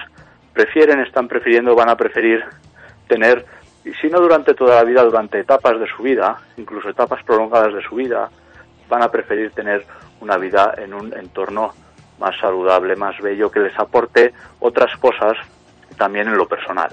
prefieren, 0.53 0.99
están 0.99 1.27
prefiriendo, 1.27 1.75
van 1.75 1.89
a 1.89 1.97
preferir 1.97 2.43
tener, 3.07 3.45
y 3.83 3.93
si 3.93 4.07
no 4.07 4.19
durante 4.19 4.53
toda 4.53 4.75
la 4.75 4.83
vida, 4.83 5.03
durante 5.03 5.39
etapas 5.39 5.79
de 5.79 5.87
su 5.87 6.03
vida, 6.03 6.37
incluso 6.57 6.89
etapas 6.89 7.23
prolongadas 7.23 7.73
de 7.73 7.81
su 7.81 7.95
vida, 7.95 8.29
van 8.89 9.03
a 9.03 9.11
preferir 9.11 9.51
tener 9.51 9.85
una 10.21 10.37
vida 10.37 10.73
en 10.77 10.93
un 10.93 11.13
entorno 11.13 11.73
más 12.19 12.37
saludable, 12.39 12.95
más 12.95 13.19
bello, 13.19 13.51
que 13.51 13.59
les 13.59 13.77
aporte 13.77 14.33
otras 14.59 14.95
cosas 14.97 15.37
también 15.97 16.27
en 16.27 16.37
lo 16.37 16.47
personal. 16.47 16.89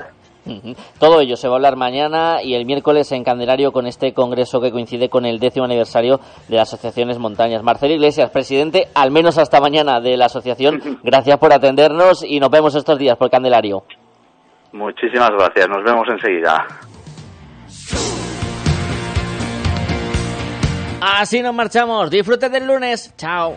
Todo 0.98 1.20
ello 1.20 1.36
se 1.36 1.48
va 1.48 1.54
a 1.54 1.56
hablar 1.56 1.76
mañana 1.76 2.42
y 2.42 2.54
el 2.54 2.66
miércoles 2.66 3.10
en 3.12 3.24
Candelario 3.24 3.72
con 3.72 3.86
este 3.86 4.12
congreso 4.12 4.60
que 4.60 4.70
coincide 4.70 5.08
con 5.08 5.24
el 5.24 5.38
décimo 5.38 5.64
aniversario 5.64 6.20
de 6.48 6.56
las 6.56 6.72
asociaciones 6.72 7.18
Montañas. 7.18 7.62
Marcelo 7.62 7.94
Iglesias, 7.94 8.30
presidente, 8.30 8.88
al 8.94 9.10
menos 9.10 9.38
hasta 9.38 9.60
mañana 9.60 10.00
de 10.00 10.16
la 10.16 10.26
asociación, 10.26 11.00
gracias 11.02 11.38
por 11.38 11.52
atendernos 11.52 12.22
y 12.22 12.40
nos 12.40 12.50
vemos 12.50 12.74
estos 12.74 12.98
días 12.98 13.16
por 13.16 13.30
Candelario. 13.30 13.84
Muchísimas 14.72 15.30
gracias, 15.30 15.68
nos 15.68 15.82
vemos 15.82 16.06
enseguida. 16.10 16.66
Así 21.00 21.42
nos 21.42 21.54
marchamos, 21.54 22.10
disfruten 22.10 22.52
del 22.52 22.66
lunes, 22.66 23.14
chao. 23.16 23.54